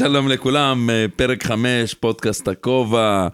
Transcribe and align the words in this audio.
שלום 0.00 0.28
לכולם, 0.28 0.90
אה, 0.90 1.06
פרק 1.16 1.44
5, 1.44 1.94
פודקאסט 1.94 2.48
הכובע. 2.48 3.28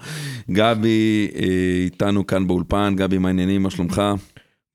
גבי 0.50 1.28
אה, 1.36 1.44
איתנו 1.84 2.26
כאן 2.26 2.46
באולפן, 2.46 2.94
גבי, 2.96 3.18
מה 3.18 3.28
העניינים, 3.28 3.62
מה 3.62 3.70
שלומך? 3.70 4.02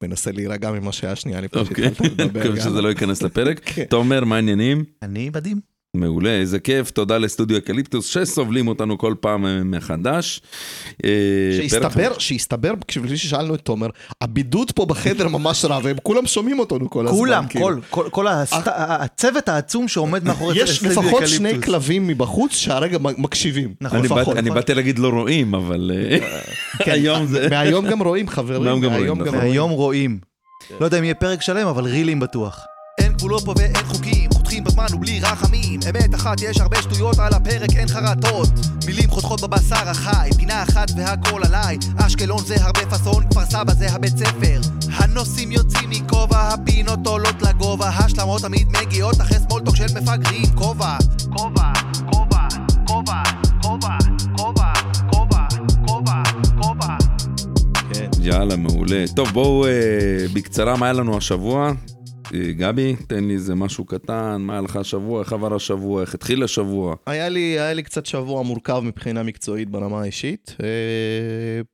מנסה 0.04 0.32
להירגע 0.32 0.72
ממה 0.72 0.92
שהיה 0.92 1.16
שנייה 1.16 1.42
לפני 1.42 1.62
אוקיי, 1.62 1.84
שהתחלת 1.84 2.12
לדבר. 2.12 2.40
מקווה. 2.44 2.62
שזה 2.62 2.82
לא 2.82 2.90
ייכנס 2.90 3.22
לפרק. 3.22 3.62
כן. 3.76 3.84
תומר, 3.84 4.26
מה 4.26 4.36
העניינים? 4.36 4.84
אני 5.02 5.30
מדהים. 5.30 5.71
מעולה, 5.96 6.30
איזה 6.30 6.60
כיף, 6.60 6.92
תודה 6.92 7.18
לסטודיו 7.18 7.58
אקליפטוס 7.58 8.06
שסובלים 8.06 8.68
אותנו 8.68 8.98
כל 8.98 9.14
פעם 9.20 9.46
אה, 9.46 9.64
מחדש. 9.64 10.42
אה, 11.06 11.10
שהסתבר, 11.58 12.12
שהסתבר, 12.18 12.74
כשלפני 12.88 13.18
ששאלנו 13.18 13.56
את 13.56 13.62
תומר, 13.62 13.88
הבידוד 14.22 14.72
פה 14.72 14.86
בחדר 14.86 15.28
ממש 15.28 15.66
רע, 15.66 15.80
והם 15.84 15.98
כולם 16.04 16.28
שומעים 16.28 16.60
אותנו 16.60 16.90
כל 16.90 17.08
הזמן. 17.08 17.18
כולם, 17.18 17.48
כאילו. 17.48 17.66
כל, 17.66 17.80
כל, 17.90 18.10
כל 18.12 18.28
הסט... 18.28 18.56
הצוות 18.76 19.50
העצום 19.50 19.88
שעומד 19.88 20.24
מאחורי 20.24 20.62
יש 20.62 20.76
סטודיו 20.76 20.92
לפחות 20.92 21.24
אקליפטוס. 21.24 21.38
שני 21.38 21.62
כלבים 21.62 22.08
מבחוץ 22.08 22.52
שהרגע 22.52 22.98
מקשיבים. 23.18 23.74
נכון, 23.82 24.00
אני 24.00 24.06
לפחות. 24.08 24.38
אני 24.38 24.50
באתי 24.50 24.74
להגיד 24.74 25.00
לא 25.00 25.10
רואים, 25.10 25.56
אבל 25.56 25.92
אה, 25.94 26.18
היום 26.94 27.26
זה... 27.26 27.50
מהיום 27.50 27.88
גם 27.88 28.02
רואים, 28.02 28.28
חברים. 28.28 28.62
מהיום 28.62 29.20
גם 29.24 29.36
נכון. 29.36 29.70
רואים. 29.72 30.20
לא 30.80 30.86
יודע 30.86 31.00
אם 31.00 31.04
יהיה 31.04 31.16
פרק 31.16 31.42
שלם, 31.42 31.68
אבל 31.68 31.84
רילים 31.84 32.20
בטוח. 32.20 32.66
אין 33.00 33.14
גבולות 33.14 33.46
פה 33.46 33.54
ואין 33.58 33.76
חוקים, 33.76 34.31
חותכים 34.52 34.64
בזמן 34.64 34.86
ובלי 34.94 35.20
רחמים. 35.20 35.80
אמת 35.90 36.16
אחת, 36.16 36.42
יש 36.42 36.62
הרבה 36.62 36.82
שטויות 36.82 37.20
על 37.20 37.34
הפרק, 37.34 37.70
אין 37.76 37.88
חרטות. 37.88 38.50
מילים 38.86 39.10
חותכות 39.10 39.42
בבשר 39.42 39.90
החי, 39.90 40.30
פינה 40.38 40.64
אחת 40.64 40.92
והכל 40.98 41.42
עליי. 41.46 41.78
אשקלון 41.98 42.44
זה 42.46 42.56
הרבה 42.60 42.80
פאסון, 42.90 43.24
כפר 43.30 43.46
סבא 43.46 43.74
זה 43.74 43.92
הבית 43.92 44.18
ספר. 44.18 44.62
הנושאים 44.90 45.52
יוצאים 45.52 45.90
מכובע, 45.90 46.54
הפינות 46.54 47.08
עולות 47.08 47.42
לגובה. 47.42 47.90
השלמות 47.90 48.42
תמיד 48.42 48.68
מגיעות 48.68 49.22
אחרי 49.22 49.38
סמולטוק 49.40 49.76
של 49.76 49.86
מפגרים. 49.86 50.46
כובע, 50.56 50.98
כובע, 51.38 51.72
כובע, 52.12 52.48
כובע, 52.88 53.24
כובע, 53.62 53.98
כובע, 55.12 55.44
כובע. 55.88 56.24
יאללה, 58.22 58.56
מעולה. 58.56 59.04
טוב, 59.16 59.30
בואו 59.30 59.66
אה, 59.66 59.72
בקצרה, 60.34 60.78
מה 60.78 60.86
היה 60.86 60.94
לנו 60.94 61.18
השבוע? 61.18 61.72
אה, 62.34 62.52
גבי, 62.52 62.96
תן 63.08 63.24
לי 63.24 63.34
איזה 63.34 63.56
משהו 63.56 63.86
קטן, 63.86 64.38
מה 64.40 64.54
היה 64.54 64.62
לך 64.62 64.76
השבוע, 64.76 65.22
איך 65.24 65.34
עבר 65.34 65.56
השבוע, 65.56 66.02
איך 66.02 66.14
התחיל 66.14 66.44
השבוע. 66.44 66.96
היה 67.06 67.30
לי, 67.30 67.40
היה 67.60 67.74
לי 67.74 67.84
קצת 67.84 68.06
שבוע 68.06 68.44
מורכב 68.44 68.80
מבחינה 68.80 69.24
מקצועית 69.24 69.70
ברמה 69.70 70.02
האישית. 70.02 70.56
אה, 70.64 70.68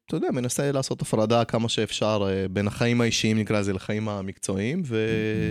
אתה 0.05 0.15
יודע, 0.15 0.27
מנסה 0.33 0.71
לעשות 0.71 1.01
הפרדה 1.01 1.43
כמה 1.43 1.69
שאפשר 1.69 2.27
אה, 2.29 2.47
בין 2.47 2.67
החיים 2.67 3.01
האישיים, 3.01 3.37
נקרא 3.39 3.59
לזה, 3.59 3.73
לחיים 3.73 4.09
המקצועיים. 4.09 4.81
ו... 4.85 4.97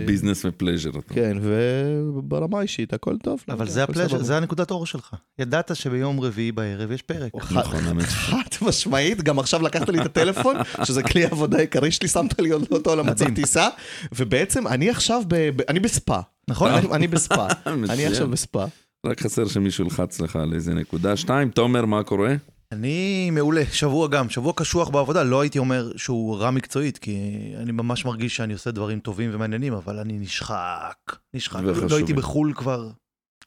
ביזנס 0.05 0.45
ופלז'ר. 0.45 0.89
כן, 1.09 1.37
וברמה 1.41 2.59
האישית 2.59 2.93
הכל 2.93 3.17
טוב. 3.23 3.43
לא 3.47 3.53
אבל 3.53 3.67
יודע, 3.67 3.85
זה 3.93 4.07
סבבה. 4.07 4.23
זה 4.23 4.37
הנקודת 4.37 4.71
אור 4.71 4.85
שלך. 4.85 5.13
ידעת 5.39 5.75
שביום 5.75 6.19
רביעי 6.19 6.51
בערב 6.51 6.91
יש 6.91 7.01
פרק. 7.01 7.31
חד- 7.39 7.55
נכון, 7.59 7.83
האמת. 7.85 8.03
חד 8.05 8.37
משמעית, 8.61 9.21
גם 9.23 9.39
עכשיו 9.39 9.61
לקחת 9.61 9.89
לי 9.89 10.01
את 10.01 10.05
הטלפון, 10.05 10.55
שזה 10.87 11.03
כלי 11.03 11.23
העבודה 11.23 11.57
העיקרי 11.57 11.91
שלי, 11.91 12.07
שמת 12.07 12.39
לי 12.41 12.51
אותו 12.53 12.91
על 12.91 12.99
המצב. 12.99 13.25
טיסה, 13.35 13.67
ובעצם 14.15 14.67
אני 14.67 14.89
עכשיו, 14.97 15.21
ב- 15.27 15.49
ב- 15.55 15.61
אני 15.69 15.79
בספא. 15.79 16.19
נכון? 16.49 16.71
אני- 16.71 16.87
אני 16.93 17.07
בספא. 17.07 17.47
אני. 17.89 18.05
עכשיו 18.07 18.27
בספא. 18.29 18.65
רק 19.05 19.21
חסר 19.21 19.47
שמישהו 19.47 19.83
ילחץ 19.83 20.19
לך 20.21 20.35
על 20.35 20.53
איזה 20.53 20.73
נקודה. 20.73 21.17
שתיים, 21.17 21.49
תומר, 21.49 21.85
מה 21.85 22.03
קורה? 22.03 22.35
אני 22.71 23.29
מעולה, 23.31 23.61
שבוע 23.71 24.07
גם, 24.07 24.29
שבוע 24.29 24.53
קשוח 24.55 24.89
בעבודה, 24.89 25.23
לא 25.23 25.41
הייתי 25.41 25.59
אומר 25.59 25.91
שהוא 25.97 26.37
רע 26.37 26.51
מקצועית, 26.51 26.97
כי 26.97 27.17
אני 27.57 27.71
ממש 27.71 28.05
מרגיש 28.05 28.35
שאני 28.35 28.53
עושה 28.53 28.71
דברים 28.71 28.99
טובים 28.99 29.29
ומעניינים, 29.33 29.73
אבל 29.73 29.99
אני 29.99 30.19
נשחק, 30.19 30.93
נשחק. 31.33 31.59
וחשובים. 31.65 31.89
לא 31.89 31.95
הייתי 31.95 32.13
בחו"ל 32.13 32.53
כבר, 32.55 32.89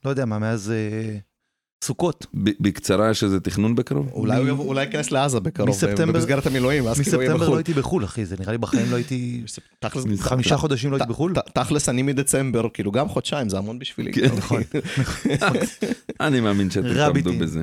לא 0.04 0.10
יודע 0.10 0.24
מה, 0.24 0.38
מאז 0.38 0.70
אה, 0.70 1.18
סוכות. 1.84 2.26
ב- 2.34 2.50
בקצרה, 2.60 3.10
יש 3.10 3.24
איזה 3.24 3.40
תכנון 3.40 3.74
בקרוב? 3.74 4.08
אולי 4.12 4.48
הוא 4.50 4.80
ייכנס 4.80 5.10
לעזה 5.10 5.40
בקרוב, 5.40 5.76
במסגרת 6.06 6.46
המילואים, 6.46 6.84
ואז 6.86 7.00
כאילו 7.00 7.22
יהיה 7.22 7.30
מספטמבר 7.30 7.36
לא 7.40 7.44
בחו"ל. 7.46 7.56
הייתי 7.58 7.74
בחו"ל, 7.74 8.04
אחי, 8.04 8.24
זה 8.24 8.36
נראה 8.40 8.52
לי 8.52 8.58
בחיים 8.58 8.90
לא 8.90 8.96
הייתי... 8.96 9.42
תכלס- 9.84 10.20
חמישה 10.20 10.56
חודשים 10.56 10.90
לא 10.90 10.96
הייתי 10.96 11.08
בחו"ל. 11.08 11.32
תכלס 11.54 11.88
אני 11.88 12.02
מדצמבר, 12.02 12.66
כאילו 12.74 12.92
גם 12.92 13.08
חודשיים, 13.08 13.48
זה 13.48 13.58
המון 13.58 13.78
בשבילי. 13.78 14.12
כן, 14.12 14.34
נכון. 14.38 14.62
אני 16.20 16.40
מאמין 16.40 16.70
שאתם 16.70 16.94
תעמדו. 16.94 17.32
בזה. 17.38 17.62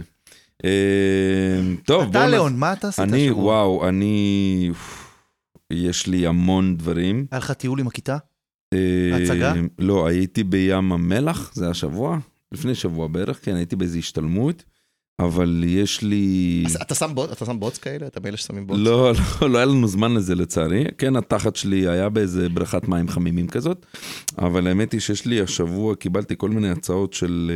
אה, 0.65 0.69
טוב, 1.85 1.99
בואו... 2.03 2.09
אתה, 2.09 2.27
ליאון, 2.27 2.55
מה 2.57 2.73
אתה 2.73 2.87
עשית 2.87 2.99
אני? 2.99 3.31
וואו, 3.31 3.87
אני... 3.87 4.71
יש 5.73 6.07
לי 6.07 6.27
המון 6.27 6.77
דברים. 6.77 7.25
היה 7.31 7.39
לך 7.39 7.51
טיול 7.51 7.79
עם 7.79 7.87
הכיתה? 7.87 8.17
אה, 8.73 9.17
הצגה? 9.23 9.53
לא, 9.79 10.07
הייתי 10.07 10.43
בים 10.43 10.91
המלח, 10.91 11.51
זה 11.53 11.69
השבוע, 11.69 12.17
לפני 12.51 12.75
שבוע 12.75 13.07
בערך, 13.07 13.39
כן, 13.45 13.55
הייתי 13.55 13.75
באיזו 13.75 13.97
השתלמות, 13.97 14.63
אבל 15.19 15.63
יש 15.67 16.01
לי... 16.01 16.63
אז 16.65 16.75
אתה 16.81 16.95
שם 16.95 17.11
בוץ- 17.15 17.31
אתה 17.31 17.45
שם 17.45 17.59
בוץ 17.59 17.77
כאלה? 17.77 18.07
אתה 18.07 18.19
מאלה 18.19 18.37
ששמים 18.37 18.67
בוץ? 18.67 18.77
לא, 18.81 19.11
לא, 19.41 19.49
לא 19.49 19.57
היה 19.57 19.65
לנו 19.65 19.87
זמן 19.87 20.13
לזה 20.13 20.35
לצערי. 20.35 20.83
כן, 20.97 21.15
התחת 21.15 21.55
שלי 21.55 21.87
היה 21.87 22.09
באיזה 22.09 22.49
בריכת 22.49 22.87
מים 22.87 23.07
חמימים 23.07 23.47
כזאת, 23.47 23.85
אבל 24.37 24.67
האמת 24.67 24.91
היא 24.91 24.99
שיש 25.01 25.25
לי 25.25 25.41
השבוע, 25.41 25.95
קיבלתי 25.95 26.35
כל 26.37 26.49
מיני 26.49 26.69
הצעות 26.69 27.13
של 27.13 27.51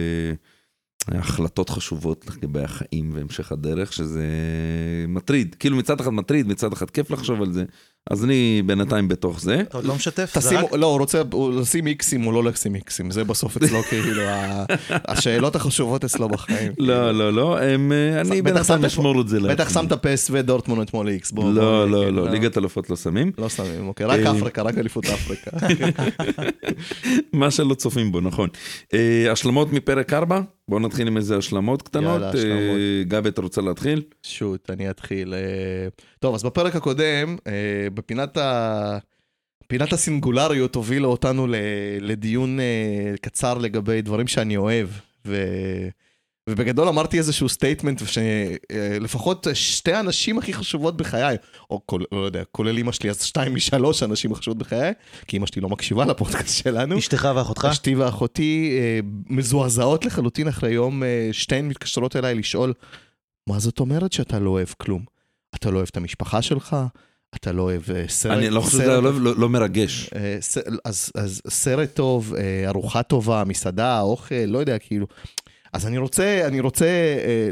אה, 1.13 1.19
החלטות 1.19 1.69
חשובות 1.69 2.25
לגבי 2.28 2.59
החיים 2.63 3.09
והמשך 3.13 3.52
הדרך, 3.52 3.94
שזה 3.94 4.25
מטריד. 5.08 5.56
כאילו 5.59 5.78
מצד 5.78 6.00
אחד 6.00 6.13
מטריד, 6.13 6.47
מצד 6.47 6.73
אחד 6.73 6.90
כיף 6.90 7.12
לחשוב 7.12 7.41
על 7.41 7.52
זה, 7.53 7.66
אז 8.09 8.23
אני 8.25 8.62
בינתיים 8.66 9.07
בתוך 9.07 9.41
זה. 9.41 9.62
אתה 9.62 9.78
עוד 9.78 9.85
לא 9.85 9.95
משתף? 9.95 10.31
תשימו, 10.38 10.66
רק- 10.66 10.73
לא, 10.73 10.85
הוא 10.88 11.00
רוצה 11.00 11.22
הוא 11.31 11.62
לשים 11.62 11.88
איקסים 11.88 12.28
או 12.28 12.31
לא 12.31 12.44
לשים 12.44 12.75
איקסים, 12.75 13.12
זה 13.12 13.23
בסוף 13.23 13.57
אצלו 13.57 13.84
כאילו 13.89 14.22
ה- 14.22 14.66
השאלות 14.89 15.56
החשובות 15.56 16.03
אצלו 16.03 16.29
בחיים. 16.29 16.72
לא, 16.78 17.11
לא, 17.11 17.34
לא, 17.34 17.59
הם, 17.59 17.91
אה, 17.91 18.22
אני 18.22 18.41
בטח 18.41 18.53
בינתיים 18.53 18.85
אשמור 18.85 19.22
את 19.22 19.28
זה 19.28 19.40
בטח. 19.40 19.73
שמת 19.73 19.94
פסו 19.94 20.41
דורטמונד 20.41 20.81
אתמול 20.81 21.09
איקס, 21.09 21.31
בוא. 21.31 21.44
בוא, 21.44 21.53
לא, 21.53 21.90
לא, 21.90 22.03
כן, 22.07 22.13
לא, 22.13 22.29
ליגת 22.29 22.57
אלופות 22.57 22.90
לא 22.90 22.95
שמים. 22.95 23.31
לא 23.38 23.50
שמים, 23.50 23.88
אוקיי, 23.88 24.06
רק 24.06 24.19
אה, 24.19 24.31
אפריקה, 24.38 24.61
רק 24.61 24.78
אליפות 24.78 25.06
אפריקה. 25.06 25.51
מה 27.34 27.51
שלא 27.51 27.73
צופים 27.73 28.11
בו, 28.11 28.22
נכון. 28.22 28.50
אה, 28.94 29.31
השלמות 29.31 29.73
מפרק 29.73 30.13
4, 30.13 30.41
בואו 30.67 30.79
נתחיל 30.79 31.07
עם 31.07 31.17
איזה 31.17 31.38
השלמות 31.38 31.81
קטנות. 31.81 32.22
יאללה, 32.22 32.29
השלמות. 32.29 32.77
אה, 32.77 33.03
גבי, 33.07 33.29
אתה 33.29 33.41
רוצה 33.41 33.61
להתחיל? 33.61 34.03
shoot, 34.23 34.69
אני 34.69 34.89
אתחיל. 34.89 35.33
אה, 35.33 35.88
טוב, 36.19 36.35
אז 36.35 36.44
בפרק 36.44 36.75
הקודם, 36.75 37.38
אה, 37.47 37.88
בפינת 37.94 38.38
ה... 38.38 38.97
פינת 39.67 39.94
הסינגולריות 39.94 40.75
הובילה 40.75 41.07
אותנו 41.07 41.47
לדיון 42.01 42.59
קצר 43.22 43.57
לגבי 43.57 44.01
דברים 44.01 44.27
שאני 44.27 44.57
אוהב. 44.57 44.88
ו... 45.25 45.35
ובגדול 46.50 46.88
אמרתי 46.88 47.18
איזשהו 47.18 47.50
statement 47.49 48.01
שלפחות 48.06 49.47
שתי 49.53 49.94
הנשים 49.94 50.38
הכי 50.38 50.53
חשובות 50.53 50.97
בחיי, 50.97 51.38
או 51.69 51.81
כל, 51.85 52.02
לא 52.12 52.19
יודע, 52.19 52.44
כולל 52.52 52.78
אמא 52.79 52.91
שלי, 52.91 53.09
אז 53.09 53.24
שתיים 53.24 53.56
משלוש 53.56 54.03
הנשים 54.03 54.31
החשובות 54.31 54.57
בחיי, 54.57 54.91
כי 55.28 55.38
אמא 55.38 55.46
שלי 55.46 55.62
לא 55.62 55.69
מקשיבה 55.69 56.06
לפודקאסט 56.06 56.63
שלנו. 56.63 56.97
אשתך 56.97 57.28
ואחותך? 57.35 57.66
אשתי 57.72 57.96
ואחותי 57.96 58.78
אה, 58.79 59.00
מזועזעות 59.29 60.06
לחלוטין 60.06 60.47
אחרי 60.47 60.72
יום, 60.72 61.03
אה, 61.03 61.29
שתיהן 61.31 61.68
מתקשרות 61.68 62.16
אליי 62.16 62.35
לשאול, 62.35 62.73
מה 63.50 63.59
זאת 63.59 63.79
אומרת 63.79 64.13
שאתה 64.13 64.40
לא 64.40 64.50
אוהב 64.50 64.68
כלום? 64.78 65.06
אתה 65.56 65.72
לא 65.72 65.78
אוהב 65.78 65.88
את 65.91 65.97
המשפחה 65.97 66.41
שלך? 66.41 66.75
אתה 67.35 67.52
לא 67.52 67.62
אוהב 67.62 67.81
אה, 67.96 68.03
סרט? 68.08 68.38
אני 68.38 68.50
לא 68.50 68.62
חושב 68.62 68.78
שזה 68.78 69.02
לא- 69.02 69.22
לא 69.22 69.35
לא 69.38 69.50
מרגש. 69.50 70.09
אה, 70.16 70.38
אז, 70.85 71.12
אז 71.16 71.41
סרט 71.50 71.90
טוב, 71.94 72.34
אה, 72.38 72.69
ארוחה 72.69 73.03
טובה, 73.03 73.44
מסעדה, 73.46 74.02
אוכל, 74.02 74.35
לא 74.47 74.58
יודע, 74.59 74.78
כאילו. 74.78 75.08
אז 75.73 75.87
אני 75.87 75.97
רוצה, 75.97 76.47
אני 76.47 76.59
רוצה 76.59 76.85
אה, 76.85 77.49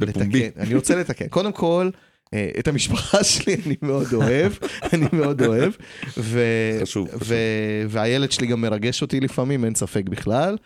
בפומבי. 0.00 0.46
לתקן, 0.46 0.60
אני 0.60 0.74
רוצה 0.74 0.96
לתקן. 0.96 1.28
קודם 1.28 1.52
כל, 1.52 1.90
אה, 2.34 2.50
את 2.58 2.68
המשפחה 2.68 3.24
שלי 3.30 3.56
אני 3.66 3.76
מאוד 3.82 4.06
אוהב, 4.14 4.52
אני 4.92 5.06
מאוד 5.12 5.42
אוהב. 5.42 5.72
ו, 6.18 6.40
חשוב, 6.82 7.08
חשוב. 7.08 7.32
והילד 7.88 8.32
שלי 8.32 8.46
גם 8.46 8.60
מרגש 8.60 9.02
אותי 9.02 9.20
לפעמים, 9.20 9.64
אין 9.64 9.74
ספק 9.74 10.08
בכלל. 10.08 10.56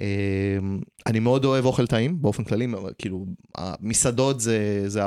אה, 0.00 0.58
אני 1.06 1.18
מאוד 1.18 1.44
אוהב 1.44 1.64
אוכל 1.64 1.86
טעים, 1.86 2.22
באופן 2.22 2.44
כללי, 2.44 2.66
כאילו, 2.98 3.26
המסעדות 3.56 4.40
זה, 4.40 4.82
זה 4.86 5.00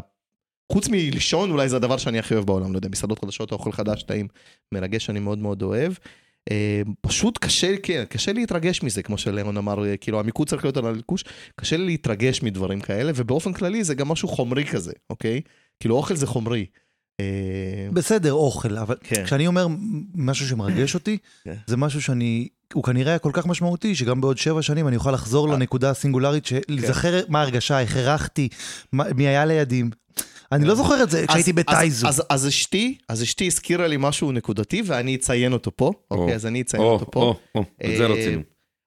חוץ 0.72 0.88
מלישון, 0.88 1.52
אולי 1.52 1.70
זה 1.70 1.76
הדבר 1.76 1.98
שאני 1.98 2.20
הכי 2.20 2.34
אוהב 2.34 2.46
בעולם, 2.46 2.72
לא 2.72 2.78
יודע, 2.78 2.90
מסעדות 2.90 3.20
חדשות, 3.20 3.52
אוכל 3.52 3.72
חדש, 3.72 4.04
טעים, 4.04 4.28
מרגש, 4.74 5.10
אני 5.10 5.20
מאוד 5.20 5.38
מאוד 5.38 5.62
אוהב. 5.62 5.94
אה, 6.52 6.82
פשוט 7.02 7.38
קשה, 7.38 7.78
כן, 7.84 8.04
קשה 8.10 8.34
להתרגש 8.34 8.84
מזה, 8.84 9.04
כמו 9.04 9.18
שליאון 9.18 9.58
אמר, 9.58 9.86
אה, 9.86 9.98
כאילו 9.98 10.20
המיקוד 10.20 10.50
צריך 10.50 10.64
להיות 10.66 10.78
על 10.78 10.86
הליקוש, 10.86 11.24
קשה 11.56 11.78
לי 11.78 11.86
להתרגש 11.86 12.44
מדברים 12.44 12.80
כאלה, 12.82 13.12
ובאופן 13.16 13.54
כללי 13.54 13.84
זה 13.84 13.96
גם 13.96 14.08
משהו 14.08 14.28
חומרי 14.28 14.66
כזה, 14.66 14.92
אוקיי? 15.10 15.42
כאילו 15.80 15.96
אוכל 15.96 16.16
זה 16.16 16.28
חומרי. 16.28 16.66
אה, 17.20 17.26
בסדר, 17.94 18.34
אוכל, 18.34 18.78
אבל 18.78 18.96
כן. 19.04 19.26
כשאני 19.26 19.48
אומר 19.48 19.68
משהו 20.16 20.48
שמרגש 20.48 20.94
אותי, 20.96 21.18
כן. 21.44 21.54
זה 21.68 21.78
משהו 21.78 22.02
שאני, 22.02 22.48
הוא 22.74 22.84
כנראה 22.84 23.20
כל 23.20 23.32
כך 23.34 23.46
משמעותי, 23.48 23.96
שגם 23.96 24.22
בעוד 24.22 24.38
שבע 24.38 24.62
שנים 24.62 24.88
אני 24.88 24.96
אוכל 24.96 25.12
לחזור. 25.12 25.48
לנקודה 25.50 25.90
הסינגולרית, 25.90 26.48
להיזכר 26.70 27.22
מה 27.30 27.40
ההרגשה, 27.42 27.80
איך 27.80 27.98
אירחתי, 27.98 28.50
מה- 28.92 29.14
מי 29.16 29.28
היה 29.28 29.46
לידי. 29.46 29.84
אני 30.52 30.66
לא 30.66 30.76
זוכר 30.76 31.04
את 31.04 31.10
זה 31.10 31.28
כשהייתי 31.28 31.54
בטייזו. 31.54 32.08
אז, 32.08 32.20
אז, 32.20 32.26
אז 32.30 32.48
אשתי, 32.48 32.98
אז 33.10 33.24
אשתי 33.24 33.48
הזכירה 33.48 33.88
לי 33.88 33.96
משהו 34.00 34.32
נקודתי 34.32 34.82
ואני 34.86 35.16
אציין 35.16 35.54
אותו 35.54 35.76
פה, 35.76 35.92
אוקיי? 36.12 36.36
אז 36.36 36.46
אני 36.46 36.62
אציין 36.62 36.84
או, 36.84 36.92
אותו 36.92 37.12
פה. 37.12 37.20
או, 37.20 37.36
או, 37.56 37.62
את 37.62 37.98
זה 37.98 38.04
אה, 38.04 38.10
רצינו. 38.10 38.42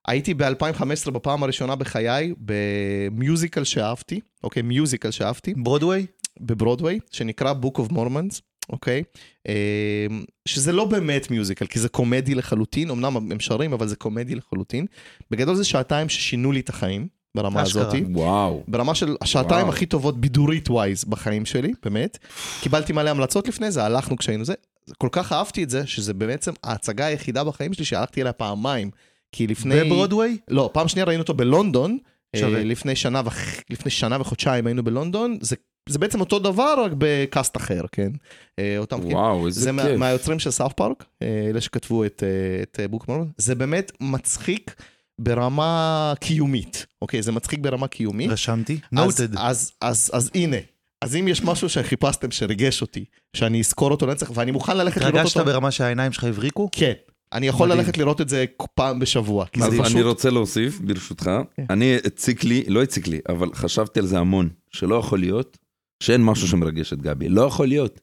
הייתי 0.08 0.34
ב-2015 0.34 1.10
בפעם 1.10 1.42
הראשונה 1.42 1.76
בחיי 1.76 2.34
במיוזיקל 2.38 3.64
שאהבתי, 3.64 4.20
אוקיי, 4.44 4.62
מיוזיקל 4.62 5.10
שאהבתי, 5.10 5.54
ברודוויי? 5.56 6.06
בברודוויי, 6.40 6.98
שנקרא 7.12 7.54
Book 7.62 7.80
of 7.80 7.92
Mormons, 7.92 8.40
אוקיי? 8.70 9.02
אה, 9.48 10.06
שזה 10.46 10.72
לא 10.72 10.84
באמת 10.84 11.30
מיוזיקל, 11.30 11.66
כי 11.66 11.78
זה 11.78 11.88
קומדי 11.88 12.34
לחלוטין, 12.34 12.90
אמנם 12.90 13.16
הם 13.16 13.40
שרים, 13.40 13.72
אבל 13.72 13.88
זה 13.88 13.96
קומדי 13.96 14.34
לחלוטין. 14.34 14.86
בגדול 15.30 15.54
זה 15.54 15.64
שעתיים 15.64 16.08
ששינו 16.08 16.52
לי 16.52 16.60
את 16.60 16.68
החיים, 16.68 17.08
ברמה. 17.34 17.62
הזאת. 17.62 17.94
וואו. 18.12 18.62
ברמה 18.68 18.94
של 18.94 19.16
השעתיים. 19.20 19.68
הכי 19.68 19.86
טובות 19.86 20.20
בידורית 20.20 20.70
ווייז 20.70 21.04
בחיים 21.04 21.44
שלי, 21.46 21.72
באמת. 21.84 22.18
קיבלתי 22.60 22.92
מלא 22.92 23.10
המלצות 23.10 23.48
לפני 23.48 23.70
זה, 23.70 23.84
הלכנו 23.84 24.16
כשהיינו 24.16 24.44
זה. 24.44 24.54
כל 24.98 25.08
כך 25.12 25.32
אהבתי 25.32 25.62
את 25.64 25.70
זה, 25.70 25.86
שזה 25.86 26.14
בעצם 26.14 26.52
ההצגה 26.64 27.06
היחידה 27.06 27.44
בחיים 27.44 27.72
שלי 27.72 27.84
שהלכתי 27.84 28.20
אליה 28.22 28.32
פעמיים. 28.32 28.90
כי 29.32 29.46
לפני... 29.46 29.84
בברודוויי? 29.84 30.36
לא, 30.48 30.70
פעם 30.72 30.88
שנייה 30.88 31.06
ראינו 31.06 31.22
אותו 31.22 31.34
בלונדון. 31.34 31.98
שווה. 32.36 32.58
אה, 32.58 32.64
לפני 32.64 32.96
שנה, 32.96 33.22
וח... 33.24 33.36
לפני 33.70 33.90
שנה 33.90 34.20
וחודשיים 34.20 34.66
היינו 34.66 34.82
בלונדון. 34.84 35.38
זה, 35.40 35.56
זה 35.88 35.98
בעצם 35.98 36.20
אותו 36.20 36.38
דבר, 36.38 36.74
רק 36.84 36.92
בקאסט 36.98 37.56
אחר, 37.56 37.80
כן? 37.92 38.10
אה, 38.58 38.78
אותם 38.78 38.98
וואו, 39.02 39.46
איזה 39.46 39.60
זה 39.60 39.70
כיף. 39.70 39.80
מה, 39.80 39.96
מהיוצרים 39.96 40.38
של 40.38 40.50
סאוף 40.50 40.72
פארק, 40.72 41.04
אה, 41.22 41.46
אלה 41.50 41.60
שכתבו 41.60 42.04
את, 42.04 42.22
את 42.62 42.80
בוק 42.90 43.08
מורמון. 43.08 43.30
זה 43.36 43.54
באמת 43.54 43.92
מצחיק 44.00 44.74
ברמה 45.18 46.12
קיומית, 46.20 46.86
אוקיי? 47.02 47.22
זה 47.22 47.32
מצחיק 47.32 47.60
ברמה 47.60 47.88
קיומית. 47.88 48.30
רשמתי. 48.30 48.72
אז, 48.74 48.80
נוטד. 48.92 49.36
אז, 49.36 49.72
אז, 49.80 50.10
אז 50.14 50.30
הנה, 50.34 50.56
אז 51.02 51.16
אם 51.16 51.28
יש 51.28 51.42
משהו 51.42 51.68
שחיפשתם 51.68 52.30
שריגש 52.30 52.82
אותי, 52.82 53.04
שאני 53.36 53.60
אזכור 53.60 53.90
אותו 53.90 54.06
לנצח, 54.06 54.30
ואני 54.34 54.50
מוכן 54.50 54.76
ללכת 54.76 55.00
לראות 55.00 55.14
התרגשת 55.14 55.36
אותו... 55.36 55.50
ברמה 55.50 55.70
שהעיניים 55.70 56.12
שלך 56.12 56.24
הבריקו? 56.24 56.68
כן. 56.72 56.92
אני 57.32 57.46
יכול 57.46 57.68
מדהים. 57.68 57.80
ללכת 57.80 57.98
לראות 57.98 58.20
את 58.20 58.28
זה 58.28 58.44
פעם 58.74 58.98
בשבוע. 58.98 59.46
אז 59.60 59.70
זה 59.70 59.76
אני 59.76 59.84
פשוט... 59.84 60.02
רוצה 60.02 60.30
להוסיף, 60.30 60.80
ברשותך. 60.80 61.30
כן. 61.56 61.64
אני 61.70 61.96
הציק 62.04 62.44
לי, 62.44 62.64
לא 62.68 62.82
הציק 62.82 63.06
לי, 63.06 63.20
אבל 63.28 63.48
חשבתי 63.54 64.00
על 64.00 64.06
זה 64.06 64.18
המון, 64.18 64.48
שלא 64.70 64.94
יכול 64.94 65.18
להיות 65.18 65.58
שאין 66.00 66.24
משהו 66.24 66.48
שמרגש 66.48 66.92
את 66.92 67.02
גבי. 67.02 67.28
לא 67.28 67.42
יכול 67.42 67.68
להיות. 67.68 68.00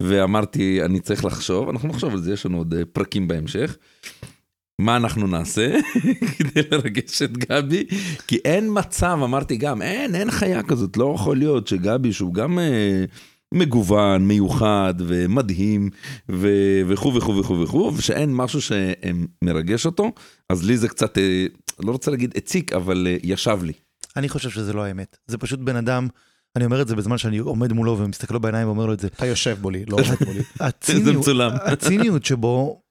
ואמרתי, 0.00 0.82
אני 0.84 1.00
צריך 1.00 1.24
לחשוב, 1.24 1.68
אנחנו 1.68 1.88
נחשוב 1.88 2.12
על 2.12 2.22
זה, 2.22 2.32
יש 2.32 2.46
לנו 2.46 2.58
עוד 2.58 2.74
אה, 2.74 2.84
פרקים 2.92 3.28
בהמשך. 3.28 3.76
מה 4.78 4.96
אנחנו 4.96 5.26
נעשה 5.26 5.72
כדי 6.38 6.62
לרגש 6.70 7.22
את 7.22 7.38
גבי? 7.38 7.84
כי 8.26 8.38
אין 8.44 8.68
מצב, 8.70 9.18
אמרתי 9.24 9.56
גם, 9.56 9.82
אין, 9.82 10.14
אין 10.14 10.30
חיה 10.30 10.62
כזאת, 10.62 10.96
לא 10.96 11.12
יכול 11.14 11.36
להיות 11.36 11.68
שגבי, 11.68 12.12
שהוא 12.12 12.34
גם 12.34 12.58
אה, 12.58 13.04
מגוון, 13.54 14.28
מיוחד 14.28 14.94
ומדהים, 14.98 15.90
וכו' 16.28 17.14
וכו' 17.14 17.36
וכו' 17.36 17.60
וכו', 17.60 17.92
ושאין 17.96 18.34
משהו 18.34 18.60
שמרגש 18.62 19.86
אותו, 19.86 20.12
אז 20.48 20.64
לי 20.64 20.76
זה 20.76 20.88
קצת, 20.88 21.18
אה, 21.18 21.46
לא 21.80 21.92
רוצה 21.92 22.10
להגיד 22.10 22.34
הציק, 22.36 22.72
אבל 22.72 23.06
אה, 23.10 23.16
ישב 23.22 23.58
לי. 23.62 23.72
אני 24.16 24.28
חושב 24.28 24.50
שזה 24.50 24.72
לא 24.72 24.84
האמת. 24.84 25.16
זה 25.26 25.38
פשוט 25.38 25.60
בן 25.60 25.76
אדם, 25.76 26.08
אני 26.56 26.64
אומר 26.64 26.82
את 26.82 26.88
זה 26.88 26.96
בזמן 26.96 27.18
שאני 27.18 27.38
עומד 27.38 27.72
מולו 27.72 27.98
ומסתכל 27.98 28.34
לו 28.34 28.40
בעיניים 28.40 28.66
ואומר 28.66 28.86
לו 28.86 28.92
את 28.92 29.00
זה. 29.00 29.06
אתה 29.06 29.26
יושב 29.26 29.56
מולי, 29.60 29.84
לא 29.84 29.96
עומד 29.96 30.16
מולי. 30.26 30.40
זה 30.58 31.32
הציניות, 31.64 32.24
שבו 32.24 32.81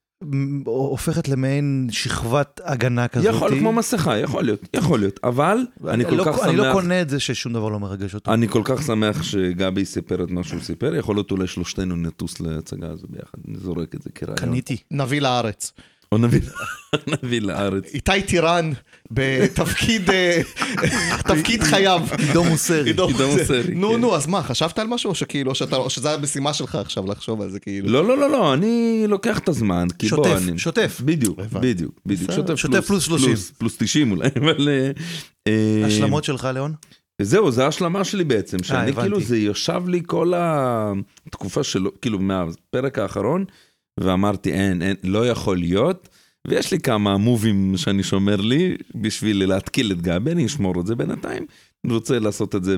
הופכת 0.66 1.28
למעין 1.28 1.88
שכבת 1.92 2.62
הגנה 2.64 3.08
כזאת. 3.08 3.36
יכול, 3.36 3.60
כמו 3.60 3.72
מסכה, 3.72 4.18
יכול 4.18 4.44
להיות, 4.44 4.70
יכול 4.74 5.00
להיות, 5.00 5.20
אבל 5.24 5.58
אני 5.88 6.06
כל 6.06 6.16
לא, 6.16 6.24
כך 6.24 6.44
אני 6.44 6.56
לא 6.56 6.64
שמח, 6.64 6.74
קונה 6.74 7.02
את 7.02 7.10
זה 7.10 7.20
ששום 7.20 7.54
דבר 7.54 7.70
לא 7.70 7.80
מרגש 7.80 8.16
אותו. 8.16 8.34
אני 8.34 8.48
כל 8.48 8.62
כך 8.66 8.84
שמח 8.84 9.24
שגבי 9.24 9.86
סיפר 9.86 10.24
את 10.24 10.32
מה 10.32 10.44
שהוא 10.44 10.62
סיפר, 10.62 10.96
יכול 10.96 11.16
להיות 11.16 11.32
אולי 11.32 11.48
שלושתנו 11.48 11.96
נטוס 11.96 12.40
להצגה 12.40 12.90
הזו 12.90 13.08
ביחד, 13.10 13.38
אני 13.48 13.58
זורק 13.58 13.96
את 13.96 14.02
זה 14.02 14.10
כרעיון. 14.16 14.38
קניתי. 14.38 14.78
נביא 14.92 15.22
לארץ. 15.22 15.72
או 16.12 16.18
נביא, 17.24 17.42
לארץ. 17.42 17.94
איתי 17.94 18.22
טירן 18.22 18.72
בתפקיד 19.12 20.10
אה, 20.10 20.42
תפקיד 21.24 21.64
חייו. 21.64 22.02
עידו 22.18 22.44
מוסרי. 22.44 22.90
עידו 22.90 23.10
מוסרי. 23.10 23.76
נו, 23.76 23.92
כן. 23.92 24.02
נו, 24.02 24.16
אז 24.16 24.28
מה, 24.28 24.44
חשבת 24.44 24.80
על 24.80 24.88
משהו, 24.88 25.10
או 25.10 25.16
שכאילו, 25.16 25.52
או 25.72 25.90
שזה 25.90 26.14
המשימה 26.14 26.54
שלך 26.54 26.76
עכשיו 26.76 27.06
לחשוב 27.08 27.42
על 27.42 27.50
זה, 27.50 27.60
כאילו? 27.60 27.90
לא, 27.90 28.08
לא, 28.08 28.18
לא, 28.18 28.30
לא, 28.30 28.54
אני 28.54 29.04
לוקח 29.08 29.40
את 29.40 29.50
הזמן, 29.50 29.88
שוטף. 30.06 30.40
שוטף. 30.58 31.02
בדיוק. 31.06 31.40
בדיוק, 31.40 32.00
בדיוק. 32.06 32.32
שוטף 32.56 32.86
פלוס 32.88 33.04
30. 33.04 33.28
פלוס, 33.28 33.52
פלוס 33.52 33.78
90 33.78 34.12
אולי, 34.12 34.30
אבל... 34.42 34.70
אה, 34.70 34.92
אה, 35.48 35.88
השלמות 35.88 36.24
שלך, 36.24 36.48
ליאון? 36.54 36.74
זהו, 37.22 37.52
זה 37.52 37.66
ההשלמה 37.66 38.04
שלי 38.04 38.24
בעצם, 38.24 38.64
שאני 38.64 38.90
הבנתי. 38.90 39.02
כאילו, 39.02 39.22
זה 39.22 39.38
ישב 39.38 39.82
לי 39.88 40.02
כל 40.06 40.34
התקופה 40.36 41.64
שלו, 41.64 41.92
כאילו 42.02 42.20
מהפרק 42.20 43.00
האחרון, 43.00 43.46
ואמרתי, 44.00 44.54
אין, 44.54 44.82
אין, 44.82 44.96
לא 45.04 45.28
יכול 45.28 45.58
להיות, 45.58 46.10
ויש 46.48 46.72
לי 46.72 46.80
כמה 46.80 47.18
מובים 47.18 47.74
שאני 47.78 48.04
שומר 48.04 48.36
לי 48.36 48.76
בשביל 48.96 49.46
להתקיל 49.46 49.92
את 49.92 50.02
גבי, 50.02 50.32
אני 50.32 50.46
אשמור 50.46 50.82
את 50.82 50.88
זה 50.88 50.96
בינתיים. 50.96 51.46
אני 51.86 51.94
רוצה 51.94 52.20
לעשות 52.20 52.56
את 52.56 52.64
זה 52.64 52.76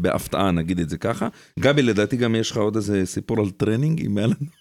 בהפתעה, 0.00 0.50
נגיד 0.50 0.80
את 0.80 0.90
זה 0.90 0.98
ככה. 0.98 1.28
גבי, 1.60 1.82
לדעתי 1.82 2.16
גם 2.16 2.34
יש 2.34 2.50
לך 2.50 2.56
עוד 2.56 2.76
איזה 2.76 3.06
סיפור 3.06 3.40
על 3.40 3.50
טרנינג, 3.50 4.00
אם 4.06 4.18
היה 4.18 4.26
לנו... 4.26 4.59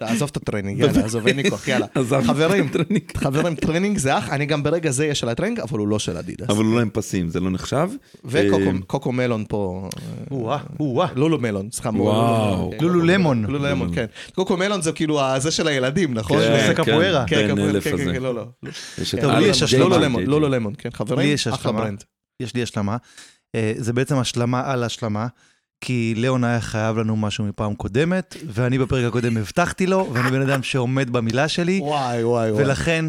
עזוב 0.00 0.30
את 0.32 0.36
הטרנינג, 0.36 0.80
יאללה, 0.80 1.04
עזוב, 1.04 1.26
אין 1.26 1.36
לי 1.36 1.50
כוח, 1.50 1.68
יאללה. 1.68 1.86
חברים, 2.26 2.66
הטרנינג. 2.66 3.02
חברים, 3.16 3.54
טרנינג 3.54 3.98
זה 3.98 4.18
אח, 4.18 4.30
אני 4.30 4.46
גם 4.46 4.62
ברגע 4.62 4.90
זה 4.90 5.06
יש 5.06 5.22
עליי 5.22 5.34
טרנינג, 5.34 5.60
אבל 5.60 5.78
הוא 5.78 5.88
לא 5.88 5.98
של 5.98 6.16
אדידס. 6.16 6.50
אבל 6.50 6.64
בלי 6.64 6.82
הפסים, 6.82 7.28
זה 7.28 7.40
לא 7.40 7.50
נחשב. 7.50 7.88
אה, 8.34 8.40
וקוקו 8.84 9.12
מלון 9.12 9.44
פה, 9.48 9.88
או-אה, 10.30 10.58
או-אה. 10.80 11.08
לולו 11.16 11.38
מלון, 11.38 11.68
סליחה. 11.72 11.90
וואו. 11.94 12.70
לולו 12.80 13.02
למון. 13.02 13.44
לולו 13.44 13.64
למון, 13.64 13.94
כן. 13.94 14.06
קוקו 14.34 14.56
מלון 14.56 14.82
זה 14.82 14.92
כאילו 14.92 15.20
זה 15.38 15.50
של 15.50 15.68
הילדים, 15.68 16.14
נכון? 16.14 16.38
כן, 16.38 16.72
כן, 16.76 16.82
קפוארה. 16.82 17.24
כן, 17.26 17.54
כן. 17.56 17.80
כן, 17.80 18.22
לא, 18.22 18.34
לא. 18.34 18.46
לולו 20.26 20.48
למון, 20.48 20.72
כן, 20.78 20.90
חברים, 20.92 21.34
אחלה. 21.52 21.72
ברנד. 21.72 22.04
יש 22.40 22.54
לי 22.54 22.62
השלמה. 22.62 22.96
אה, 23.54 23.72
זה 23.76 23.92
בעצם 23.92 24.18
השלמה 24.18 24.72
על 24.72 24.82
השלמה, 24.82 25.26
כי 25.84 26.14
ליאון 26.16 26.44
היה 26.44 26.60
חייב 26.60 26.98
לנו 26.98 27.16
משהו 27.16 27.44
מפעם 27.44 27.74
קודמת, 27.74 28.36
ואני 28.46 28.78
בפרק 28.78 29.04
הקודם 29.04 29.36
הבטחתי 29.36 29.86
לו, 29.86 30.10
ואני 30.12 30.30
בן 30.30 30.40
אדם 30.42 30.62
שעומד 30.62 31.10
במילה 31.10 31.48
שלי, 31.48 31.80
וואי, 31.82 32.24
וואי, 32.24 32.50
וואי. 32.50 32.64
ולכן... 32.64 33.04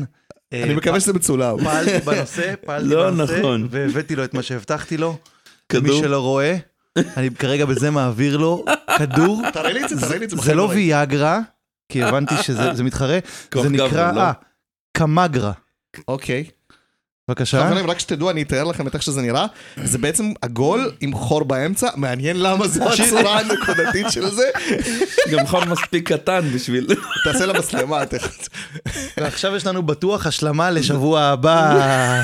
אה, 0.54 0.63
אני 0.63 0.74
מקווה 0.74 1.00
שזה 1.00 1.13
מצולם. 1.13 1.63
פעלתי 1.63 2.06
בנושא, 2.06 2.54
פעלתי 2.66 2.88
לא 2.88 3.12
בנושא, 3.12 3.39
נכון. 3.39 3.68
והבאתי 3.72 4.16
לו 4.16 4.24
את 4.24 4.33
מה 4.33 4.42
שהבטחתי 4.42 4.98
לו. 4.98 5.18
כדור? 5.69 5.95
מי 5.95 6.04
שלא 6.04 6.19
רואה, 6.19 6.57
אני 7.18 7.30
כרגע 7.36 7.66
בזה 7.66 7.92
מעביר 7.92 8.38
לו 8.38 8.66
כדור. 8.98 9.42
תראה 9.54 9.74
לי 9.74 9.83
את 9.83 9.89
זה, 9.89 10.01
תראה 10.01 10.18
לי 10.18 10.25
את 10.25 10.30
זה. 10.30 10.38
זה 10.38 10.54
לא. 10.54 10.69
ויאגרה, 10.74 11.39
כי 11.89 12.04
הבנתי 12.04 12.36
שזה 12.42 12.74
זה 12.74 12.83
מתחרה, 12.83 13.19
זה 13.62 13.69
נקרא, 13.69 14.12
לא? 14.12 14.22
אה, 14.22 14.31
קמגרה. 14.98 15.51
אוקיי. 16.07 16.45
בבקשה. 17.30 17.68
חברים, 17.69 17.89
רק 17.89 18.00
שתדעו, 18.00 18.30
אני 18.30 18.42
אתאר 18.42 18.63
לכם 18.63 18.88
את 18.88 18.94
איך 18.94 19.04
שזה 19.04 19.22
נראה. 19.22 19.45
זה 19.83 19.98
בעצם 19.98 20.31
עגול 20.42 20.92
עם 21.01 21.13
חור 21.13 21.44
באמצע, 21.44 21.88
מעניין 21.96 22.39
למה 22.39 22.67
זה 22.67 22.84
הצורה 22.86 23.39
הנקודתית 23.39 24.05
של 24.10 24.29
זה. 24.29 24.44
גם 25.32 25.48
חור 25.48 25.65
מספיק 25.65 26.12
קטן 26.13 26.41
בשביל... 26.55 26.88
תעשה 27.24 27.46
לה 27.46 27.60
מצלמה, 27.60 28.05
תכף. 28.05 28.48
ועכשיו 29.17 29.55
יש 29.55 29.65
לנו 29.67 29.84
בטוח 29.84 30.27
השלמה 30.27 30.72
לשבוע 30.72 31.22
הבא. 31.22 32.22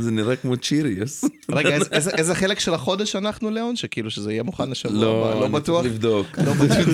זה 0.00 0.10
נראה 0.10 0.36
כמו 0.36 0.56
צ'יריוס. 0.56 1.24
רגע, 1.50 1.76
איזה- 1.92 2.34
חלק 2.34 2.60
של 2.60 2.74
החודש 2.74 3.16
אנחנו, 3.16 3.50
ליאון? 3.50 3.76
שכאילו 3.76 4.10
שזה 4.10 4.32
יהיה 4.32 4.42
מוכן 4.42 4.70
לשבוע 4.70 4.92
הבא, 4.96 5.06
לא, 5.06 5.40
לא 5.40 5.44
אני 5.46 5.52
בטוח? 5.54 5.82
צריך 5.82 5.92
לבדוק. 5.94 6.26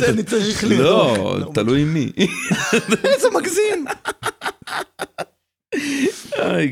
אני 0.08 0.22
צריך 0.22 0.64
לבדוק. 0.64 0.78
לא, 1.18 1.50
תלוי 1.54 1.84
מי. 1.84 2.12
איזה 3.04 3.28
מגזים. 3.34 3.84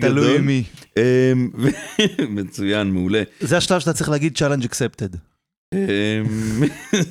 תלוי. 0.01 0.39
מי. 0.39 0.65
אמ, 0.97 1.51
מצוין, 2.29 2.91
מעולה. 2.91 3.23
זה 3.41 3.57
השלב 3.57 3.81
שאתה 3.81 3.93
צריך 3.93 4.09
להגיד 4.09 4.39
challenge 4.39 4.65
accepted. 4.65 5.17
אמ, 5.75 5.79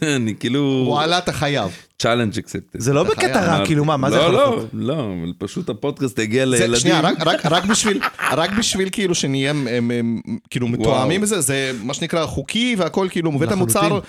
אני 0.15 0.33
כאילו... 0.39 0.85
וואלה, 0.87 1.17
אתה 1.17 1.31
חייב. 1.33 1.71
challenge 1.99 2.37
accepted. 2.37 2.79
זה 2.79 2.93
לא 2.93 3.03
בקטע. 3.03 3.45
רע, 3.57 3.65
כאילו 3.65 3.85
מה, 3.85 3.97
מה 3.97 4.11
זה 4.11 4.17
יכול 4.17 4.31
לא, 4.33 4.55
לעשות? 4.55 4.69
לא, 4.73 4.95
לא, 4.97 5.33
פשוט 5.37 5.69
הפודקאסט 5.69 6.19
הגיע 6.19 6.45
לילדים. 6.45 6.75
שנייה, 6.79 7.01
רק- 7.45 7.65
בשביל, 7.65 7.99
רק 8.31 8.51
בשביל 8.59 8.89
כאילו 8.91 9.15
שנהיה 9.15 9.53
כאילו 10.49 10.67
מתואמים 10.67 11.21
בזה, 11.21 11.41
זה 11.41 11.71
מה 11.83 11.93
שנקרא 11.93 12.25
חוקי 12.25 12.75
והכל 12.77 13.07
כאילו 13.11 13.31
מובא 13.31 13.45
את 13.45 13.51
לחלוטין, 13.51 13.81
המוצר. 13.83 13.99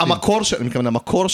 המקור 0.00 0.42
של, 0.44 0.56
אני 0.56 0.66
מתכוון, 0.66 0.86
המקור 0.86 1.28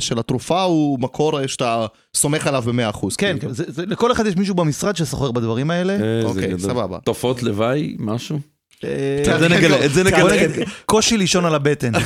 של 0.00 0.18
התרופה 0.18 0.62
הוא 0.62 1.00
מקור 1.00 1.46
שאתה 1.46 1.86
סומך 2.14 2.46
עליו 2.46 2.62
במאה 2.66 2.90
אחוז. 2.90 3.16
כן, 3.16 3.36
כאילו. 3.40 3.54
זה- 3.54 3.64
זה- 3.68 3.86
לכל 3.86 4.12
אחד 4.12 4.26
יש 4.26 4.36
מישהו 4.36 4.54
במשרד 4.54 4.96
שסוחר 4.96 5.30
בדברים 5.32 5.70
האלה. 5.70 5.92
איזה 5.92 6.22
אוקיי. 6.28 6.58
סבבה. 6.58 6.98
תופעות 7.04 7.42
לוואי, 7.42 7.96
משהו? 7.98 8.38
אה, 8.84 9.22
כן, 9.24 9.38
זה 9.38 9.48
נגלה. 9.48 9.84
את 9.84 9.92
זה 9.94 10.04
נגלה. 10.04 10.34
קושי 10.86 11.16
לישון 11.16 11.44
על 11.44 11.54
הבטן. 11.54 11.92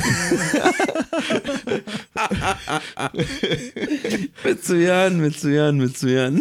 מצוין, 4.47 5.27
מצוין, 5.27 5.83
מצוין. 5.85 6.37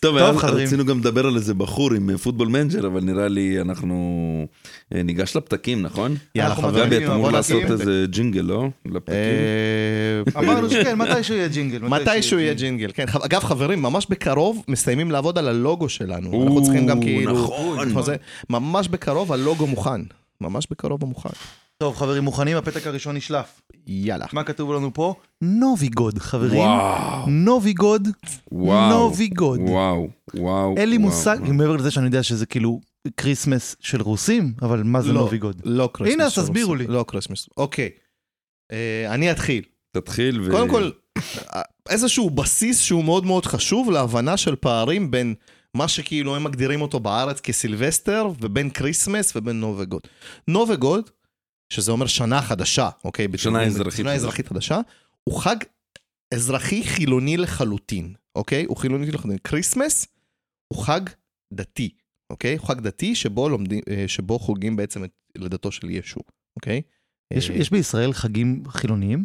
טוב, 0.00 0.16
היה- 0.16 0.38
חברים. 0.38 0.66
רצינו 0.66 0.84
גם 0.84 0.98
לדבר 0.98 1.26
על 1.26 1.36
איזה 1.36 1.54
בחור 1.54 1.94
עם 1.94 2.16
Football 2.16 2.48
Manager, 2.48 2.86
אבל 2.86 3.00
נראה 3.00 3.28
לי 3.28 3.60
אנחנו 3.60 4.46
אה, 4.94 5.02
ניגש 5.02 5.36
לפתקים, 5.36 5.82
נכון? 5.82 6.16
יאללה 6.34 6.54
חברים, 6.54 6.86
גבי, 6.86 7.04
אתה 7.04 7.14
אמור 7.14 7.30
לעשות. 7.30 7.62
איזה 7.62 8.04
ג'ינגל, 8.10 8.40
לא? 8.40 8.68
לפתקים. 8.86 9.14
אה, 9.14 10.40
אמרנו 10.42 10.70
שכן, 10.70 10.98
מתישהו 10.98 11.34
יהיה 11.34 11.48
ג'ינגל. 11.48 11.78
מתישהו 11.78 12.38
יהיה 12.38 12.54
ג'ינגל, 12.54 12.90
כן. 12.94 13.04
אגב, 13.24 13.40
חברים, 13.44 13.82
ממש 13.82 14.06
בקרוב 14.10 14.64
מסיימים 14.68 15.10
לעבוד 15.10 15.38
על 15.38 15.48
הלוגו 15.48 15.88
שלנו. 15.88 16.42
אנחנו 16.42 16.62
צריכים 16.62 16.86
גם 16.86 17.00
כאילו... 17.00 17.32
נכון. 17.44 17.78
ממש 18.50 18.88
בקרוב 18.88 19.32
הלוגו 19.32 19.66
מוכן. 19.66 20.00
ממש 20.40 20.66
בקרוב 20.70 21.02
הוא 21.02 21.08
מוכן. 21.08 21.28
טוב, 21.84 21.96
חברים, 21.96 22.22
מוכנים? 22.22 22.56
הפתק 22.56 22.86
הראשון 22.86 23.16
נשלף. 23.16 23.60
יאללה. 23.86 24.26
מה 24.32 24.44
כתוב 24.44 24.72
לנו 24.72 24.94
פה? 24.94 25.14
נוביגוד, 25.40 26.18
חברים. 26.18 26.60
וואו, 26.60 27.26
נוביגוד, 27.26 28.08
וואו, 28.52 28.90
נוביגוד. 28.90 29.60
וואו, 29.60 30.08
וואו. 30.34 30.74
אין 30.76 30.90
לי 30.90 30.96
וואו, 30.96 31.08
מושג, 31.08 31.36
וואו. 31.40 31.52
מעבר 31.52 31.76
לזה 31.76 31.90
שאני 31.90 32.06
יודע 32.06 32.22
שזה 32.22 32.46
כאילו 32.46 32.80
כריסמס 33.16 33.76
של 33.80 34.02
רוסים, 34.02 34.52
אבל 34.62 34.82
מה 34.82 35.02
זה 35.02 35.12
לא, 35.12 35.20
נוביגוד? 35.20 35.62
לא 35.64 35.90
קריסמס. 35.92 36.14
הנה, 36.14 36.24
אז 36.24 36.32
של 36.32 36.42
תסבירו 36.42 36.70
רוסים. 36.70 36.86
לי. 36.86 36.94
לא 36.94 37.04
קריסמס. 37.08 37.48
אוקיי. 37.56 37.90
אה, 38.72 39.14
אני 39.14 39.30
אתחיל. 39.30 39.64
תתחיל 39.92 40.40
ו... 40.40 40.50
קודם 40.50 40.68
כל, 40.68 40.90
איזשהו 41.88 42.30
בסיס 42.30 42.80
שהוא 42.80 43.04
מאוד 43.04 43.26
מאוד 43.26 43.46
חשוב 43.46 43.90
להבנה 43.90 44.36
של 44.36 44.56
פערים 44.56 45.10
בין 45.10 45.34
מה 45.74 45.88
שכאילו 45.88 46.36
הם 46.36 46.44
מגדירים 46.44 46.82
אותו 46.82 47.00
בארץ 47.00 47.40
כסילבסטר, 47.40 48.28
ובין 48.40 48.70
כריסמס 48.70 49.36
ובין 49.36 49.60
נובגוד. 49.60 50.02
נובגוד, 50.48 51.10
שזה 51.70 51.92
אומר 51.92 52.06
שנה 52.06 52.42
חדשה, 52.42 52.88
אוקיי? 53.04 53.28
בתרגום- 53.28 53.56
אזרחית 53.56 53.96
שנה. 54.04 54.14
אזרחית 54.14 54.48
חדשה, 54.48 54.80
הוא 55.24 55.40
חג 55.40 55.56
אזרחי 56.34 56.84
חילוני 56.84 57.36
לחלוטין, 57.36 58.14
אוקיי? 58.34 58.64
הוא 58.64 58.76
חילוני 58.76 59.06
לחלוטין. 59.10 59.38
כריסמס 59.44 60.06
הוא 60.68 60.82
חג 60.84 61.00
דתי, 61.52 61.90
אוקיי? 62.30 62.56
הוא 62.56 62.66
חג 62.66 62.80
דתי 62.80 63.14
שבו, 63.14 63.48
לומדים, 63.48 63.80
אה, 63.90 64.04
שבו 64.08 64.38
חוגגים 64.38 64.76
בעצם 64.76 65.04
את 65.04 65.10
לידתו 65.38 65.72
של 65.72 65.90
ישו, 65.90 66.20
אוקיי? 66.56 66.82
יש- 67.34 67.50
אה, 67.50 67.56
יש 67.56 67.70
בישראל 67.70 68.12
חגים 68.12 68.62
חילוניים? 68.68 69.24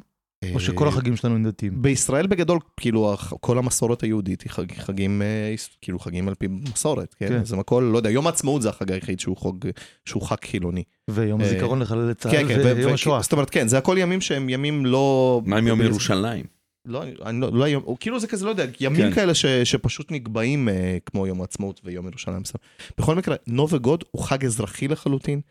או 0.53 0.59
שכל 0.59 0.83
אה, 0.83 0.89
החגים 0.89 1.15
שלנו 1.15 1.35
הם 1.35 1.43
דתיים? 1.47 1.81
בישראל 1.81 2.27
בגדול, 2.27 2.59
כאילו, 2.77 3.15
כל 3.39 3.57
המסורת 3.57 4.03
היהודית 4.03 4.41
היא 4.41 4.51
חג, 4.51 4.71
חגים, 4.73 5.21
אה, 5.21 5.51
יש- 5.53 5.77
כאילו, 5.81 5.99
חגים 5.99 6.27
על 6.27 6.35
פי 6.35 6.47
מסורת, 6.47 7.13
כן? 7.13 7.27
כן. 7.27 7.39
אז 7.39 7.53
הם 7.53 7.59
הכל, 7.59 7.89
לא 7.93 7.97
יודע, 7.97 8.09
יום 8.09 8.27
העצמאות 8.27 8.61
זה 8.61 8.69
החג 8.69 8.91
היחיד 8.91 9.19
שהוא 9.19 9.37
חוג, 9.37 9.65
שהוא 10.05 10.21
חג 10.23 10.35
חילוני. 10.45 10.83
ויום 11.09 11.41
אה, 11.41 11.45
הזיכרון 11.45 11.79
לחללי 11.79 12.13
צה"ל 12.13 12.31
כן, 12.31 12.47
כן, 12.47 12.59
ו- 12.65 12.75
ויום 12.77 12.93
השואה. 12.93 13.21
זאת 13.21 13.31
אומרת, 13.31 13.49
כן, 13.49 13.67
זה 13.67 13.77
הכל 13.77 13.95
ימים 13.99 14.21
שהם 14.21 14.49
ימים 14.49 14.85
לא... 14.85 15.41
מה 15.45 15.57
עם 15.57 15.67
יום 15.67 15.81
ירושלים? 15.81 16.45
לא, 16.85 17.03
אני 17.25 17.41
לא, 17.41 17.49
לא 17.53 17.63
היום, 17.63 17.83
או 17.83 17.97
כאילו 17.99 18.19
זה 18.19 18.27
כזה, 18.27 18.45
לא 18.45 18.49
יודע, 18.49 18.65
ימים 18.79 19.01
כן. 19.09 19.11
כאלה 19.15 19.33
ש, 19.33 19.45
שפשוט 19.45 20.11
נקבעים 20.11 20.69
אה, 20.69 20.97
כמו 21.05 21.27
יום 21.27 21.41
העצמאות 21.41 21.81
ויום 21.83 22.07
ירושלים. 22.07 22.41
בכל 22.97 23.15
מקרה, 23.15 23.35
נובגוד 23.47 24.03
הוא 24.11 24.23
חג 24.23 24.45
אזרחי 24.45 24.87
לחלוטין. 24.87 25.41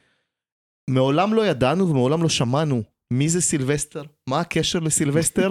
מעולם 0.90 1.34
לא 1.34 1.46
ידענו 1.46 1.88
ומעולם 1.90 2.22
לא 2.22 2.28
שמענו 2.28 2.82
מי 3.12 3.28
זה 3.28 3.40
סילבסטר, 3.40 4.02
מה 4.28 4.40
הקשר 4.40 4.78
לסילבסטר. 4.78 5.50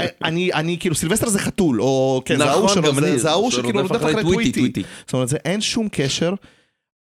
אה, 0.00 0.06
אני, 0.24 0.52
אני, 0.52 0.78
כאילו, 0.80 0.94
סילבסטר 0.94 1.28
זה 1.28 1.38
חתול, 1.38 1.82
או 1.82 2.22
כן, 2.24 2.38
זה 2.38 2.44
ההוא 2.44 2.64
נכון, 2.64 2.82
שלו, 2.82 3.18
זה, 3.18 3.30
ההוא 3.30 3.50
שכאילו 3.50 3.78
שרודף 3.78 3.90
רודף 3.90 4.04
אחרי 4.04 4.22
טוויטי. 4.22 4.52
טוויטי. 4.52 4.82
זאת 5.00 5.12
אומרת, 5.12 5.28
זה 5.28 5.36
אין 5.44 5.60
שום 5.60 5.88
קשר. 5.92 6.34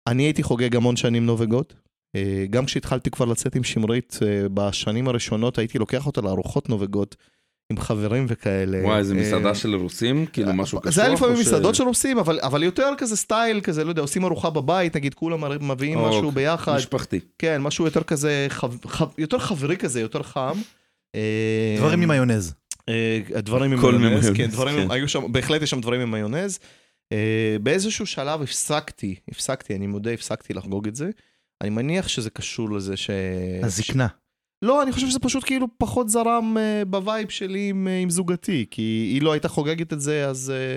אני 0.07 0.23
הייתי 0.23 0.43
חוגג 0.43 0.77
המון 0.77 0.97
שנים 0.97 1.27
נובגוד. 1.27 1.73
אה, 2.17 2.45
גם 2.51 2.65
כשהתחלתי 2.65 3.11
כבר 3.11 3.27
לצאת 3.27 3.55
עם 3.55 3.65
שמרית, 3.65 4.19
אה, 4.23 4.49
בשנים 4.55 5.09
הראשונות 5.09 5.59
הייתי 5.59 5.79
לוקח 5.79 6.07
אותה 6.07 6.21
לארוחות 6.21 6.69
נובגות 6.69 7.17
עם 7.71 7.81
חברים 7.81 8.27
וכאלה. 8.29 8.81
וואי, 8.85 8.99
איזה 8.99 9.15
אה, 9.15 9.21
מסעדה 9.21 9.55
של 9.55 9.75
רוסים? 9.75 10.27
כאילו 10.27 10.53
משהו 10.55 10.81
קשוח? 10.81 10.95
זה 10.95 11.05
היה 11.05 11.15
לפעמים 11.15 11.39
מסעדות 11.41 11.75
של 11.75 11.85
רוסים, 11.85 12.19
אבל, 12.19 12.41
אבל 12.43 12.63
יותר 12.63 12.91
כזה 12.99 13.17
סטייל, 13.17 13.61
כזה, 13.61 13.85
לא 13.85 13.89
יודע, 13.89 14.03
עושים 14.03 14.25
ארוחה 14.25 14.51
בבית, 14.51 14.97
נגיד 14.97 15.15
כולם 15.15 15.69
מביאים 15.69 15.99
משהו 15.99 16.31
ביחד. 16.31 16.77
משפחתי. 16.77 17.21
כן, 17.39 17.63
משהו 17.63 17.85
יותר 17.85 18.03
כזה, 18.03 18.47
יותר 19.19 19.39
חברי 19.39 19.77
כזה, 19.77 20.01
יותר 20.01 20.23
חם. 20.23 20.59
אה, 21.15 21.75
דברים 21.79 22.03
עם 22.03 22.09
מיונז. 22.09 22.55
אה, 22.89 23.21
דברים 23.39 23.73
עם 23.73 23.99
מיונז, 23.99 24.31
כן, 24.35 24.47
דברים, 24.47 24.77
כן. 24.77 24.91
היו 24.91 25.09
שם, 25.09 25.33
בהחלט 25.33 25.63
יש 25.63 25.71
שם 25.71 25.81
דברים 25.81 26.01
עם 26.01 26.11
מיונז. 26.11 26.59
אה, 27.13 27.57
באיזשהו 27.63 28.07
שלב 28.07 28.43
הפסקתי, 28.43 29.15
הפסקתי, 29.31 29.77
אני 29.77 29.87
מודה, 29.87 30.11
הפסקתי 30.11 30.55
לחגוג 30.55 30.89
את 30.89 30.97
זה. 30.97 31.11
אני 31.61 31.71
מניח 31.71 32.09
שזה 32.09 32.31
קשור 32.31 32.71
לזה 32.71 32.97
ש... 32.97 33.11
הזקנה. 33.63 34.07
לא, 34.65 34.83
אני 34.83 34.93
חושב 34.93 35.09
שזה 35.09 35.19
פשוט 35.19 35.45
כאילו 35.45 35.67
פחות 35.79 36.09
זרם 36.09 36.57
אה, 36.59 36.83
ב 36.85 36.93
vibe 36.93 37.29
שלי 37.29 37.69
עם, 37.69 37.89
אה, 37.89 37.99
עם 37.99 38.11
זוגתי, 38.11 38.67
כי 38.71 38.83
היא 38.83 39.23
לא 39.23 39.33
הייתה 39.33 39.49
חוגגת 39.49 39.93
את 39.93 40.01
זה, 40.01 40.27
אז... 40.29 40.53
אה, 40.55 40.77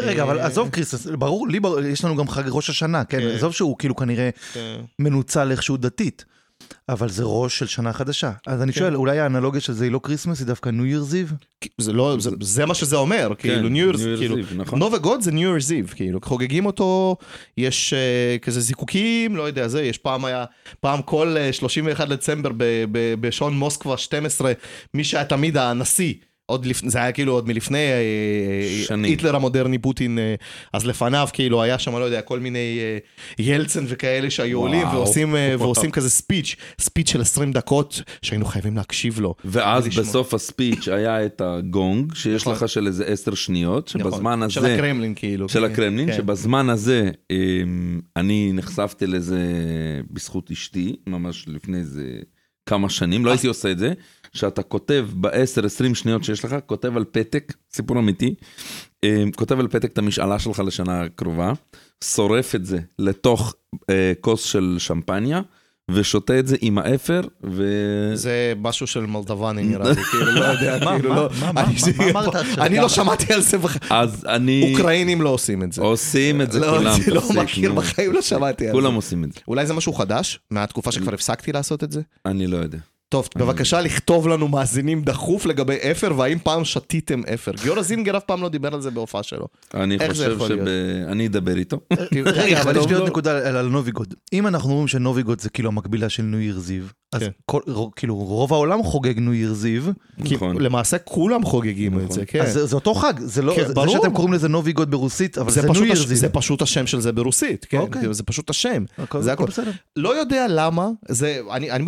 רגע, 0.00 0.22
אבל 0.22 0.40
עזוב 0.40 0.68
קריסמס, 0.70 1.06
ברור, 1.06 1.48
לי 1.48 1.60
ברור, 1.60 1.80
יש 1.80 2.04
לנו 2.04 2.16
גם 2.16 2.28
חג 2.28 2.42
ראש 2.48 2.70
השנה, 2.70 3.04
כן? 3.04 3.20
כן. 3.20 3.26
עזוב 3.26 3.52
שהוא 3.52 3.78
כאילו 3.78 3.96
כנראה 3.96 4.30
אה, 4.56 4.76
מנוצל 4.98 5.50
איכשהו 5.50 5.76
דתית. 5.76 6.24
אבל 6.88 7.08
זה 7.08 7.22
ראש 7.26 7.58
של 7.58 7.66
שנה 7.66 7.92
חדשה. 7.92 8.32
אז 8.46 8.62
אני 8.62 8.72
כן. 8.72 8.78
שואל, 8.78 8.96
אולי 8.96 9.20
האנלוגיה 9.20 9.60
של 9.60 9.72
זה 9.72 9.84
היא 9.84 9.92
לא 9.92 10.00
כריסמס, 10.02 10.38
היא 10.38 10.46
דווקא 10.46 10.70
New 10.70 10.86
Year's 10.86 11.14
Eve? 11.14 11.32
זה 11.78 11.92
לא, 11.92 12.16
זה, 12.18 12.30
זה 12.40 12.66
מה 12.66 12.74
שזה 12.74 12.96
אומר, 12.96 13.32
כאילו, 13.38 13.68
כן, 13.68 13.72
ניו 13.72 13.86
ירס, 13.86 14.00
New 14.00 14.04
Year's 14.04 14.18
כאילו, 14.18 14.36
Eve, 14.36 14.54
נכון. 14.54 14.78
נובה 14.78 14.98
גוד 14.98 15.20
זה 15.20 15.32
ניו 15.32 15.54
ירס 15.54 15.70
איב, 15.70 15.92
כאילו, 15.96 16.20
חוגגים 16.24 16.66
אותו, 16.66 17.16
יש 17.56 17.94
uh, 17.94 18.44
כזה 18.44 18.60
זיקוקים, 18.60 19.36
לא 19.36 19.42
יודע, 19.42 19.68
זה, 19.68 19.82
יש 19.82 19.98
פעם 19.98 20.24
היה, 20.24 20.44
פעם 20.80 21.02
כל 21.02 21.36
uh, 21.50 21.52
31 21.52 22.08
לדצמבר 22.08 22.50
ב- 22.56 22.84
ב- 22.92 23.14
בשעון 23.20 23.54
מוסקבה 23.54 23.96
12, 23.96 24.52
מי 24.94 25.04
שהיה 25.04 25.24
תמיד 25.24 25.56
הנשיא. 25.56 26.14
עוד 26.46 26.66
לפני, 26.66 26.90
זה 26.90 26.98
היה 26.98 27.12
כאילו 27.12 27.32
עוד 27.32 27.48
מלפני 27.48 27.78
אה, 27.78 28.84
שנים. 28.86 29.10
היטלר 29.10 29.36
המודרני, 29.36 29.78
פוטין, 29.78 30.18
אה, 30.18 30.34
אז 30.72 30.86
לפניו 30.86 31.28
כאילו 31.32 31.62
היה 31.62 31.78
שם, 31.78 31.96
לא 31.96 32.04
יודע, 32.04 32.22
כל 32.22 32.40
מיני 32.40 32.78
אה, 32.80 32.98
ילצן 33.38 33.84
וכאלה 33.88 34.30
שהיו 34.30 34.58
וואו. 34.58 34.68
עולים 34.68 34.88
ועושים, 34.88 35.36
אה. 35.36 35.54
ועושים 35.58 35.90
כזה 35.90 36.10
ספיץ', 36.10 36.56
ספיץ' 36.80 37.10
של 37.10 37.20
20 37.20 37.52
דקות, 37.52 38.02
שהיינו 38.22 38.44
חייבים 38.44 38.76
להקשיב 38.76 39.20
לו. 39.20 39.34
ואז. 39.44 39.88
בסוף 39.88 40.34
הספיץ' 40.34 40.88
היה 40.88 41.26
את 41.26 41.40
הגונג, 41.40 42.14
שיש 42.14 42.42
נכון. 42.42 42.54
לך 42.54 42.68
של 42.68 42.86
איזה 42.86 43.04
עשר 43.04 43.34
שניות, 43.34 43.88
שבזמן 43.88 44.30
נכון, 44.30 44.42
הזה... 44.42 44.52
של 44.52 44.66
הקרמלין 44.66 45.14
כאילו. 45.16 45.48
של 45.48 45.66
כן, 45.66 45.72
הקרמלין, 45.72 46.10
כן. 46.10 46.16
שבזמן 46.16 46.70
הזה 46.70 47.10
אמ, 47.30 48.00
אני 48.16 48.50
נחשפתי 48.54 49.06
לזה 49.06 49.40
בזכות 50.10 50.50
אשתי, 50.50 50.96
ממש 51.06 51.44
לפני 51.48 51.78
איזה 51.78 52.04
כמה 52.66 52.88
שנים, 52.88 53.24
לא 53.24 53.30
הייתי 53.30 53.46
עושה 53.46 53.70
את 53.70 53.78
זה, 53.78 53.92
שאתה 54.32 54.62
כותב 54.62 55.06
ב-10-20 55.20 55.94
שניות 55.94 56.24
שיש 56.24 56.44
לך, 56.44 56.56
כותב 56.66 56.96
על 56.96 57.04
פתק, 57.12 57.52
סיפור 57.72 57.98
אמיתי, 57.98 58.34
אמ, 59.04 59.30
כותב 59.36 59.60
על 59.60 59.68
פתק 59.68 59.92
את 59.92 59.98
המשאלה 59.98 60.38
שלך 60.38 60.62
לשנה 60.66 61.02
הקרובה, 61.02 61.52
שורף 62.04 62.54
את 62.54 62.66
זה 62.66 62.78
לתוך 62.98 63.54
אה, 63.90 64.12
כוס 64.20 64.42
של 64.44 64.76
שמפניה, 64.78 65.40
ושותה 65.90 66.38
את 66.38 66.46
זה 66.46 66.56
עם 66.60 66.78
האפר, 66.78 67.20
ו... 67.44 67.64
זה 68.14 68.52
משהו 68.56 68.86
של 68.86 69.00
מולדבני 69.06 69.62
נראה 69.62 69.88
לי, 69.90 70.02
כאילו, 70.10 70.24
לא 70.26 70.44
יודע, 70.44 70.78
כאילו, 70.96 71.14
לא... 71.14 71.28
מה, 71.40 71.50
אני- 71.64 72.10
אמרת 72.10 72.34
עכשיו? 72.34 72.64
אני 72.64 72.76
לא 72.78 72.88
שמעתי 72.88 73.32
על 73.32 73.40
זה, 73.40 73.58
בח- 73.58 73.92
אז 73.92 74.24
אני... 74.28 74.72
אוקראינים 74.76 75.22
לא 75.22 75.28
עושים 75.28 75.62
את 75.62 75.72
זה. 75.72 75.82
עושים 75.82 76.40
את 76.40 76.52
זה 76.52 76.60
לא, 76.60 76.70
כולם, 76.78 76.84
לא 77.08 77.20
תפסיק, 77.20 77.36
מכיר, 77.38 77.68
נו. 77.72 77.80
בחיים 77.80 78.12
לא 78.12 78.22
שמעתי 78.22 78.64
על 78.64 78.70
זה. 78.70 78.72
כולם 78.72 78.94
עושים 78.94 79.24
את 79.24 79.32
זה, 79.32 79.40
אולי 79.48 79.66
זה 79.66 79.74
משהו 79.74 79.92
חדש, 79.92 80.40
מהתקופה 80.50 80.92
שכבר 80.92 81.14
הפסקתי 81.14 81.52
לעשות 81.52 81.84
את 81.84 81.92
זה? 81.92 82.00
אני 82.26 82.46
לא 82.46 82.56
יודע. 82.56 82.78
טוב, 83.12 83.28
בבקשה 83.36 83.80
לכתוב 83.80 84.28
לנו 84.28 84.48
מאזינים 84.48 85.02
דחוף 85.02 85.46
לגבי 85.46 85.76
אפר, 85.90 86.12
והאם 86.16 86.38
פעם 86.42 86.64
שתיתם 86.64 87.22
אפר. 87.34 87.52
גיורא 87.62 87.82
זינגר 87.82 88.16
אף 88.16 88.24
פעם 88.24 88.42
לא 88.42 88.48
דיבר 88.48 88.74
על 88.74 88.80
זה 88.80 88.90
בהופעה 88.90 89.22
שלו. 89.22 89.46
אני 89.74 89.98
חושב 90.08 90.30
יכול 90.34 90.48
שאני 90.48 91.26
אדבר 91.26 91.56
איתו. 91.56 91.80
רגע, 92.26 92.62
אבל 92.62 92.76
יש 92.76 92.86
לי 92.86 92.92
עוד 92.94 93.02
לו. 93.02 93.06
נקודה 93.06 93.58
על 93.58 93.66
נוביגוד. 93.66 94.14
אם 94.32 94.46
אנחנו 94.46 94.70
אומרים 94.70 94.88
שנוביגוד 94.88 95.40
זה 95.40 95.50
כאילו 95.50 95.68
המקבילה 95.68 96.08
של 96.08 96.22
New 96.22 96.40
Year's 96.40 96.70
Eve, 96.70 96.92
אז 97.12 97.20
כן. 97.22 97.28
כאילו 97.96 98.14
רוב 98.16 98.52
העולם 98.52 98.82
חוגג 98.82 99.18
New 99.18 99.32
Eve, 99.64 99.90
כי 100.24 100.34
נכון. 100.34 100.60
למעשה 100.60 100.98
כולם 100.98 101.44
חוגגים 101.44 101.98
את 101.98 102.02
נכון. 102.04 102.14
זה, 102.16 102.26
כן. 102.26 102.40
אז 102.42 102.52
זה- 102.52 102.74
אותו 102.76 102.94
חג, 102.94 103.12
זה 103.20 103.42
לא, 103.42 103.52
כן, 103.56 103.66
זה- 103.68 103.74
ברור. 103.74 103.88
שאתם 103.88 104.12
קוראים 104.12 104.32
לזה 104.32 104.48
נוביגוד 104.48 104.90
ברוסית, 104.90 105.38
אבל 105.38 105.50
זה 105.50 105.62
New. 105.62 105.84
Year's 105.84 106.10
Eve. 106.10 106.18
זה 106.18 106.28
פשוט 106.28 106.62
השם 106.62 106.86
של 106.86 107.00
זה 107.00 107.12
ברוסית, 107.12 107.64
כן, 107.64 107.78
אוקיי. 107.78 108.14
זה 108.14 108.22
פשוט 108.22 108.50
השם. 108.50 108.84
זה. 109.20 109.34
בסדר. 109.46 109.70
לא 109.96 110.20
יודע 110.20 110.46
למה, 110.48 110.88
זה, 111.08 111.40
אני, 111.50 111.70
אני 111.70 111.84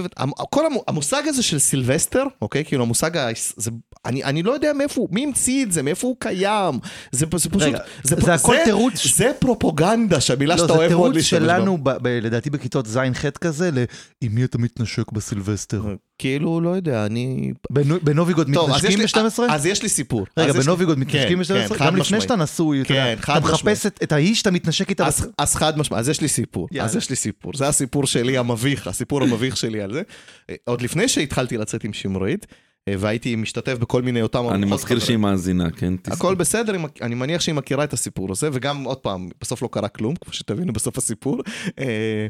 כל 0.51 0.67
המו- 0.67 0.85
המושג 1.15 1.29
הזה 1.29 1.43
של 1.43 1.59
סילבסטר, 1.59 2.25
אוקיי, 2.43 2.65
כאילו 2.65 2.83
המושג, 2.83 3.17
ה- 3.17 3.29
זה, 3.57 3.71
אני, 4.05 4.25
אני 4.25 4.43
לא 4.43 4.53
יודע 4.53 4.73
מאיפה, 4.73 5.01
הוא- 5.01 5.09
מי 5.13 5.25
המציא 5.25 5.65
את 5.65 5.73
זה, 5.73 5.83
מאיפה 5.83 6.07
הוא 6.07 6.17
קיים, 6.19 6.75
זה, 7.13 7.19
זה 7.19 7.51
פשוט, 7.51 7.63
רגע, 7.63 7.79
זה, 8.03 8.17
זה 8.21 8.35
הכל 8.35 8.57
תירוץ. 8.65 9.07
זה 9.17 9.33
פרופוגנדה, 9.39 10.21
שהמילה 10.21 10.55
לא, 10.55 10.61
שאתה 10.61 10.73
זה 10.73 10.79
אוהב 10.79 10.91
מאוד 10.91 11.01
תירוץ 11.03 11.17
להשתמש 11.17 11.41
בה. 11.41 11.47
שלנו, 11.57 11.79
ב- 11.79 11.91
ב- 12.03 12.09
לדעתי 12.23 12.51
בכיתות 12.51 12.87
ז'-ח' 12.87 13.31
כזה, 13.41 13.71
ל- 13.71 13.85
עם 14.21 14.35
מי 14.35 14.45
אתה 14.45 14.59
מתנשק 14.59 15.13
בסילבסטר. 15.13 15.83
כאילו, 16.19 16.61
לא 16.61 16.71
יודע, 16.71 17.07
אני... 17.07 17.53
בנו- 17.71 17.99
בנוביגוד 18.03 18.51
מתנשקים 18.51 18.99
לי- 18.99 19.07
ב-12? 19.07 19.43
אז 19.51 19.67
יש 19.67 19.83
לי 19.83 19.89
סיפור. 19.89 20.27
רגע, 20.39 20.53
בנוביגוד 20.53 20.99
מתנשקים 20.99 21.29
כן, 21.45 21.55
ב-12? 21.55 21.69
כן, 21.69 21.75
חד 21.79 21.87
גם 21.87 21.97
לפני 21.97 22.01
משמעית. 22.01 22.23
שאתה 22.23 22.37
נשוי, 22.37 22.81
אתה 22.81 22.89
כן, 22.89 23.15
מחפש 23.43 23.87
את- 23.87 24.13
האיש 24.13 24.39
שאתה 24.39 24.51
מתנשק 24.51 24.91
איתה. 24.91 25.07
אז, 25.39 25.55
חד 25.55 25.79
משמעית, 25.79 26.01
אז 26.01 26.09
יש 26.09 26.21
לי 26.21 26.29
סיפור. 26.29 26.69
אז 26.81 26.97
יש 26.97 27.11
לי 27.11 27.17
סיפור, 27.17 27.53
זה 27.57 27.69
הסיפור 27.69 28.07
שלי 28.07 28.39
המביך, 28.39 28.87
הסיפור 28.87 29.23
המביך 29.23 29.57
שלי 29.57 29.83
על 29.83 29.93
זה. 29.93 30.03
אה, 30.51 30.55
עוד 30.65 30.83
לפני 30.83 31.09
שהתחלתי 31.09 31.57
לצאת 31.57 31.85
עם 31.85 31.93
שמרית, 31.93 32.47
והייתי 32.91 33.37
משתתף 33.37 33.79
בכל 33.79 34.03
מיני 34.03 34.23
אותם 34.23 34.49
אני 34.51 34.67
מזכיר. 34.67 34.99
שהיא 34.99 35.17
מאזינה, 35.17 35.71
כן? 35.71 35.95
הכל 36.07 36.35
בסדר, 36.35 36.75
אני 37.03 37.15
מניח 37.15 37.41
שהיא 37.41 37.55
מכירה 37.55 37.85
את 37.85 37.93
הסיפור 37.93 38.33
הזה, 38.33 38.49
וגם 38.53 38.85
עוד 38.85 38.99
פעם, 38.99 39.29
בסוף 39.41 39.63
לא 39.63 39.69
קרה 39.73 39.89
כלום, 39.89 40.17
כמו 40.17 40.33
שתבינו 40.33 40.73
בסוף 40.73 40.99
הסיפור. 40.99 41.43
אה, 41.79 42.27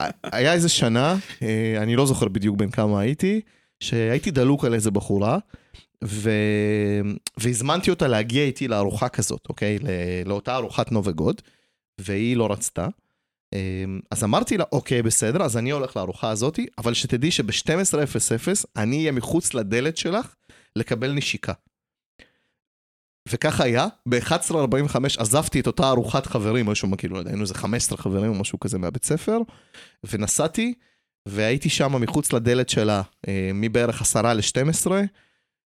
אה, 0.00 0.10
היה 0.22 0.52
איזה 0.52 0.68
שנה, 0.68 1.16
אה, 1.42 1.74
אני 1.78 1.96
לא 1.96 2.06
זוכר 2.06 2.28
בדיוק 2.28 2.56
בין 2.56 2.70
כמה 2.70 3.00
הייתי, 3.00 3.40
שהייתי 3.80 4.30
דלוק 4.30 4.64
על 4.64 4.74
איזה 4.74 4.90
בחורה, 4.90 5.38
ו... 6.04 6.30
והזמנתי 7.36 7.90
אותה 7.90 8.08
להגיע 8.08 8.44
איתי 8.44 8.68
לארוחה 8.68 9.08
כזאת, 9.08 9.46
אוקיי? 9.48 9.78
לאותה 10.26 10.56
ארוחת 10.56 10.92
נובגוד, 10.92 11.42
והיא 12.00 12.36
לא 12.36 12.52
רצתה. 12.52 12.88
אה, 13.54 13.84
אז 14.10 14.24
אמרתי 14.24 14.56
לה, 14.56 14.64
אוקיי, 14.72 15.02
בסדר, 15.02 15.42
אז 15.42 15.56
אני 15.56 15.70
הולך 15.70 15.96
לארוחה 15.96 16.30
הזאתי, 16.30 16.66
אבל 16.78 16.94
שתדעי 16.94 17.30
שב-12:00 17.30 18.64
אני 18.76 18.98
אהיה 18.98 19.12
מחוץ 19.12 19.54
לדלת 19.54 19.96
שלך 19.96 20.34
לקבל 20.76 21.12
נשיקה. 21.12 21.52
וככה 23.28 23.64
היה, 23.64 23.86
ב-11.45 24.08 24.96
עזבתי 25.18 25.60
את 25.60 25.66
אותה 25.66 25.90
ארוחת 25.90 26.26
חברים, 26.26 26.66
משהו, 26.66 26.88
כאילו, 26.98 27.14
לא 27.14 27.18
יודע, 27.18 27.30
היינו 27.30 27.42
איזה 27.42 27.54
15 27.54 27.98
חברים 27.98 28.30
או 28.30 28.34
משהו 28.34 28.60
כזה 28.60 28.78
מהבית 28.78 29.04
ספר, 29.04 29.38
ונסעתי, 30.12 30.74
והייתי 31.26 31.68
שם 31.68 32.02
מחוץ 32.02 32.32
לדלת 32.32 32.68
שלה 32.68 33.02
אה, 33.28 33.50
מבערך 33.54 34.00
10 34.00 34.22
ל-12, 34.22 34.90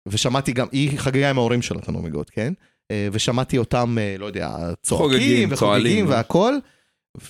ושמעתי 0.07 0.51
גם, 0.51 0.67
היא 0.71 0.99
חגגה 0.99 1.29
עם 1.29 1.37
ההורים 1.37 1.61
שלה 1.61 1.79
את 1.79 1.89
הנומיגות, 1.89 2.29
כן? 2.29 2.53
אה, 2.91 3.07
ושמעתי 3.11 3.57
אותם, 3.57 3.97
אה, 3.99 4.15
לא 4.19 4.25
יודע, 4.25 4.49
צועקים 4.81 5.07
חוגגים, 5.07 5.49
וחוגגים 5.51 5.57
צוהלים. 5.57 6.09
והכל, 6.09 6.53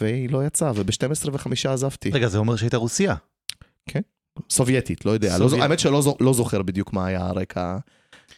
והיא 0.02 0.30
לא 0.30 0.46
יצאה, 0.46 0.72
וב-12 0.76 1.30
ו-5 1.32 1.70
עזבתי. 1.70 2.10
רגע, 2.12 2.28
זה 2.28 2.38
אומר 2.38 2.56
שהיית 2.56 2.76
רוסיה. 2.76 3.16
סובייטית, 4.50 5.06
לא 5.06 5.12
יודע, 5.12 5.38
לא. 5.38 5.50
האמת 5.62 5.80
שלא 5.80 6.02
לא 6.20 6.34
זוכר 6.34 6.62
בדיוק 6.62 6.94
מה 6.94 7.06
היה 7.08 7.20
הרקע. 7.26 7.78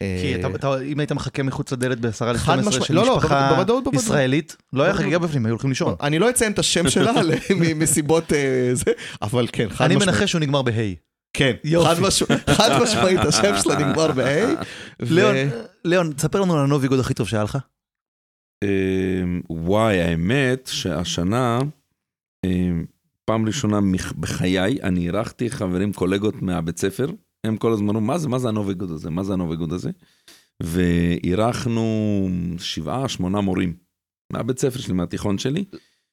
אה, 0.02 0.18
כי 0.22 0.36
אתה- 0.36 0.48
אתה- 0.56 0.82
אם 0.82 1.00
היית 1.00 1.12
מחכה 1.12 1.44
מחוץ 1.44 1.72
לדלת 1.72 2.00
ב-10 2.00 2.12
חד 2.38 2.58
ל-12 2.58 2.68
משמעית, 2.68 2.84
של 2.84 2.94
לא, 2.96 3.06
לא, 3.06 3.18
משפחה 3.18 3.50
בוודאות, 3.56 3.84
בוודאות. 3.84 4.04
ישראלית, 4.04 4.56
לא 4.74 4.84
היה. 4.84 4.94
חגיגה 4.94 5.20
בפנים, 5.20 5.46
היו 5.46 5.54
הולכים 5.54 5.70
לישון. 5.70 5.96
אני 6.02 6.20
לא 6.20 6.30
אציין 6.30 6.52
את 6.52 6.60
השם 6.60 6.90
שלה 6.90 7.12
מסיבות 7.76 8.34
אה, 8.34 8.40
זה, 8.74 8.92
אבל 9.22 9.48
כן, 9.52 9.68
חד 9.70 9.86
אני 9.86 9.96
משמעית. 9.96 10.16
מנחש 10.16 10.30
שהוא 10.32 10.42
נגמר 10.42 10.62
בה'. 10.62 10.72
כן. 11.34 11.52
חד 11.84 11.96
משמע- 12.02 12.38
חד 12.56 12.82
משמעית, 12.84 13.20
השם 13.20 13.54
שלה 13.64 13.76
נגמר 13.76 14.12
ב-A. 14.12 14.64
ליאון, 15.00 15.36
ליאון, 15.86 16.14
תספר 16.14 16.42
לנו 16.42 16.54
על 16.58 16.64
הנוביגוד 16.64 17.00
הכי 17.00 17.14
טוב 17.14 17.28
שהיה 17.28 17.44
לך. 17.44 17.58
אמ, 18.64 19.42
וואי, 19.50 20.02
האמת 20.02 20.70
שהשנה, 20.74 21.60
אמ, 22.46 22.86
פעם 23.26 23.46
ראשונה 23.46 23.80
בחיי, 24.20 24.82
אני 24.84 25.06
אירחתי 25.06 25.50
חברים, 25.50 25.94
קולגות 25.94 26.42
מהבית 26.42 26.78
ספר, 26.78 27.08
הם 27.44 27.58
כל 27.58 27.72
הזמן 27.74 27.90
אמרו, 27.90 28.02
מה 28.02 28.18
זה, 28.18 28.28
מה 28.30 28.40
זה 28.40 28.48
הנובי 28.48 28.75
גוד 28.75 28.92
הזה, 28.92 29.10
מה 29.10 29.24
זה 29.24 29.34
הנובי 29.34 29.59
גוד 29.59 29.74
הזה? 29.74 29.90
ואירחנו 30.64 31.86
שבעה, 32.60 33.08
שמונה 33.10 33.42
מורים 33.42 33.74
מהבית 34.34 34.60
ספר 34.60 34.80
שלי, 34.80 34.94
מהתיכון 34.94 35.38
שלי, 35.38 35.66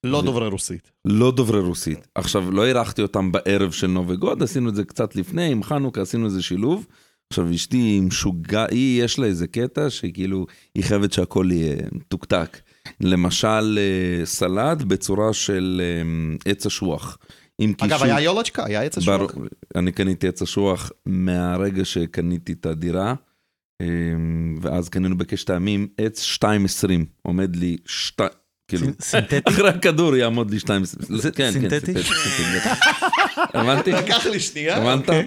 לא 0.07 0.21
זה- 0.21 0.27
דוברי 0.27 0.49
רוסית. 0.49 0.91
לא 1.05 1.33
דוברי 1.33 1.61
רוסית. 1.61 2.09
עכשיו, 2.15 2.51
לא 2.51 2.67
אירחתי 2.67 3.03
אותם 3.03 3.33
בערב 3.33 3.71
של 3.73 3.87
נובי 3.87 4.15
גוד, 4.15 4.43
עשינו 4.43 4.69
את 4.69 4.75
זה 4.75 4.85
קצת 4.85 5.17
לפני, 5.17 5.53
עם 5.53 5.63
חנוכה 5.63 6.01
עשינו 6.03 6.25
איזה 6.25 6.43
שילוב. 6.43 6.87
עכשיו, 7.33 7.55
אשתי 7.55 7.77
היא 7.77 8.03
משוגעת, 8.03 8.67
היא, 8.71 9.03
יש 9.05 9.19
לה 9.19 9.27
איזה 9.27 9.47
קטע 9.47 9.91
שכאילו, 9.91 10.47
היא 10.75 10.85
חייבת 10.85 11.13
שהכל 11.13 11.49
יהיה 11.51 11.77
מתוקתק. 11.93 12.59
למשל, 13.01 13.79
אה, 13.79 14.27
סלט 14.27 14.83
בצורה 14.83 15.33
של 15.33 15.83
אה, 15.85 16.51
עץ 16.51 16.67
אשוח. 16.67 17.19
עם 17.59 17.73
אגב, 17.81 17.93
קישור. 17.99 18.07
היה 18.07 18.21
יולצ'קה, 18.21 18.65
היה 18.67 18.83
עץ 18.83 18.99
ברור, 18.99 19.31
השוק. 19.31 19.43
אני 19.77 19.93
קניתי 19.93 20.29
עץ 20.29 20.43
אשוח 20.43 20.91
מהרגע 21.07 21.85
שקניתי 21.85 22.53
את 22.53 22.67
הדירה, 22.67 23.15
אה, 23.81 23.87
ואז 24.61 24.89
קנינו 24.89 25.19
בקשת 25.19 25.51
הימים 25.51 25.89
עץ 25.99 26.39
2.20, 26.45 26.91
עומד 27.23 27.57
לי 27.57 27.77
שתי... 27.87 28.23
כאילו, 28.69 28.87
סינ- 28.87 29.03
סינתטי? 29.03 29.37
אחרי 29.45 29.69
הכדור 29.69 30.17
יעמוד 30.17 30.51
לי 30.51 30.59
2.20. 30.59 30.67
זה 31.17 31.31
כן, 31.31 31.53
כן, 31.53 31.53
סינתטי? 31.53 31.93
הבנתי? 33.37 33.93
לקח 33.93 34.27
לי 34.27 34.41
שנייה. 34.41 34.77
הבנת? 34.77 35.09
אוקיי. 35.09 35.27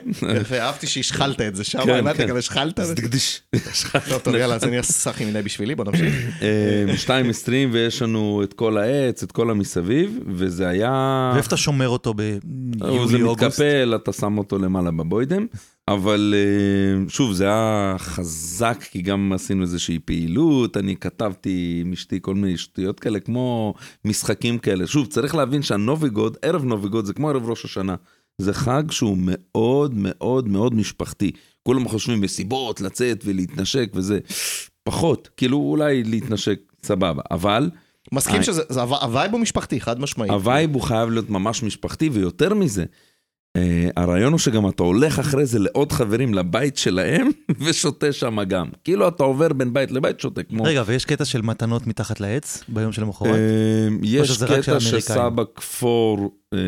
ואהבתי 0.50 0.88
שהשחלת 0.88 1.42
את 1.42 1.56
זה 1.56 1.64
שם, 1.64 1.84
כן, 1.86 1.90
הבנתי 1.90 2.18
כן. 2.18 2.28
גם 2.28 2.38
השחלת. 2.38 2.80
אז 2.80 2.94
תקדיש. 2.96 3.42
טוב, 4.10 4.22
טוב, 4.22 4.36
יאללה, 4.36 4.56
אז 4.56 4.64
אני 4.64 4.78
אעשה 4.78 4.94
סחי 4.94 5.26
מדי 5.26 5.42
בשבילי, 5.42 5.76
בוא 5.76 5.86
נמשיך. 5.86 6.14
אה, 6.42 6.86
2.20 7.06 7.50
ויש 7.72 8.02
לנו 8.02 8.42
את 8.44 8.54
כל 8.54 8.78
העץ, 8.78 9.24
את 9.24 9.32
כל 9.32 9.50
המסביב, 9.50 10.20
וזה 10.28 10.68
היה... 10.68 11.32
ואיפה 11.34 11.48
אתה 11.48 11.58
שומר 11.58 11.90
אותו 11.90 12.14
זה 12.18 12.38
ביולי, 12.44 13.22
אוגוסט? 13.22 13.46
מתקפל, 13.46 13.94
אתה 13.96 14.14
שם 14.14 14.38
אותו 14.38 14.58
למעלה 14.58 14.92
בבוידם, 14.92 15.46
אבל 15.88 16.34
אה, 16.38 17.10
שוב, 17.10 17.34
זה 17.34 17.44
היה 17.46 17.96
חזק, 17.98 18.84
כי 18.92 19.02
גם 19.02 19.34
עשינו 19.34 19.62
איזושהי 19.62 20.00
פעילות, 20.00 20.78
אני 20.78 20.96
כתבתי 20.96 21.82
עם 21.86 21.92
אשתי 21.94 22.20
כל 22.22 22.36
מיני 22.36 22.58
שטויות 22.58 23.00
כאלה, 23.00 23.20
כמו 23.20 23.74
משחקים 24.06 24.58
כאלה. 24.58 24.88
שוב, 24.88 25.08
צריך 25.08 25.36
להבין 25.36 25.62
שהנוביגוד, 25.62 26.38
ערב 26.42 26.64
נוביגוד 26.64 27.06
זה 27.06 27.14
כמו 27.14 27.30
ערב 27.30 27.50
ראש 27.50 27.66
השנה. 27.66 27.96
זה 28.38 28.54
חג 28.54 28.84
שהוא 28.92 29.18
מאוד 29.20 29.94
מאוד 29.96 30.48
מאוד 30.48 30.76
משפחתי. 30.76 31.32
כולם 31.64 31.88
חושבים 31.88 32.22
מסיבות, 32.22 32.82
לצאת 32.82 33.22
ולהתנשק 33.26 33.90
וזה. 33.94 34.20
פחות, 34.84 35.30
כאילו 35.38 35.58
אולי 35.58 36.04
להתנשק 36.04 36.60
סבבה, 36.84 37.22
אבל 37.32 37.70
מסכים 38.12 38.36
אה. 38.36 38.44
שזה, 38.44 38.62
זה 38.70 38.82
הוו- 38.82 39.02
ה 39.02 39.08
vibe 39.08 39.32
הוא 39.32 39.40
משפחתי, 39.40 39.82
חד 39.82 40.00
משמעית. 40.00 40.32
ה 40.32 40.40
vibe 40.40 40.74
הוא 40.74 40.82
חייב 40.82 41.10
להיות 41.10 41.30
ממש 41.30 41.64
משפחתי, 41.64 42.10
ויותר 42.10 42.54
מזה, 42.54 42.86
הרעיון 43.96 44.32
הוא 44.32 44.40
שגם 44.40 44.70
אתה 44.70 44.84
הולך 44.84 45.20
אחרי 45.20 45.46
זה 45.46 45.60
לעוד 45.60 45.92
חברים 45.92 46.34
לבית 46.34 46.78
שלהם, 46.78 47.30
ושותה 47.64 48.12
שם 48.12 48.44
גם. 48.44 48.68
כאילו 48.84 49.08
אתה 49.08 49.24
עובר 49.24 49.54
בין 49.54 49.74
בית 49.74 49.92
לבית, 49.92 50.20
שותה 50.20 50.44
כמו... 50.44 50.64
רגע, 50.64 50.84
ויש 50.86 51.06
קטע 51.06 51.26
של 51.26 51.42
מתנות 51.42 51.88
מתחת 51.88 52.20
לעץ 52.20 52.64
ביום 52.68 52.92
של 52.92 53.02
למחרת? 53.02 53.30
אה, 53.30 53.88
יש 54.04 54.44
קטע? 54.44 54.80
שסבא 54.80 55.44
כפור, 55.56 56.32
אה, 56.54 56.60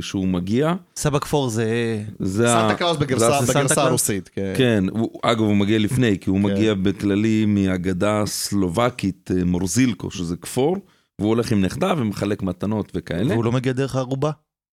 שהוא 0.00 0.26
מגיע, 0.26 0.74
סבא 0.96 1.18
כפור 1.18 1.48
זה... 1.48 2.02
זה. 2.18 2.46
סנטה 2.46 2.74
קלאוס 2.74 2.96
בגרסה? 2.96 3.82
הרוסית. 3.82 4.30
כן. 4.34 4.52
כן, 4.56 4.84
אגב 5.22 5.40
הוא 5.40 5.56
מגיע 5.56 5.78
לפני, 5.78 6.18
כי 6.18 6.30
הוא 6.30 6.38
כן. 6.38 6.44
מגיע 6.44 6.74
בכללי 6.74 7.44
מהאגדה 7.46 8.22
הסלאבית 8.22 9.30
אה, 9.36 9.44
מורוזקו, 9.44 10.10
שזה 10.10 10.36
כפור, 10.36 10.76
והוא 11.18 11.28
הולך 11.28 11.52
עם 11.52 11.60
נכדה 11.60 11.94
ומחלק 11.96 12.42
מתנות 12.42 12.92
וכאלה. 12.94 13.32
והוא 13.32 13.44
לא 13.44 13.52
מגיע 13.52 13.72
דרך 13.72 13.96
הארובה? 13.96 14.30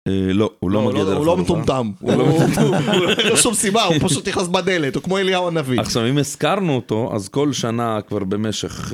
אה, 0.08 0.34
לא, 0.34 0.52
הוא 0.60 0.72
לא 0.72 0.82
מגיע 0.82 1.04
דרך 1.04 1.18
הוא 1.18 1.26
לא. 1.26 1.38
מטומטם. 1.38 1.92
לא 2.02 2.12
אין 3.18 3.28
לו 3.28 3.38
שום 3.38 3.54
סיבה, 3.54 3.84
הוא 3.84 3.96
פשוט 4.02 4.28
נכנס 4.28 4.48
בדלת, 4.48 4.96
הוא 4.96 5.04
כמו 5.04 5.18
אליהו 5.18 5.48
הנביא. 5.48 5.80
עכשיו 5.80 6.10
אם 6.10 6.18
הזכרנו 6.18 6.76
אותו 6.76 7.12
אז 7.16 7.30
כל 7.30 7.54
שנה 7.54 8.02
כבר 8.02 8.24
במשך 8.24 8.94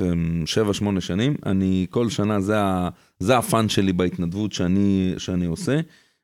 7-8 0.98 1.00
שנים 1.00 1.34
אני 1.46 1.86
כל 1.90 2.10
שנה 2.10 2.40
זה, 3.18 3.38
הפאן 3.38 3.68
שלי 3.68 3.92
בהתנדבות 3.92 4.52
שאני, 4.52 5.46
עושה. 5.46 5.80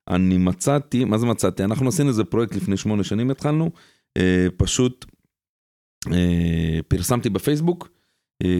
אני 0.08 0.38
מצאתי 0.38 1.04
מה 1.04 1.18
זה 1.18 1.26
מצאתי 1.26 1.64
אנחנו 1.64 1.88
עשינו 1.88 2.08
איזה 2.08 2.24
פרויקט 2.24 2.56
לפני 2.56 2.76
8 2.76 3.04
שנים 3.04 3.30
התחלנו 3.30 3.70
אה, 4.16 4.46
פשוט 4.56 5.04
אה, 6.12 6.80
פרסמתי 6.88 7.30
בפייסבוק 7.30 7.88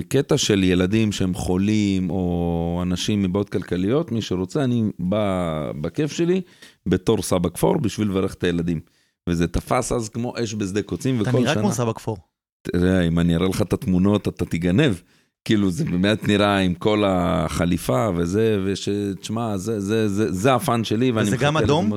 קטע 0.09 0.38
של 0.38 0.64
ילדים 0.64 1.12
שהם 1.12 1.35
חולים 1.35 2.11
או 2.11 2.81
אנשים 2.83 3.23
מבעיות 3.23 3.49
כלכליות 3.49 4.12
מי 4.12 4.23
שרוצה 4.23 4.64
אני 4.64 4.85
בא 4.99 5.71
בכיף 5.81 6.12
שלי 6.12 6.40
בתור 6.87 7.23
סבא 7.23 7.49
כפור 7.49 7.79
בשביל 7.79 8.09
לברך 8.09 8.35
את 8.35 8.45
הילדים. 8.45 8.81
וזה 9.29 9.47
תפס 9.47 9.92
אז 9.92 10.09
כמו 10.09 10.35
אש 10.42 10.55
בשדה 10.55 10.83
קוצים 10.83 11.14
וכל 11.21 11.31
אתה 11.31 11.38
שנה. 11.38 11.40
נראה 11.40 11.55
כמו 11.55 11.73
סבא 11.73 11.92
כפור. 11.92 12.16
תראה, 12.62 13.03
אם 13.03 13.18
אני 13.18 13.37
אראה 13.37 13.49
לך 13.49 13.62
את 13.62 13.73
התמונות, 13.73 14.29
אתה 14.29 14.45
תיגנב. 14.45 14.95
כאילו, 15.45 15.71
זה 15.71 15.85
באמת 15.85 16.29
נראה 16.29 16.59
עם 16.59 16.75
כל 16.75 17.05
החליפה 17.07 18.09
וזה, 18.16 18.62
ושתשמע, 18.64 19.57
זה, 19.57 19.81
זה, 19.81 20.09
זה, 20.09 20.33
זה 20.33 20.55
הפאן 20.55 20.85
שלי, 20.85 21.11
ואני 21.11 21.27
וזה 21.27 21.37
גם 21.37 21.55
מחכה 21.55 21.64
אדום? 21.66 21.87
לזה 21.87 21.97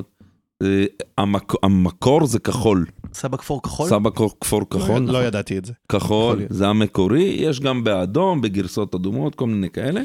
אה, 0.62 0.84
המק, 1.18 1.52
המקור 1.62 2.26
זה 2.26 2.38
כחול, 2.38 2.86
סבא 3.14 3.36
כפור 3.36 3.62
כחול? 3.62 3.88
סבא 3.88 4.10
כפור 4.40 4.70
כחול, 4.70 5.02
לא 5.02 5.08
נכון? 5.08 5.24
ידעתי 5.24 5.58
את 5.58 5.64
זה. 5.64 5.72
כחול. 5.92 6.42
זה 6.50 6.66
המקורי, 6.68 7.22
יש 7.22 7.60
גם 7.60 7.84
באדום, 7.84 8.40
בגרסות 8.40 8.94
אדומות, 8.94 9.34
כל 9.34 9.46
מיני 9.46 9.70
כאלה. 9.70 10.00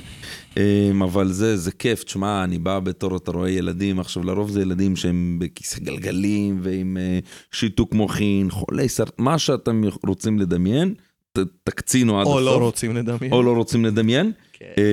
אה, 0.57 0.91
אבל 1.03 1.27
זה, 1.31 1.57
זה 1.57 1.71
כיף, 1.71 2.03
תשמע, 2.03 2.43
אני 2.43 2.57
בא 2.59 2.79
בתור, 2.79 3.17
אתה 3.17 3.31
רואה 3.31 3.49
ילדים, 3.49 3.99
עכשיו 3.99 4.23
לרוב 4.23 4.49
זה 4.51 4.61
ילדים 4.61 4.95
שהם 4.95 5.37
בכיסא 5.41 5.79
גלגלים, 5.79 6.59
ועם 6.63 6.97
אה, 6.97 7.19
שיתוק 7.51 7.93
מוחין, 7.93 8.49
חולי 8.49 8.89
סרט, 8.89 9.13
מה 9.17 9.37
שאתם 9.39 9.81
רוצים 10.07 10.39
לדמיין, 10.39 10.93
ת, 11.33 11.39
תקצינו 11.63 12.19
עד 12.21 12.27
או 12.27 12.39
הסוף. 12.39 12.45
לא 12.59 12.65
רוצים 12.65 12.95
לדמיין. 12.95 13.31
או 13.33 13.43
לא 13.43 13.55
רוצים 13.55 13.85
לדמיין, 13.85 14.31
כן. 14.53 14.65
אה, 14.77 14.83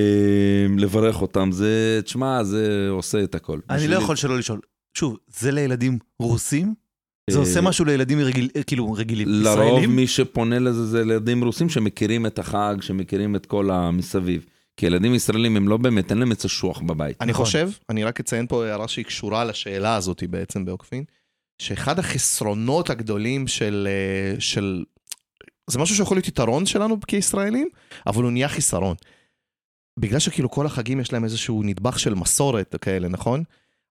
לברך 0.77 1.21
אותם, 1.21 1.49
זה, 1.51 1.99
תשמע, 2.03 2.43
זה 2.43 2.87
עושה 2.89 3.23
את 3.23 3.35
הכל. 3.35 3.59
אני 3.69 3.77
בשבילי- 3.77 3.95
לא 3.95 3.99
יכול 3.99 4.15
שלא 4.15 4.37
לשאול. 4.37 4.59
שוב, 4.99 5.17
זה 5.27 5.51
לילדים 5.51 5.99
רוסים? 6.19 6.73
זה 7.29 7.35
אה, 7.37 7.41
עושה 7.41 7.61
משהו 7.61 7.85
לילדים 7.85 8.19
רגיל- 8.19 8.49
כאילו 8.67 8.93
רגילים. 8.93 9.27
לרוב 9.29 9.59
ישראלים? 9.59 9.95
מי 9.95 10.07
שפונה 10.07 10.59
לזה 10.59 10.85
זה 10.85 10.99
ילדים 10.99 11.43
רוסים 11.43 11.69
שמכירים 11.69 12.25
את 12.25 12.39
החג, 12.39 12.75
שמכירים 12.81 13.35
את 13.35 13.45
כל 13.45 13.71
המסביב. 13.71 14.45
כי 14.77 14.85
ילדים 14.85 15.15
ישראלים 15.15 15.57
הם 15.57 15.67
לא 15.67 15.77
באמת, 15.77 16.11
אין 16.11 16.17
להם 16.17 16.31
עצה 16.31 16.47
שוח 16.47 16.81
בבית. 16.81 17.21
אני 17.21 17.31
נכון. 17.31 17.45
חושב, 17.45 17.69
אני 17.89 18.03
רק 18.03 18.19
אציין 18.19 18.47
פה 18.47 18.65
הערה 18.65 18.87
שהיא 18.87 19.05
קשורה 19.05 19.45
לשאלה 19.45 19.95
הזאת 19.95 20.23
בעצם 20.29 20.65
בעוקפין, 20.65 21.03
שאחד 21.61 21.99
החסרונות 21.99 22.89
הגדולים 22.89 23.47
של, 23.47 23.87
אה, 23.91 24.39
של... 24.39 24.83
זה 25.69 25.79
משהו 25.79 25.95
שיכול 25.95 26.17
להיות 26.17 26.27
יתרון 26.27 26.65
שלנו 26.65 26.97
כישראלים, 27.07 27.67
אבל 28.07 28.23
הוא 28.23 28.31
נהיה 28.31 28.49
חיסרון. 28.49 28.95
בגלל 29.99 30.19
שכאילו 30.19 30.51
כל 30.51 30.65
החגים 30.65 30.99
יש 30.99 31.13
להם 31.13 31.23
איזשהו 31.23 31.63
נדבך 31.63 31.99
של 31.99 32.13
מסורת 32.13 32.75
כאלה, 32.81 33.07
נכון? 33.07 33.43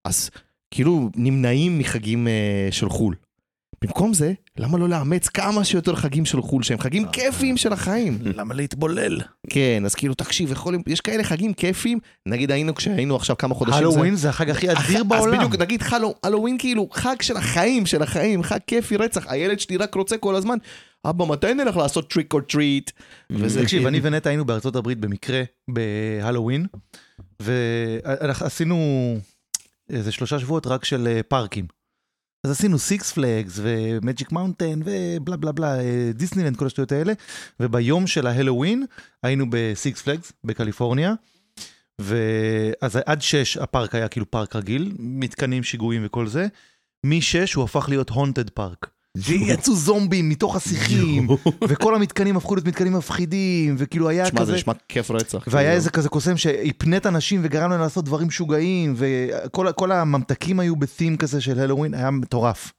אז 0.05 0.31
כאילו 0.71 1.11
נמנעים 1.17 1.79
מחגים 1.79 2.29
אה, 2.29 2.69
של 2.71 2.89
חו"ל. 2.89 3.15
במקום 3.83 4.15
זה, 4.15 4.33
למה 4.59 4.79
לא 4.79 4.89
לאמץ 4.89 5.29
כמה 5.29 5.65
שיותר 5.65 5.95
חגים 5.95 6.25
של 6.25 6.43
חו"ל, 6.43 6.63
שהם 6.63 6.79
חגים 6.79 7.09
כיפיים 7.09 7.57
של 7.57 7.73
החיים? 7.73 8.19
למה 8.25 8.55
להתבולל? 8.55 9.21
כן, 9.51 9.83
אז 9.85 9.95
כאילו, 9.95 10.15
תקשיב, 10.15 10.53
יכולים, 10.53 10.83
יש 10.87 11.01
כאלה 11.01 11.25
חגים 11.25 11.55
כיפיים, 11.55 11.99
נגיד 12.27 12.51
היינו 12.51 12.75
כשהיינו 12.75 13.17
עכשיו 13.17 13.37
כמה 13.37 13.55
חודשים. 13.55 13.79
הלואוין 13.79 14.15
זה 14.15 14.29
החג 14.29 14.51
הכי 14.51 14.73
אדיר 14.73 15.05
בעולם. 15.05 15.35
אז 15.35 15.39
בדיוק, 15.39 15.63
נגיד 15.63 15.83
חלו, 15.83 16.15
הלואוין 16.23 16.59
כאילו, 16.59 16.89
חג 16.93 17.17
של 17.23 17.37
החיים, 17.37 17.87
של 17.87 18.03
החיים, 18.03 18.43
חג 18.43 18.59
כיפי 18.67 18.97
רצח, 18.97 19.27
הילד 19.29 19.61
שלי 19.61 19.77
רק 19.77 19.95
רוצה 19.95 20.17
כל 20.17 20.35
הזמן, 20.35 20.59
אבא, 21.05 21.25
מתי 21.25 21.55
נלך 21.55 21.77
לעשות 21.77 22.11
trick 22.11 22.35
or 22.35 22.41
treat? 22.41 22.91
תקשיב, 23.63 23.87
אני 23.87 24.01
ונטע 24.03 24.31
היינו 24.31 24.45
בארצות 24.45 24.77
הברית 24.77 24.99
במקרה 24.99 25.43
בהלואוין, 25.71 26.67
ועשינו 27.41 28.77
איזה 29.91 30.13
שלושה 30.13 30.39
שבועות 30.39 30.67
רק 30.67 30.85
של 30.85 31.07
אה, 31.07 31.23
פארקים. 31.23 31.67
אז 32.45 32.51
עשינו 32.51 32.79
סיקס 32.79 33.13
פלאגס 33.13 33.59
ומג'יק 33.63 34.33
מאונטן 34.33 34.81
ובלה 34.85 35.37
בלה 35.37 35.53
בלה, 35.53 35.81
אה, 35.81 36.11
דיסנילנד, 36.15 36.57
כל 36.57 36.67
השטויות 36.67 36.93
האלה, 36.93 37.13
וביום 37.61 38.07
של 38.07 38.27
ההלואוין 38.27 38.85
היינו 39.23 39.47
בסיקס 39.51 40.03
פלאגס 40.03 40.33
בקליפורניה, 40.45 41.15
ואז 42.01 42.99
עד 43.07 43.23
שש 43.23 43.57
הפארק 43.57 43.95
היה 43.95 44.09
כאילו 44.09 44.31
פארק 44.31 44.57
רגיל, 44.57 44.93
מתקנים 44.99 45.63
שיגועים 45.63 46.03
וכל 46.05 46.27
זה, 46.27 46.47
משש 47.07 47.55
הוא 47.55 47.65
הפך 47.65 47.87
להיות 47.89 48.11
הונטד 48.11 48.51
פארק. 48.51 48.91
ויצאו 49.17 49.75
זומבים 49.75 50.29
מתוך 50.29 50.57
השיחים, 50.57 51.29
וכל 51.69 51.95
המתקנים 51.95 52.37
הפכו 52.37 52.55
להיות 52.55 52.67
מתקנים 52.67 52.93
מפחידים, 52.93 53.75
וכאילו 53.79 54.09
היה 54.09 54.27
שמע, 54.27 54.41
זה 54.41 54.45
כזה... 54.45 54.55
נשמע 54.55 54.73
כיף 54.89 55.11
רצח. 55.11 55.45
והיה 55.47 55.65
כאילו. 55.65 55.77
איזה 55.77 55.91
כזה 55.91 56.09
קוסם 56.09 56.37
שהפנט 56.37 57.07
אנשים 57.07 57.41
וגרם 57.45 57.71
להם 57.71 57.81
לעשות 57.81 58.05
דברים 58.05 58.29
משוגעים, 58.29 58.95
וכל 58.97 59.73
כל 59.73 59.93
הממתקים 59.93 60.61
היו 60.61 60.77
בתים 60.77 61.17
כזה 61.17 61.41
של 61.41 61.59
הלואוין, 61.59 61.95
היה 61.95 62.11
מטורף. 62.11 62.73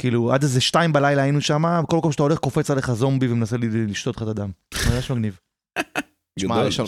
כאילו, 0.00 0.32
עד 0.32 0.42
איזה 0.42 0.60
שתיים 0.60 0.92
בלילה 0.92 1.22
היינו 1.22 1.40
שם, 1.40 1.64
כל 1.88 1.96
מקום 1.96 2.12
שאתה 2.12 2.22
הולך 2.22 2.38
קופץ 2.38 2.70
עליך 2.70 2.92
זומבי 2.92 3.28
ומנסה 3.28 3.56
לשתות 3.60 4.16
לך 4.16 4.22
את 4.22 4.28
הדם. 4.28 4.50
ממש 4.94 5.10
מגניב. 5.10 5.38
שמע, 6.40 6.54
גדול, 6.54 6.66
יש 6.68 6.80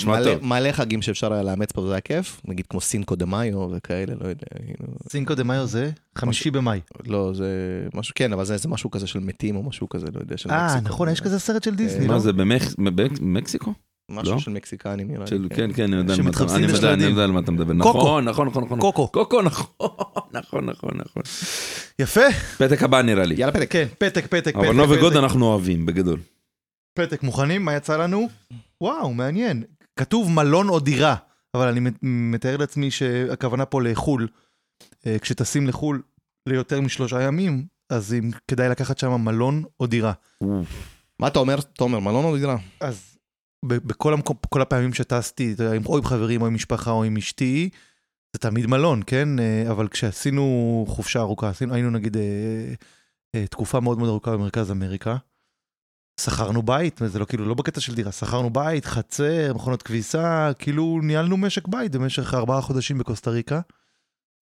מלא- 0.43 0.73
חגים 0.73 1.03
שאפשר 1.03 1.33
היה 1.33 1.43
לאמץ 1.43 1.73
פה, 1.73 1.87
זה 1.87 1.93
היה 1.93 2.01
כיף, 2.01 2.41
נגיד 2.45 2.67
כמו 2.67 2.81
סינקו 2.81 3.15
דה 3.17 3.27
מאיו 3.27 3.69
וכאלה, 3.77 4.15
לא 4.21 4.29
יודע, 4.29 4.47
כאילו, 4.67 4.87
סינקו 5.09 5.35
דה 5.35 5.45
מאיו 5.45 5.67
זה 5.67 5.91
חמישי 6.19 6.51
במאי. 6.51 6.81
לא, 7.07 7.31
זה 7.35 7.47
משהו, 7.95 8.15
כן, 8.17 8.33
אבל 8.33 8.45
זה 8.45 8.57
זה 8.57 8.69
משהו 8.69 8.91
כזה 8.91 9.07
של 9.07 9.19
מתים 9.21 9.57
או 9.57 9.63
משהו 9.63 9.89
כזה, 9.89 10.07
לא 10.15 10.21
יודע, 10.21 10.37
של 10.37 10.51
אה, 10.51 10.65
מקסיקו. 10.67 10.85
נכון, 10.89 11.09
יש 11.09 11.21
כזה 11.21 11.39
סרט 11.39 11.63
של 11.63 11.75
דיסני, 11.75 12.01
מה 12.01 12.07
לא? 12.07 12.13
מה 12.13 12.19
זה, 12.19 12.33
במקס- 12.33 12.75
במקסיקו? 13.21 13.73
משהו 14.11 14.35
לא? 14.35 14.39
של 14.41 14.51
מקסיקנים 14.51 15.09
נראה 15.11 15.21
לי. 15.25 15.27
של- 15.31 15.47
כן, 15.51 15.71
כן, 15.75 15.83
אני 15.83 15.97
יודע 15.97 16.15
על 16.15 16.23
מה 16.23 16.31
אתה- 16.31 16.39
שמתחפשים 16.39 16.65
אני 16.65 16.73
יודע- 16.73 16.79
אני 16.89 16.97
לשלדים. 16.97 17.11
יודע 17.11 17.25
על 17.25 17.31
מה 17.31 17.41
אתה 17.41 17.51
מדבר. 17.53 17.73
קוקו. 17.83 17.99
נכון, 17.99 18.25
נכון, 18.25 18.47
נכון, 18.49 18.65
נכון. 18.65 18.81
קוקו. 18.81 19.09
קוקו, 19.09 19.43
נכון, 19.43 19.67
נכון, 20.35 20.65
נכון, 20.67 20.91
נכון. 20.95 21.23
יפה. 21.99 22.21
פתק 22.59 22.83
הבא 22.83 23.03
נראה 23.03 23.25
לי. 23.25 23.35
יאללה 23.39 23.53
פתק. 23.53 23.71
כן, 23.71 23.87
פתק, 23.99 24.27
פתק, 24.27 24.31
פתק. 24.45 24.57
אבל 24.57 24.73
נובי 24.73 24.93
פתק. 24.95 25.01
גוד 25.03 25.17
אנחנו 25.17 25.47
אוהבים, 25.47 25.87
בגדול. 25.87 26.19
פתק, 26.97 27.23
מוכנים? 27.23 27.65
מה 27.65 27.75
יצא 27.77 27.97
לנו? 27.97 28.29
וואו, 28.81 29.15
מעניין. 29.15 29.65
כתוב 29.99 30.31
מלון 30.31 30.69
או 30.69 30.81
דירה, 30.81 31.17
אבל 31.55 31.69
אני 31.69 31.81
מת- 31.81 31.99
מתאר 32.03 32.57
לעצמי 32.57 32.91
שהכוונה 32.91 33.65
פה 33.65 33.83
לחו"ל. 33.83 34.29
אה, 35.07 35.19
כשטסים 35.19 35.67
לחו"ל 35.67 36.03
ליותר 36.49 36.81
משלושה 36.81 37.23
ימים, 37.23 37.67
אז 37.91 38.15
אם 38.15 38.31
כדאי 38.49 38.69
לקחת 38.69 38.99
שם 38.99 39.13
מלון 39.25 39.65
או 39.81 39.87
דירה. 39.87 40.13
מה 41.21 41.27
אתה 41.29 41.39
אומר, 41.39 41.57
תומר, 41.61 41.99
מלון 42.01 42.25
או 42.25 42.37
דירה? 42.37 42.57
אז 42.81 43.19
בכל 43.65 44.13
המקום, 44.13 44.37
כל 44.49 44.63
הפעמים 44.63 44.95
שטסתי, 44.95 45.55
או 45.87 45.97
עם 45.97 46.05
חברים 46.05 46.43
או 46.43 46.47
עם 46.47 46.55
משפחה 46.55 46.91
או 46.91 47.05
עם 47.05 47.17
אשתי, 47.17 47.69
זה 48.33 48.41
תמיד 48.41 48.67
מלון, 48.67 49.03
כן? 49.07 49.39
אה, 49.39 49.65
אבל 49.71 49.89
כשעשינו 49.89 50.85
חופשה 50.89 51.21
ארוכה, 51.21 51.49
עשינו, 51.49 51.75
היינו 51.75 51.91
נגיד 51.91 52.17
אה, 52.17 53.47
תקופה 53.47 53.81
מאוד 53.81 53.99
מאוד 53.99 54.09
ארוכה 54.09 54.33
במרכז 54.33 54.71
אמריקה, 54.71 55.17
שכרנו 56.21 56.63
בית, 56.63 56.99
וזה 57.03 57.19
לא 57.19 57.25
כאילו, 57.25 57.45
לא 57.45 57.55
בקטע 57.55 57.81
של 57.81 57.95
דירה, 57.95 58.13
שכרנו 58.13 58.51
בית, 58.51 58.85
חצר, 58.85 59.53
מכונות 59.55 59.83
כביסה, 59.83 60.51
כאילו 60.59 61.01
ניהלנו 61.03 61.37
משק 61.37 61.69
בית 61.69 61.93
במשך 61.93 62.35
ארבעה 62.35 62.61
חודשים 62.61 62.99
בקוסטה 62.99 63.31
ריקה. 63.31 63.61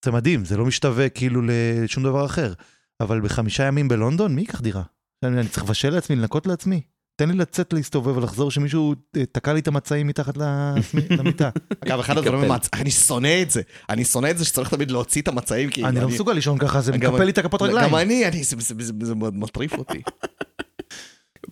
זה 0.05 0.11
מדהים, 0.11 0.45
זה 0.45 0.57
לא 0.57 0.65
משתווה 0.65 1.09
כאילו 1.09 1.41
לשום 1.43 2.03
דבר 2.03 2.25
אחר. 2.25 2.53
אבל 2.99 3.21
בחמישה 3.21 3.63
ימים 3.63 3.87
בלונדון, 3.87 4.35
מי 4.35 4.41
ייקח 4.41 4.61
דירה? 4.61 4.81
אני, 5.25 5.39
אני 5.39 5.47
צריך 5.47 5.63
לבשל 5.63 5.89
לעצמי, 5.89 6.15
לנקות 6.15 6.47
לעצמי. 6.47 6.81
תן 7.17 7.29
לי 7.29 7.35
לצאת 7.37 7.73
להסתובב 7.73 8.17
ולחזור 8.17 8.51
שמישהו 8.51 8.95
אה, 9.17 9.25
תקע 9.25 9.53
לי 9.53 9.59
את 9.59 9.67
המצעים 9.67 10.07
מתחת 10.07 10.37
למיטה. 11.17 11.49
אגב, 11.85 11.99
אחד 11.99 12.17
הדברים, 12.17 12.51
המצ- 12.51 12.69
אני 12.73 12.91
שונא 12.91 13.41
את 13.41 13.51
זה. 13.51 13.61
אני 13.89 14.05
שונא 14.05 14.27
את 14.31 14.37
זה 14.37 14.45
שצריך 14.45 14.69
תמיד 14.69 14.91
להוציא 14.91 15.21
את 15.21 15.27
המצעים, 15.27 15.69
כי... 15.69 15.85
אני 15.85 15.99
לא 16.01 16.07
מסוגל 16.07 16.33
לישון 16.33 16.57
ככה, 16.57 16.81
זה 16.81 16.91
מקפל 16.91 17.23
לי 17.23 17.31
את 17.31 17.37
הכפות 17.37 17.61
רגליים. 17.61 17.89
גם 17.89 17.95
אני, 17.95 18.27
אני- 18.27 18.43
זה- 18.43 18.55
זה- 18.59 18.73
זה 18.79 18.93
זה 19.05 19.15
מטריף 19.15 19.73
אותי. 19.73 20.01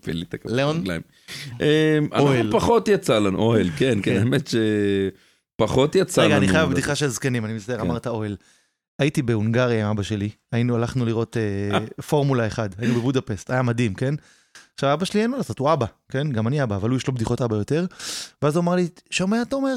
קפל 0.04 0.12
לי 0.12 0.26
את 0.30 0.34
הכפות 0.34 0.52
ליאון? 0.52 0.78
רגליים. 0.78 1.02
אה, 1.62 1.98
אנחנו 2.12 2.28
אוהל. 2.28 2.52
פחות 2.52 2.88
יצא 2.88 3.20
לנו, 3.20 3.38
אוהל, 3.40 3.70
כן, 3.70 3.78
כן, 3.78 4.02
כן. 4.02 4.18
האמת 4.18 4.50
שפחות 5.58 5.96
יצא 5.96 6.22
לנו. 6.22 6.30
רגע, 6.30 6.38
אני 6.38 6.48
חייב 6.48 6.70
בדיחה 6.70 6.96
של 6.96 7.08
זקנים, 7.08 7.46
אני 7.46 7.54
מצטער, 7.54 7.76
כן. 7.78 7.82
אמרת 7.82 8.08
אוהל. 8.08 8.36
הייתי 9.00 9.22
בהונגריה 9.22 9.86
עם 9.86 9.92
אבא 9.92 10.04
שלי, 10.04 10.30
היינו, 10.52 10.76
הלכנו 10.76 11.06
לראות 11.06 11.38
אה, 11.38 12.02
פורמולה 12.02 12.48
1, 12.48 12.76
היינו 12.78 12.96
בבודפסט, 12.96 13.52
היה 13.52 13.62
מדהים, 13.62 13.94
כן? 13.94 14.14
עכשיו 14.74 14.94
אבא 14.94 15.06
שלי 15.06 15.22
אין 15.22 15.32
מה 15.32 15.38
לעשות, 15.38 15.60
הוא 15.60 15.74
אבא, 15.74 15.86
כן? 16.10 16.32
גם 16.32 16.48
אני 16.48 16.64
אבא, 16.64 16.76
אבל 16.76 16.90
הוא 16.90 16.98
יש 16.98 17.08
לו 17.08 17.14
בדיחות 17.14 17.42
אבא 17.42 17.56
יותר. 17.56 17.86
ואז 18.42 18.56
הוא 18.56 18.62
אמר 18.64 18.76
לי, 18.76 18.88
שומע, 19.10 19.44
תומר, 19.44 19.76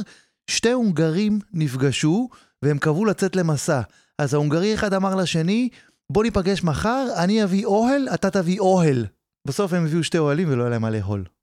שתי 0.50 0.72
הונגרים 0.72 1.38
נפגשו 1.52 2.28
והם 2.62 2.78
קבעו 2.78 3.04
לצאת 3.04 3.36
למסע. 3.36 3.80
אז 4.18 4.34
ההונגרי 4.34 4.74
אחד 4.74 4.94
אמר 4.94 5.14
לשני, 5.14 5.68
בוא 6.10 6.22
ניפגש 6.22 6.64
מחר, 6.64 7.06
אני 7.16 7.44
אביא 7.44 7.64
אוהל, 7.64 8.08
אתה 8.14 8.30
תביא 8.30 8.60
אוהל. 8.60 9.06
בסוף 9.46 9.72
הם 9.72 9.84
הביאו 9.84 10.04
שתי 10.04 10.18
אוהלים 10.18 10.48
ולא 10.50 10.62
היה 10.62 10.70
להם 10.70 10.82
מה 10.82 10.90
לאכול. 10.90 11.24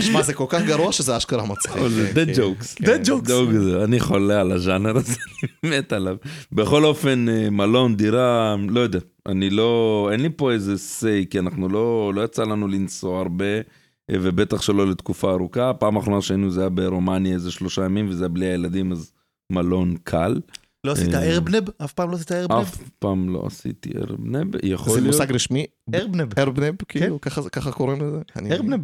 שמע, 0.00 0.22
זה 0.22 0.34
כל 0.34 0.44
כך 0.48 0.62
גרוע 0.62 0.92
שזה 0.92 1.16
אשכרה 1.16 1.46
מצחיק. 1.46 1.82
זה 1.88 2.10
כן, 2.14 2.32
dead 2.32 2.36
jokes. 2.36 2.76
כן. 2.76 2.84
dead 2.84 3.06
jokes. 3.06 3.28
דוג 3.28 3.52
זה, 3.52 3.84
אני 3.84 4.00
חולה 4.00 4.40
על 4.40 4.52
הז'אנר 4.52 4.96
הזה, 4.96 5.16
אני 5.64 5.78
מת 5.78 5.92
עליו. 5.92 6.16
בכל 6.52 6.84
אופן, 6.84 7.28
אה, 7.28 7.50
מלון, 7.50 7.96
דירה, 7.96 8.56
לא 8.68 8.80
יודע, 8.80 8.98
אני 9.26 9.50
לא, 9.50 10.08
אין 10.12 10.20
לי 10.20 10.28
פה 10.36 10.52
איזה 10.52 10.74
say, 10.74 11.26
כי 11.30 11.38
אנחנו 11.38 11.68
לא, 11.68 12.12
לא 12.14 12.24
יצא 12.24 12.42
לנו 12.42 12.68
לנסוע 12.68 13.20
הרבה, 13.20 13.54
אה, 14.10 14.16
ובטח 14.22 14.62
שלא 14.62 14.86
לתקופה 14.86 15.30
ארוכה. 15.30 15.70
הפעם 15.70 15.96
האחרונה 15.96 16.22
שהיינו 16.22 16.50
זה 16.50 16.60
היה 16.60 16.70
ברומניה 16.70 17.34
איזה 17.34 17.50
שלושה 17.50 17.84
ימים, 17.84 18.08
וזה 18.08 18.24
היה 18.24 18.28
בלי 18.28 18.46
הילדים, 18.46 18.92
אז 18.92 19.12
מלון 19.52 19.96
קל. 20.04 20.40
לא 20.84 20.92
עשית 20.92 21.14
אה, 21.14 21.34
ארבנב? 21.34 21.62
אף 21.84 21.92
פעם 21.92 22.10
לא 22.10 22.16
עשית 22.16 22.32
ארבנב? 22.32 22.58
אף 22.60 22.78
פעם 22.98 23.32
לא 23.32 23.42
עשיתי 23.46 23.90
ערב 23.94 24.16
נב, 24.20 24.54
יכול 24.64 24.92
זה 24.94 25.00
להיות. 25.00 25.14
מושג 25.14 25.32
רשמי? 25.32 25.66
ארבנב. 25.94 26.38
הרבנב, 26.38 26.74
כאילו, 26.88 27.20
ככה 27.20 27.42
זה- 27.42 27.50
ככה 27.50 27.72
קוראים 27.72 28.00
לזה? 28.02 28.18
ארבנב. 28.54 28.80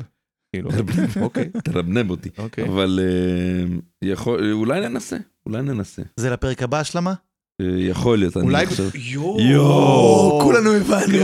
כאילו, 0.52 0.70
אוקיי, 1.22 1.50
תרבנב 1.64 2.10
אותי. 2.10 2.28
אוקיי. 2.38 2.68
אבל 2.68 3.00
אה, 3.02 4.14
אולי 4.52 4.88
ננסה, 4.88 5.16
אולי 5.46 5.62
ננסה. 5.62 6.02
זה 6.16 6.30
לפרק 6.30 6.62
הבא 6.62 6.80
השלמה? 6.80 7.14
יכול 7.62 8.18
להיות, 8.18 8.36
אני 8.36 8.46
אולי... 8.46 8.66
חושב. 8.66 8.88
יואו! 8.94 9.40
יואו, 9.40 10.40
כולנו 10.42 10.72
הבנו. 10.72 11.18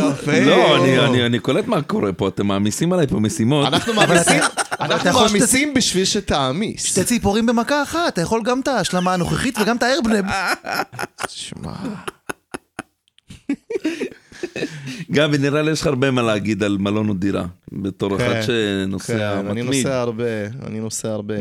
לא, 0.46 0.76
אני, 0.76 0.98
אני, 0.98 1.26
אני 1.26 1.38
קולט 1.38 1.66
מה 1.66 1.82
קורה 1.82 2.12
פה, 2.12 2.28
אתם 2.28 2.46
מעמיסים 2.46 2.92
עליי 2.92 3.06
פה 3.06 3.20
משימות. 3.20 3.66
אנחנו 3.66 3.92
מעמיסים, 5.12 5.74
בשביל 5.74 6.04
שתעמיס. 6.04 6.84
שתי 6.84 7.04
ציפורים 7.04 7.46
במכה 7.46 7.82
אחת, 7.82 8.12
אתה 8.12 8.20
יכול 8.20 8.42
גם 8.44 8.60
את 8.60 8.68
ההשלמה 8.68 9.14
הנוכחית 9.14 9.58
וגם 9.58 9.76
את 9.76 9.82
הארבנב. 9.82 10.24
שמע, 11.28 11.72
גבי, 15.10 15.38
נראה 15.38 15.62
לי 15.62 15.70
יש 15.70 15.80
לך 15.80 15.86
הרבה 15.86 16.10
מה 16.10 16.22
להגיד 16.22 16.62
על 16.62 16.76
מלון 16.78 17.08
או 17.08 17.14
דירה, 17.14 17.44
בתור 17.72 18.18
כן, 18.18 18.24
אחד 18.24 18.42
שנוסע 18.42 19.42
כן, 19.42 19.46
אני 19.46 19.62
מתמיד. 19.62 19.86
נוסע 19.86 20.00
הרבה, 20.00 20.46
אני 20.66 20.80
נוסע 20.80 21.08
הרבה. 21.08 21.34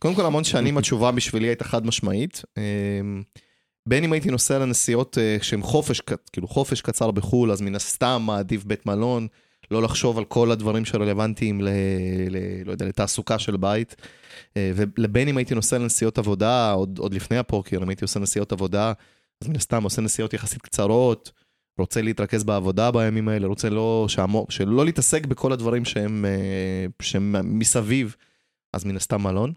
קודם 0.00 0.14
כל, 0.14 0.26
המון 0.26 0.44
שנים 0.44 0.78
התשובה 0.78 1.10
בשבילי 1.10 1.46
הייתה 1.48 1.64
חד 1.64 1.86
משמעית. 1.86 2.42
אמ, 2.58 3.22
בין 3.88 4.04
אם 4.04 4.12
הייתי 4.12 4.30
נוסע 4.30 4.58
לנסיעות 4.58 5.18
אה, 5.18 5.36
שהן 5.42 5.62
חופש, 5.62 6.00
כאילו 6.32 6.48
חופש 6.48 6.80
קצר 6.80 7.10
בחו"ל, 7.10 7.52
אז 7.52 7.60
מן 7.60 7.74
הסתם 7.74 8.22
מעדיף 8.26 8.64
בית 8.64 8.86
מלון, 8.86 9.26
לא 9.70 9.82
לחשוב 9.82 10.18
על 10.18 10.24
כל 10.24 10.50
הדברים 10.50 10.84
שרלוונטיים 10.84 11.60
ל... 11.60 11.68
ל 12.30 12.36
לא 12.64 12.72
יודע, 12.72 12.86
לתעסוקה 12.86 13.38
של 13.38 13.56
בית. 13.56 13.96
אה, 14.56 14.72
ולבין 14.74 15.28
אם 15.28 15.36
הייתי 15.36 15.54
נוסע 15.54 15.78
לנסיעות 15.78 16.18
עבודה, 16.18 16.72
עוד, 16.72 16.98
עוד 16.98 17.14
לפני 17.14 17.38
הפוקר, 17.38 17.82
אם 17.82 17.88
הייתי 17.88 18.04
עושה 18.04 18.20
נסיעות 18.20 18.52
עבודה, 18.52 18.92
אז 19.42 19.48
מן 19.48 19.56
הסתם 19.56 19.82
עושה 19.82 20.02
נסיעות 20.02 20.34
יחסית 20.34 20.62
קצרות, 20.62 21.32
רוצה 21.78 22.02
להתרכז 22.02 22.44
בעבודה 22.44 22.90
בימים 22.90 23.28
האלה, 23.28 23.46
רוצה 23.46 23.70
לא, 23.70 24.06
שהמו, 24.08 24.46
שלא 24.48 24.84
להתעסק 24.84 25.26
בכל 25.26 25.52
הדברים 25.52 25.84
שהם, 25.84 26.24
אה, 26.24 26.86
שהם 27.02 27.58
מסביב, 27.58 28.16
אז 28.72 28.84
מן 28.84 28.96
הסתם 28.96 29.22
מלון. 29.22 29.52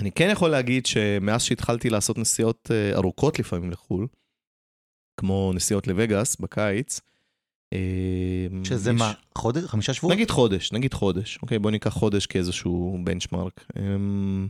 אני 0.00 0.12
כן 0.12 0.28
יכול 0.32 0.50
להגיד 0.50 0.86
שמאז 0.86 1.42
שהתחלתי 1.42 1.90
לעשות 1.90 2.18
נסיעות 2.18 2.70
אה, 2.70 2.96
ארוכות 2.96 3.38
לפעמים 3.38 3.70
לחו"ל, 3.70 4.06
כמו 5.16 5.52
נסיעות 5.54 5.86
לווגאס 5.86 6.36
בקיץ, 6.40 7.00
אה, 7.72 7.78
שזה 8.64 8.90
יש- 8.90 8.98
מה, 8.98 9.12
חודש? 9.38 9.64
חמישה 9.64 9.94
שבועות? 9.94 10.14
נגיד 10.16 10.30
חודש, 10.30 10.72
נגיד 10.72 10.94
חודש, 10.94 11.38
אוקיי? 11.42 11.58
בוא 11.58 11.70
ניקח 11.70 11.90
חודש 11.90 12.26
כאיזשהו 12.26 12.98
בנצ'מארק. 13.04 13.64
אמ, 13.78 14.48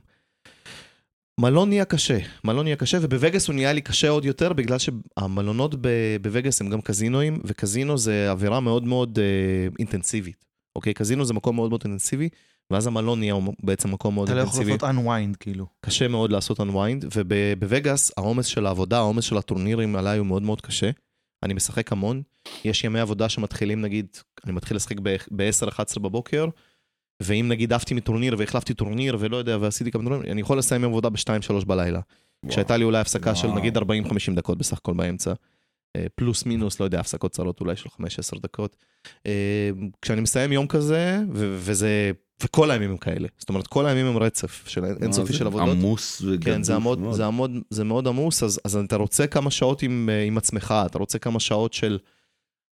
מלון 1.41 1.69
נהיה 1.69 1.85
קשה, 1.85 2.19
מלון 2.45 2.65
נהיה 2.65 2.77
קשה, 2.77 2.99
ובווגאס 3.03 3.49
הוא 3.49 3.55
נהיה 3.55 3.73
לי 3.73 3.81
קשה 3.81 4.09
עוד 4.09 4.25
יותר, 4.25 4.53
בגלל 4.53 4.79
שהמלונות 4.79 5.75
בווגאס 6.23 6.61
הם 6.61 6.71
גם 6.71 6.81
קזינואים, 6.81 7.41
וקזינו 7.45 7.99
זה 7.99 8.31
עבירה 8.31 8.61
מאוד 8.61 8.85
מאוד 8.85 9.19
אה, 9.19 9.69
אינטנסיבית, 9.79 10.45
אוקיי? 10.77 10.95
קזינו 10.95 11.25
זה 11.25 11.35
מקום 11.35 11.57
מאוד 11.57 11.71
מאוד 11.71 11.81
אינטנסיבי, 11.85 12.29
ואז 12.71 12.87
המלון 12.87 13.19
נהיה 13.19 13.35
בעצם 13.63 13.93
מקום 13.93 14.15
מאוד 14.15 14.29
אתה 14.29 14.37
לא 14.37 14.43
יכול 14.43 14.61
אינטנסיבי. 14.61 14.87
לעשות 14.87 15.07
unwind 15.07 15.37
כאילו. 15.41 15.67
קשה 15.81 16.09
מאוד 16.09 16.33
לעשות 16.33 16.61
unwind, 16.61 17.07
ובווגאס 17.17 18.13
העומס 18.17 18.47
של 18.47 18.67
העבודה, 18.67 18.99
העומס 18.99 19.25
של 19.25 19.37
הטורנירים 19.39 19.97
עליי 19.97 20.19
הוא 20.19 20.27
מאוד 20.27 20.43
מאוד 20.43 20.61
קשה. 20.61 20.91
אני 21.43 21.55
משחק 21.55 21.93
המון, 21.93 22.23
יש 22.65 22.85
ימי 22.85 23.01
עבודה 23.01 23.29
שמתחילים 23.29 23.81
נגיד, 23.81 24.07
אני 24.45 24.53
מתחיל 24.53 24.77
לשחק 24.77 24.97
ב-10-11 25.01 25.99
בבוקר, 26.01 26.47
ואם 27.23 27.47
נגיד 27.49 27.73
עפתי 27.73 27.95
מטורניר 27.95 28.35
והחלפתי 28.39 28.75
טורניר 28.75 29.17
ולא 29.21 29.37
יודע, 29.37 29.59
ועשיתי 29.61 29.91
כמה 29.91 30.03
דברים, 30.03 30.23
אני 30.33 30.41
יכול 30.41 30.59
לסיים 30.59 30.83
יום 30.83 30.93
עבודה 30.93 31.11
ב-2-3 31.11 31.65
בלילה. 31.67 32.01
כשהייתה 32.49 32.77
לי 32.77 32.85
אולי 32.85 32.99
הפסקה 32.99 33.35
של. 33.35 33.49
נגיד 33.49 33.79
40-50 33.79 33.81
דקות 34.37 34.59
בסך 34.59 34.79
הכל 34.79 34.95
באמצע. 34.95 35.33
אה, 35.97 36.07
פלוס 36.15 36.47
מינוס, 36.47 36.81
לא 36.81 36.85
יודע, 36.85 37.01
הפסקות 37.01 37.33
קצרות 37.33 37.61
אולי 37.61 37.77
של 37.77 37.89
5-10 37.89 38.39
דקות. 38.43 38.77
אה, 39.27 39.71
כשאני 40.03 40.21
מסיים 40.21 40.53
יום 40.53 40.67
כזה, 40.67 41.19
ו- 41.35 41.57
וזה, 41.59 42.13
וכל 42.45 42.71
הימים 42.71 42.91
הם 42.91 42.97
כאלה. 42.97 43.29
זאת 43.39 43.49
אומרת, 43.49 43.67
כל 43.67 43.87
הימים 43.87 44.07
הם 44.07 44.17
רצף 44.19 44.69
של 44.69 44.85
אינסופי 44.85 45.33
של 45.33 45.47
עבודות. 45.47 45.69
עמוס 45.69 46.23
וגדול. 46.23 46.55
כן, 46.55 46.63
זה 46.63 46.79
מאוד, 46.79 47.01
מאוד. 47.01 47.15
זה, 47.15 47.31
מאוד, 47.31 47.51
זה 47.71 47.85
מאוד 47.85 48.07
עמוס, 48.09 48.43
אז, 48.43 48.61
אז 48.65 48.77
אתה 48.77 48.97
רוצה 48.97 49.27
כמה 49.27 49.51
שעות 49.51 49.83
עם, 49.83 50.09
אה, 50.13 50.23
עם 50.23 50.39
עצמך, 50.39 50.75
אתה 50.87 50.99
רוצה 50.99 51.19
כמה 51.19 51.41
שעות 51.41 51.73
של, 51.73 51.99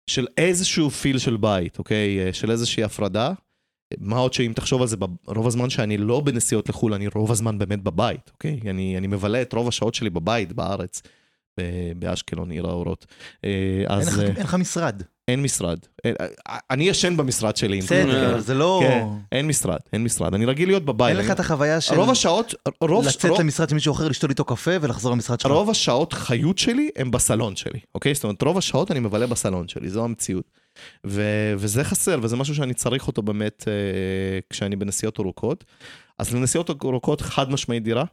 של 0.09 0.27
איזשהו 0.37 0.89
פיל 0.89 1.17
של 1.17 1.37
בית, 1.37 1.79
אוקיי? 1.79 2.19
אה, 2.27 2.33
של 2.33 2.51
איזושהי 2.51 2.83
הפרדה. 2.83 3.31
מה 3.99 4.17
עוד 4.17 4.33
שאם 4.33 4.51
תחשוב 4.55 4.81
על 4.81 4.87
זה, 4.87 4.95
רוב 5.27 5.47
הזמן 5.47 5.69
שאני 5.69 5.97
לא 5.97 6.19
בנסיעות 6.19 6.69
לחו"ל, 6.69 6.93
אני 6.93 7.07
רוב 7.07 7.31
הזמן 7.31 7.57
באמת 7.57 7.83
בבית, 7.83 8.31
אוקיי? 8.33 8.59
אני, 8.69 8.97
אני 8.97 9.07
מבלה 9.07 9.41
את 9.41 9.53
רוב 9.53 9.67
השעות 9.67 9.95
שלי 9.95 10.09
בבית, 10.09 10.53
בארץ, 10.53 11.01
באשקלון, 11.99 12.51
עיר 12.51 12.67
האורות. 12.67 13.05
אה, 13.45 13.49
אין 13.79 13.91
אז 13.91 14.07
לך- 14.19 14.37
אין 14.37 14.43
לך 14.45 14.55
משרד. 14.55 15.01
אין 15.27 15.41
משרד. 15.41 15.77
אין- 16.03 16.15
אה, 16.21 16.27
אני 16.71 16.83
ישן 16.83 17.17
במשרד 17.17 17.57
שלי. 17.57 17.79
בסדר, 17.79 18.33
כן. 18.33 18.39
זה 18.39 18.53
לא... 18.53 18.81
כן, 18.83 19.05
אין 19.31 19.47
משרד, 19.47 19.77
אין 19.93 20.03
משרד. 20.03 20.33
אני 20.33 20.45
רגיל 20.45 20.69
להיות 20.69 20.85
בבית. 20.85 21.17
אין 21.17 21.25
לך 21.25 21.31
את 21.31 21.39
החוויה 21.39 21.81
של 21.81 21.95
רוב 21.95 22.09
השעות, 22.09 22.53
לצאת 23.07 23.39
למשרד 23.39 23.69
של 23.69 23.75
מישהו 23.75 23.93
אחר, 23.93 24.07
לשתות 24.07 24.29
איתו 24.29 24.45
קפה 24.45 24.71
ולחזור 24.81 25.11
למשרד 25.11 25.39
שלך. 25.39 25.51
רוב 25.51 25.69
השעות 25.69 26.13
חיות 26.13 26.57
שלי 26.57 26.89
הם 26.95 27.11
בסלון 27.11 27.55
שלי, 27.55 27.79
אוקיי? 27.95 28.13
זאת 28.15 28.23
אומרת, 28.23 28.41
רוב 28.41 28.57
השעות 28.57 28.91
אני 28.91 28.99
מבלה 28.99 29.27
בסלון 29.27 29.67
שלי, 29.67 29.89
זו 29.89 30.03
המציאות. 30.03 30.45
ו- 31.07 31.53
וזה 31.57 31.83
חסר, 31.83 32.19
וזה 32.21 32.35
משהו 32.35 32.55
שאני 32.55 32.73
צריך 32.73 33.07
אותו 33.07 33.21
באמת 33.21 33.65
אה, 33.67 33.73
כשאני 34.49 34.75
בנסיעות 34.75 35.19
ארוכות. 35.19 35.63
אז 36.19 36.35
לנסיעות 36.35 36.69
ארוכות 36.83 37.21
חד 37.21 37.51
משמעית 37.51 37.83
דירה, 37.83 38.03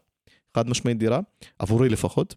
חד 0.56 0.68
משמעית 0.68 0.98
דירה, 0.98 1.20
עבורי 1.58 1.88
לפחות. 1.88 2.34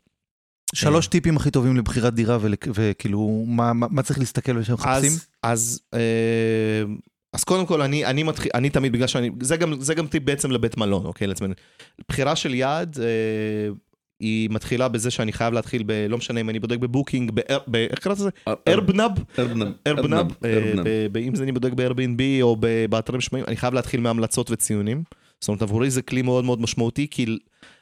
שלוש 0.73 1.07
טיפים 1.07 1.37
הכי 1.37 1.51
טובים 1.51 1.77
לבחירת 1.77 2.13
דירה 2.13 2.37
וכאילו, 2.73 3.43
מה- 3.47 3.73
מה 3.73 3.87
מה 3.89 4.03
צריך 4.03 4.19
להסתכל 4.19 4.61
כשמחפשים? 4.63 5.11
אז, 5.11 5.27
אז, 5.43 5.81
אה, 5.93 5.99
אז 7.33 7.43
קודם 7.43 7.65
כל, 7.65 7.81
אני, 7.81 8.05
אני 8.05 8.23
מתחיל, 8.23 8.51
אני 8.53 8.69
תמיד, 8.69 8.91
בגלל 8.91 9.07
שאני, 9.07 9.31
זה 9.41 9.57
גם, 9.57 9.81
זה 9.81 9.93
גם 9.93 10.07
טיפ 10.07 10.23
בעצם 10.23 10.51
לבית 10.51 10.77
מלון, 10.77 11.05
אוקיי, 11.05 11.27
לעצמנו. 11.27 11.53
בחירה 12.09 12.35
של 12.35 12.53
יעד, 12.53 12.97
אה, 12.99 13.05
היא 14.19 14.49
מתחילה 14.51 14.87
בזה 14.87 15.11
שאני 15.11 15.33
חייב 15.33 15.53
להתחיל 15.53 15.83
ב... 15.85 15.91
לא 16.09 16.17
משנה 16.17 16.39
אם 16.41 16.49
אני 16.49 16.59
בודק 16.59 16.77
בבוקינג, 16.77 17.31
באר- 17.31 17.59
ב... 17.67 17.75
איך 17.75 17.99
קראת 17.99 18.17
לזה? 18.19 18.29
ארבנאב? 18.67 19.11
ארבנאב. 19.87 20.27
אה, 20.45 20.57
ארבנב. 20.57 20.81
ב- 20.87 21.07
ב- 21.11 21.17
אם 21.17 21.35
זה 21.35 21.43
אני 21.43 21.51
בודק 21.51 21.71
ב-Airbnb 21.73 22.21
או 22.41 22.55
ב- 22.59 22.85
באתרים 22.89 23.21
שמעים, 23.21 23.45
אני 23.47 23.57
חייב 23.57 23.73
להתחיל 23.73 24.01
מהמלצות 24.01 24.51
וציונים. 24.51 25.03
זאת 25.41 25.47
אומרת, 25.47 25.61
עבורי 25.61 25.89
זה 25.89 26.01
כלי 26.01 26.21
מאוד 26.21 26.45
מאוד 26.45 26.61
משמעותי, 26.61 27.07
כי 27.11 27.37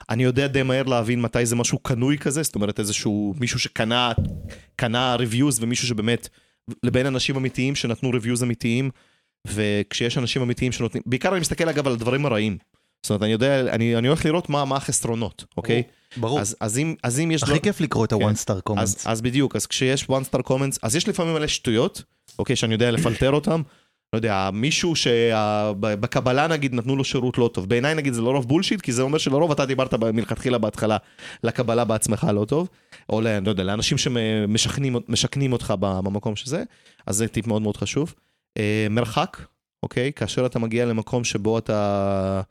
אני 0.10 0.24
יודע 0.24 0.48
די 0.48 0.64
מהר 0.64 0.84
להבין 0.84 1.22
מתי 1.22 1.46
זה 1.46 1.56
משהו 1.56 1.80
קנוי 1.80 2.18
כזה, 2.18 2.44
זאת 2.44 2.56
אומרת, 2.56 2.80
איזשהו 2.80 3.34
מישהו 3.40 3.60
שקנה 3.60 4.12
קנה 4.76 5.16
reviews 5.20 5.58
ומישהו 5.62 5.88
שבאמת, 5.88 6.30
לבין 6.84 7.06
אנשים 7.06 7.36
אמיתיים 7.36 7.76
שנתנו 7.76 8.12
reviews 8.12 8.44
אמיתיים, 8.44 8.90
וכשיש 9.48 10.18
אנשים 10.18 10.42
אמיתיים 10.42 10.72
שנותנים, 10.72 11.04
בעיקר 11.06 11.32
אני 11.32 11.40
מסתכל 11.40 11.70
אגב 11.70 11.88
על 11.88 11.94
הדברים 11.94 12.26
הרעים. 12.26 12.58
זאת 13.04 13.10
אומרת, 13.10 13.24
אני 13.24 13.32
יודע, 13.32 13.60
אני, 13.60 13.98
אני 13.98 14.08
הולך 14.08 14.26
לראות 14.26 14.50
מה, 14.50 14.66
מה 14.66 14.76
החסרונות, 14.76 15.46
אוקיי? 15.58 15.84
ברור. 16.18 16.40
אז, 16.40 16.56
אז, 16.60 16.78
אם, 16.78 16.96
אז 17.04 17.20
אם 17.20 17.32
יש... 17.32 17.44
הכי 17.44 17.52
דבר- 17.52 17.62
כיף 17.62 17.82
לקרוא 17.82 18.06
את 18.06 18.14
כן. 18.14 18.22
ה-one 18.22 18.46
star 18.46 18.80
אז, 18.80 18.96
comments. 18.96 19.10
אז 19.10 19.22
בדיוק, 19.22 19.56
אז 19.56 19.66
כשיש 19.66 20.04
one 20.04 20.34
star 20.34 20.42
comments, 20.48 20.78
אז 20.82 20.96
יש 20.96 21.08
לפעמים 21.08 21.34
מלא 21.34 21.48
שטויות, 21.48 22.04
אוקיי, 22.40 22.56
שאני 22.56 22.74
יודע 22.74 22.92
לפלטר 22.92 23.32
אותם. 23.32 23.62
לא 24.14 24.18
יודע, 24.18 24.50
מישהו 24.54 24.94
שבקבלה 24.96 26.48
נגיד 26.48 26.74
נתנו 26.76 26.96
לו 26.96 27.04
שירות 27.04 27.38
לא 27.38 27.50
טוב. 27.54 27.70
בעיניי 27.70 27.96
נגיד 27.96 28.14
זה 28.14 28.22
לרוב 28.22 28.48
בולשיט, 28.48 28.82
כי 28.82 28.92
זה 28.92 29.02
אומר 29.02 29.18
שלרוב 29.18 29.52
אתה 29.52 29.66
דיברת 29.66 29.94
מלכתחילה 29.94 30.58
בהתחלה 30.58 30.98
לקבלה 31.44 31.86
בעצמך 31.86 32.28
לא 32.34 32.46
טוב. 32.46 32.70
או. 33.10 33.22
לא 33.22 33.50
יודע, 33.50 33.64
לאנשים 33.64 33.98
שמשכנים 33.98 34.96
משכנים 35.08 35.54
אותך 35.54 35.74
במקום 35.80 36.36
שזה, 36.36 36.64
אז 37.08 37.16
זה 37.18 37.28
טיפ 37.28 37.48
מאוד 37.48 37.62
מאוד 37.62 37.78
חשוב. 37.78 38.14
אה, 38.58 38.88
מרחק, 38.90 39.38
אוקיי? 39.84 40.12
כאשר 40.14 40.46
אתה 40.46 40.60
מגיע 40.60 40.86
למקום 40.86 41.24
שבו 41.24 41.58
אתה... 41.58 42.42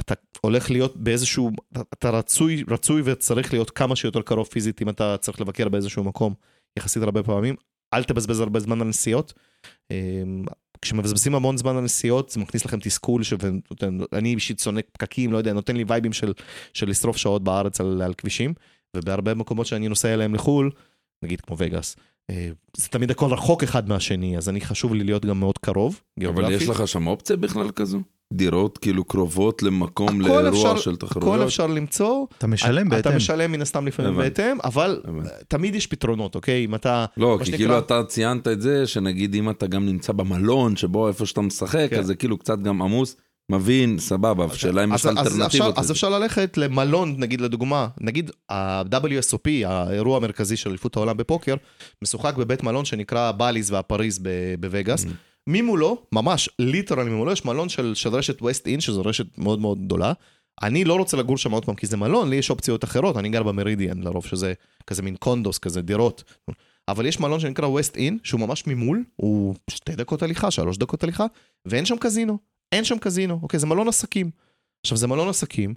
אתה 0.00 0.14
הולך 0.40 0.70
להיות 0.70 0.96
באיזשהו, 0.96 1.50
אתה- 1.72 1.80
אתה 1.94 2.10
רצוי, 2.10 2.64
רצוי 2.68 3.02
וצריך 3.04 3.52
להיות 3.52 3.70
כמה 3.70 3.96
שיותר 3.96 4.22
קרוב 4.22 4.46
פיזית 4.46 4.82
אם 4.82 4.88
אתה 4.88 5.16
צריך 5.16 5.40
לבקר 5.40 5.68
באיזשהו 5.68 6.04
מקום, 6.04 6.34
יחסית 6.78 7.02
הרבה 7.02 7.22
פעמים. 7.22 7.54
אל 7.94 8.04
תבזבז 8.04 8.40
הרבה 8.40 8.60
זמן 8.60 8.80
על 8.80 8.86
נסיעות. 8.88 9.32
כשמבזבזים 10.82 11.34
המון 11.34 11.56
זמן 11.56 11.76
על 11.76 11.84
נסיעות 11.84 12.30
זה 12.30 12.40
מכניס 12.40 12.64
לכם 12.64 12.80
תסכול, 12.80 13.22
שנותן, 13.22 13.98
אני 14.12 14.34
אישית 14.34 14.58
שונא 14.58 14.80
פקקים, 14.92 15.32
לא 15.32 15.38
יודע, 15.38 15.52
נותן 15.52 15.76
לי 15.76 15.84
וייבים 15.88 16.12
של, 16.12 16.32
של 16.74 16.88
לשרוף 16.88 17.16
שעות 17.16 17.44
בארץ 17.44 17.80
על, 17.80 18.02
על 18.02 18.14
כבישים, 18.14 18.54
ובהרבה 18.96 19.34
מקומות 19.34 19.66
שאני 19.66 19.88
נוסע 19.88 20.14
אליהם 20.14 20.34
לחו"ל, 20.34 20.70
נגיד 21.24 21.40
כמו 21.40 21.56
וגאס, 21.58 21.96
אה, 22.30 22.50
זה 22.76 22.88
תמיד 22.88 23.10
הכל 23.10 23.32
רחוק 23.32 23.62
אחד 23.62 23.88
מהשני, 23.88 24.36
אז 24.36 24.48
אני 24.48 24.60
חשוב 24.60 24.94
לי 24.94 25.04
להיות 25.04 25.26
גם 25.26 25.40
מאוד 25.40 25.58
קרוב, 25.58 25.94
אבל 25.94 26.20
גיאוגרפית. 26.20 26.60
יש 26.60 26.68
לך 26.68 26.88
שם 26.88 27.06
אופציה 27.06 27.36
בכלל 27.36 27.70
כזו? 27.70 28.00
דירות 28.32 28.78
כאילו 28.78 29.04
קרובות 29.04 29.62
למקום 29.62 30.08
הכל 30.08 30.18
לאירוע 30.42 30.48
אפשר- 30.48 30.76
של 30.76 30.90
הכל 30.94 31.06
תחרויות? 31.06 31.46
אפשר 31.46 31.66
למצוא, 31.66 32.26
אתה 32.38 32.46
משלם 32.46 32.86
אתה 32.86 32.96
בהתאם. 32.96 33.16
משלם 33.16 33.52
מן 33.52 33.62
הסתם 33.62 33.86
לפעמים. 33.86 34.16
בהתאם, 34.16 34.56
אבל. 34.64 35.00
תמיד 35.48 35.74
יש 35.74 35.86
פתרונות, 35.86 36.34
אוקיי? 36.34 36.64
אם 36.64 36.74
אתה... 36.74 37.04
לא, 37.16 37.36
כי 37.38 37.44
שנקרא- 37.44 37.56
כאילו 37.58 37.78
אתה 37.78 38.04
ציינת 38.04 38.48
את 38.48 38.60
זה, 38.60 38.86
שנגיד 38.86 39.34
אם 39.34 39.50
אתה 39.50 39.66
גם 39.66 39.86
נמצא 39.86 40.12
במלון, 40.12 40.76
שבו 40.76 41.08
איפה 41.08 41.26
שאתה 41.26 41.40
משחק, 41.40 41.86
כן. 41.90 41.98
אז 41.98 42.06
זה 42.06 42.14
כאילו 42.14 42.38
קצת 42.38 42.58
גם 42.62 42.82
עמוס, 42.82 43.16
מבין, 43.52 43.98
סבבה, 43.98 44.44
השאלה 44.44 44.84
אם 44.84 44.94
יש 44.94 45.06
אז, 45.06 45.12
אז, 45.18 45.26
אפשר, 45.26 45.34
אלטרנטיבות. 45.36 45.78
אז. 45.78 45.90
אפשר 45.90 46.08
ללכת 46.08 46.56
למלון, 46.58 47.14
נגיד 47.18 47.40
לדוגמה, 47.40 47.88
נגיד 48.00 48.30
ה-WSOP, 48.48 49.48
האירוע 49.66 50.16
המרכזי 50.16 50.56
של 50.56 50.70
אליפות 50.70 50.96
העולם 50.96 51.16
בפוקר, 51.16 51.54
משוחק 52.02 52.36
בבית 52.36 52.62
מלון 52.62 52.84
שנקרא 52.84 53.32
באליז 53.32 53.70
ופריז 53.72 54.20
בווגאס. 54.60 55.04
אממ. 55.04 55.08
ממולו, 55.46 56.02
ממש 56.12 56.48
literally 56.58 57.10
ממולו, 57.10 57.32
יש 57.32 57.44
מלון 57.44 57.68
של, 57.68 57.94
של 57.94 58.08
רשת 58.08 58.42
ווסטין, 58.42 58.80
שזו 58.80 59.02
רשת 59.02 59.38
מאוד 59.38 59.58
מאוד 59.58 59.84
גדולה. 59.84 60.12
אני 60.62 60.84
לא 60.84 60.94
רוצה 60.94 61.16
לגור 61.16 61.38
שם 61.38 61.50
עוד 61.50 61.64
פעם 61.64 61.74
כי 61.74 61.86
זה 61.86 61.96
מלון, 61.96 62.30
לי 62.30 62.36
יש 62.36 62.50
אופציות 62.50 62.84
אחרות, 62.84 63.16
אני 63.16 63.28
גר 63.28 63.42
במרידיאן 63.42 64.02
לרוב, 64.02 64.26
שזה 64.26 64.52
כזה 64.86 65.02
מין 65.02 65.16
קונדוס, 65.16 65.58
כזה 65.58 65.82
דירות. 65.82 66.24
אבל 66.88 67.06
יש 67.06 67.20
מלון 67.20 67.40
שנקרא 67.40 67.66
ווסט 67.66 67.96
אין, 67.96 68.18
שהוא 68.22 68.40
ממש 68.40 68.66
ממול, 68.66 69.04
הוא 69.16 69.54
שתי 69.70 69.96
דקות 69.96 70.22
הליכה, 70.22 70.50
שלוש 70.50 70.78
דקות 70.78 71.02
הליכה, 71.02 71.26
ואין 71.64 71.84
שם 71.86 71.96
קזינו. 71.96 72.38
אין 72.72 72.84
שם 72.84 72.98
קזינו, 72.98 73.38
אוקיי? 73.42 73.60
זה 73.60 73.66
מלון 73.66 73.88
עסקים. 73.88 74.30
עכשיו, 74.84 74.98
זה 74.98 75.06
מלון 75.06 75.28
עסקים, 75.28 75.74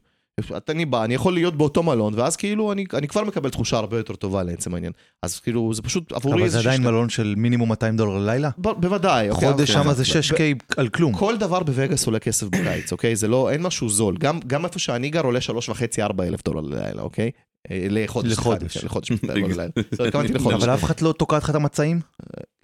אני 0.69 0.85
בא, 0.85 1.03
אני 1.03 1.13
יכול 1.13 1.33
להיות 1.33 1.55
באותו 1.55 1.83
מלון, 1.83 2.13
ואז 2.15 2.35
כאילו 2.35 2.71
אני, 2.71 2.85
אני 2.93 3.07
כבר 3.07 3.23
מקבל 3.23 3.49
תחושה 3.49 3.77
הרבה 3.77 3.97
יותר 3.97 4.15
טובה 4.15 4.43
לעצם 4.43 4.73
העניין. 4.73 4.91
אז 5.23 5.39
כאילו, 5.39 5.73
זה 5.73 5.81
פשוט 5.81 6.11
עבורי 6.13 6.41
אבל 6.41 6.49
זה 6.49 6.59
עדיין 6.59 6.81
שתי- 6.81 6.85
מלון 6.91 7.09
של 7.09 7.33
מינימום 7.37 7.69
200 7.69 7.97
דולר 7.97 8.17
ללילה? 8.17 8.49
ב- 8.57 8.69
בוודאי, 8.81 9.29
אוקיי? 9.29 9.51
חודש 9.51 9.69
אוקיי. 9.69 9.83
שמה 9.83 9.93
זה 9.93 10.03
ב- 10.03 10.35
6K 10.35 10.39
על 10.77 10.89
כלום. 10.89 11.13
כל 11.13 11.37
דבר 11.37 11.63
בווגאס 11.63 12.05
עולה 12.05 12.19
כסף 12.19 12.47
בקיץ, 12.47 12.91
אוקיי? 12.91 13.15
זה 13.15 13.27
לא, 13.27 13.49
אין 13.51 13.61
משהו 13.61 13.89
זול. 13.89 14.17
גם, 14.17 14.39
גם 14.47 14.65
איפה 14.65 14.79
שאני 14.79 15.09
גר 15.09 15.21
עולה 15.21 15.41
שלוש 15.41 15.69
וחצי, 15.69 16.01
ארבע 16.01 16.23
אלף 16.23 16.43
דולר 16.45 16.61
ללילה, 16.61 17.01
אוקיי? 17.01 17.31
אה, 17.71 17.87
לחודש. 17.89 18.31
לחודש. 18.31 18.71
סליחה, 18.71 18.85
לחודש, 18.85 19.11
לא 19.11 19.33
ללילה. 19.33 19.65
לא, 19.99 20.05
התכוונתי 20.05 20.33
לחודש. 20.33 20.63
אבל 20.63 20.73
אף 20.73 20.83
אחד 20.83 21.01
לא 21.01 21.11
תוקע 21.11 21.37
לך 21.37 21.49
את 21.49 21.55
המצעים? 21.55 21.99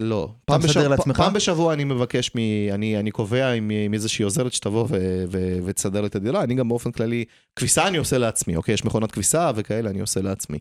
לא. 0.00 0.28
אתה 0.44 0.44
פעם 0.44 0.60
בשבוע- 0.60 0.88
לעצמך? 0.88 1.16
פעם 1.16 1.32
בשבוע 1.32 1.72
אני 1.72 1.84
מבקש, 1.84 2.30
מ... 2.34 2.38
אני, 2.72 2.98
אני 2.98 3.10
קובע 3.10 3.50
עם, 3.52 3.70
עם 3.84 3.94
איזושהי 3.94 4.22
עוזרת 4.22 4.52
שתבוא 4.52 4.86
ו... 4.90 5.24
ו... 5.28 5.58
ותסדר 5.64 6.06
את 6.06 6.16
הדירה. 6.16 6.42
אני 6.42 6.54
גם 6.54 6.68
באופן 6.68 6.92
כללי, 6.92 7.24
כביסה 7.56 7.88
אני 7.88 7.96
עושה 7.98 8.18
לעצמי, 8.18 8.56
אוקיי? 8.56 8.74
יש 8.74 8.84
מכונת 8.84 9.12
כביסה 9.12 9.50
וכאלה, 9.54 9.90
אני 9.90 10.00
עושה 10.00 10.20
לעצמי. 10.22 10.58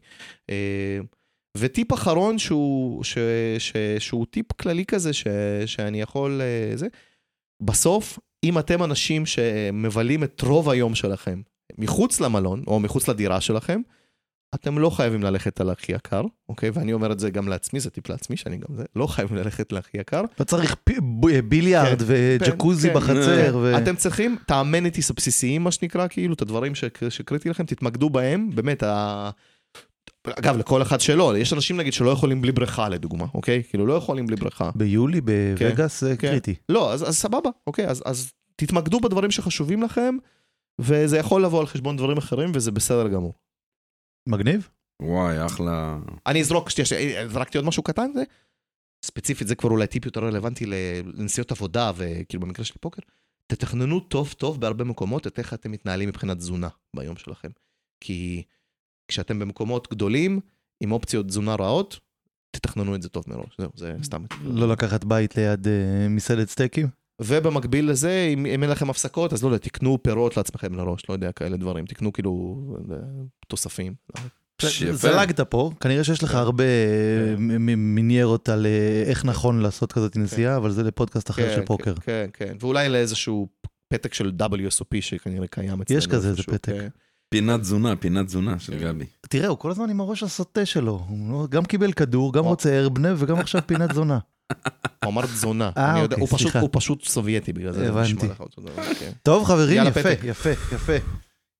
אה, 0.50 1.00
וטיפ 1.58 1.94
אחרון 1.94 2.40
שהוא, 2.40 3.04
ש... 3.04 3.18
ש... 3.60 3.74
שהוא 4.00 4.26
טיפ 4.30 4.54
כללי 4.54 4.86
כזה, 4.86 5.14
ש... 5.14 5.28
שאני 5.66 6.02
יכול... 6.02 6.42
אה, 6.42 6.78
זה, 6.78 6.88
בסוף, 7.64 8.20
אם 8.44 8.60
אתם 8.60 8.84
אנשים 8.84 9.26
שמבלים 9.26 10.24
את 10.24 10.42
רוב 10.42 10.70
היום 10.70 10.96
שלכם 10.96 11.42
מחוץ 11.78 12.22
למלון, 12.22 12.64
או 12.68 12.80
מחוץ 12.80 13.08
לדירה 13.08 13.42
שלכם, 13.42 13.82
אתם 14.56 14.80
לא 14.80 14.90
חייבים 14.90 15.24
ללכת 15.24 15.62
על 15.62 15.70
הכי 15.70 15.92
יקר, 15.92 16.22
אוקיי? 16.50 16.70
ואני 16.74 16.94
אומר 16.94 17.12
את 17.12 17.20
זה 17.20 17.30
גם 17.30 17.48
לעצמי, 17.48 17.80
זה 17.80 17.90
טיפ 17.90 18.10
לעצמי, 18.10 18.38
שאני 18.38 18.58
גם 18.58 18.76
זה, 18.76 18.84
לא 18.96 19.08
חייבים 19.08 19.38
ללכת 19.38 19.72
להכי 19.72 19.98
יקר. 19.98 20.22
לא 20.40 20.46
צריך 20.46 20.76
פ- 20.84 20.92
ביליארד 21.50 22.00
כן, 22.00 22.06
וג'קוזי 22.08 22.90
כן, 22.90 22.96
בחצר. 22.96 23.58
ו- 23.62 23.78
אתם 23.78 23.96
צריכים 23.96 24.38
את 24.46 24.52
האמניטיס 24.52 25.10
הבסיסיים, 25.12 25.64
מה 25.64 25.72
שנקרא, 25.72 26.08
כאילו, 26.08 26.34
את 26.34 26.42
הדברים 26.42 26.76
ש- 26.76 26.84
שקריטי 27.10 27.50
לכם, 27.50 27.66
תתמקדו 27.66 28.10
בהם, 28.10 28.50
באמת, 28.56 28.84
ה... 28.84 29.30
אגב, 30.40 30.58
לכל 30.58 30.82
אחד 30.82 31.02
שלו, 31.02 31.38
יש 31.38 31.54
אנשים 31.54 31.78
נגיד 31.78 31.94
שלא 31.94 32.10
יכולים 32.10 32.42
בלי 32.42 32.52
בריכה, 32.52 32.90
לדוגמה, 32.90 33.26
אוקיי? 33.34 33.64
כאילו, 33.70 33.86
לא 33.86 33.94
יכולים 33.94 34.28
בלי 34.28 34.36
בריכה. 34.36 34.70
ביולי 34.76 35.22
בווגאס 35.22 36.02
זה 36.02 36.16
כן. 36.18 36.28
קריטי. 36.28 36.56
לא, 36.70 36.94
אז, 36.94 37.10
אז 37.10 37.18
סבבה, 37.18 37.50
אוקיי, 37.68 37.88
אז, 37.88 38.04
אז 38.06 38.32
תתמקדו 38.56 39.00
בדברים 39.00 39.32
שחשובים 39.32 39.84
לכם, 39.84 40.18
וזה 40.80 41.18
יכול 41.18 41.44
לבוא 41.44 41.60
על 41.60 41.68
חשבון 41.68 41.98
דברים 41.98 42.18
אחרים, 42.18 42.52
וזה 42.56 42.72
בסדר 42.72 43.08
גמור. 43.08 43.34
מגניב? 44.28 44.70
וואי, 45.02 45.46
אחלה. 45.46 46.00
אני 46.26 46.42
אזרוק, 46.42 46.70
שנייה, 46.70 46.86
שנייה, 46.86 47.28
זרקתי 47.28 47.58
עוד 47.58 47.68
משהו 47.68 47.84
קטן, 47.84 48.12
זה, 48.14 48.24
ספציפית, 49.06 49.48
זה 49.48 49.56
כבר 49.56 49.70
אולי 49.70 49.88
טיפ 49.88 50.06
יותר 50.06 50.26
רלוונטי 50.26 50.66
לנסיעות 51.04 51.52
עבודה, 51.52 51.92
וכאילו 51.96 52.42
במקרה 52.42 52.66
של 52.66 52.74
פוקר, 52.80 53.02
תתכננו 53.48 54.00
טוב 54.00 54.34
טוב 54.38 54.62
בהרבה 54.62 54.84
מקומות 54.84 55.28
את 55.28 55.40
איך 55.40 55.54
אתם 55.54 55.72
מתנהלים 55.72 56.10
מבחינת 56.10 56.38
תזונה 56.38 56.70
ביום 56.96 57.18
שלכם. 57.18 57.50
כי 58.04 58.44
כשאתם 59.08 59.40
במקומות 59.40 59.88
גדולים, 59.92 60.40
עם 60.84 60.92
אופציות 60.92 61.26
תזונה 61.28 61.56
רעות, 61.56 62.00
תתכננו 62.52 62.96
את 62.96 63.02
זה 63.02 63.10
טוב 63.10 63.24
מראש, 63.28 63.56
זהו, 63.58 63.70
זה 63.76 63.96
סתם. 64.04 64.24
לא 64.44 64.70
לקחת 64.70 65.04
בית 65.04 65.38
ליד 65.38 65.68
אה, 65.68 66.08
מסעדת 66.10 66.50
סטייקים? 66.50 66.88
ובמקביל 67.22 67.90
לזה, 67.90 68.30
אם, 68.34 68.46
אם 68.46 68.64
אין 68.64 68.72
לכם 68.72 68.90
הפסקות, 68.90 69.34
אז 69.34 69.44
לא 69.44 69.48
יודע, 69.48 69.58
תקנו 69.58 70.04
פירות 70.04 70.38
לעצמכם 70.38 70.74
לראש, 70.76 71.10
לא 71.10 71.14
יודע, 71.14 71.32
כאלה 71.32 71.58
דברים. 71.58 71.86
תקנו 71.86 72.14
כאילו 72.14 72.56
אה, 72.92 72.96
תוספים. 73.48 73.94
זלגת 74.92 75.40
פה, 75.42 75.72
כנראה 75.80 76.04
שיש 76.04 76.24
לך 76.24 76.36
הרבה 76.36 76.64
אה, 76.64 77.36
מ- 77.38 77.66
מ- 77.66 77.96
מניירות 77.96 78.50
על 78.50 78.66
אה, 78.66 79.04
איך 79.10 79.26
נכון 79.26 79.60
לעשות 79.60 79.92
כזאת 79.92 80.18
נסיעה, 80.18 80.58
אבל 80.58 80.72
זה 80.72 80.84
לפודקאסט 80.84 81.30
אחר 81.30 81.48
כן, 81.50 81.56
של 81.56 81.66
פוקר. 81.66 81.94
כן, 81.96 82.02
כן, 82.34 82.46
כן. 82.48 82.56
ואולי 82.60 82.90
לאיזשהו 82.90 83.48
פתק 83.90 84.14
של 84.14 84.32
WSOP 84.42 85.02
שכנראה 85.02 85.48
קיים 85.48 85.82
אצלנו. 85.82 85.98
יש 85.98 86.08
כזה, 86.08 86.30
איזה 86.30 86.44
פתק. 86.44 86.72
כן. 86.72 86.88
פינת 87.30 87.60
תזונה, 87.62 87.96
פינת 87.96 88.26
תזונה 88.26 88.60
של 88.60 88.74
כן. 88.80 88.84
גבי. 88.84 89.06
תראה, 89.30 89.48
הוא 89.48 89.58
כל 89.58 89.72
הזמן 89.72 89.90
עם 89.90 90.00
הראש 90.02 90.24
הסוטה 90.24 90.66
שלו. 90.66 91.06
הוא 91.08 91.32
לא- 91.32 91.48
גם 91.50 91.66
קיבל 91.66 91.92
כדור, 91.92 92.34
גם. 92.34 92.44
רוצה 92.44 92.80
ארבנה 92.80 93.14
וגם 93.18 93.38
עכשיו 93.40 93.62
פינת 93.66 93.94
זונה. 93.94 94.20
הוא 95.04 95.12
אמר 95.12 95.26
תזונה. 95.26 95.72
אה, 95.78 96.02
אוקיי, 96.04 96.20
הוא 96.20 96.28
פשוט- 96.28 96.40
סליחה. 96.42 96.60
הוא 96.60 96.70
פשוט 96.72 97.04
סובייטי, 97.04 97.54
בגלל 97.54 97.74
זה 97.74 97.90
הבנתי. 97.90 98.28
כן. 99.00 99.12
טוב 99.24 99.46
חברים, 99.46 99.84
יפה. 99.88 100.00
יפה, 100.24 100.50
יפה, 100.50 100.94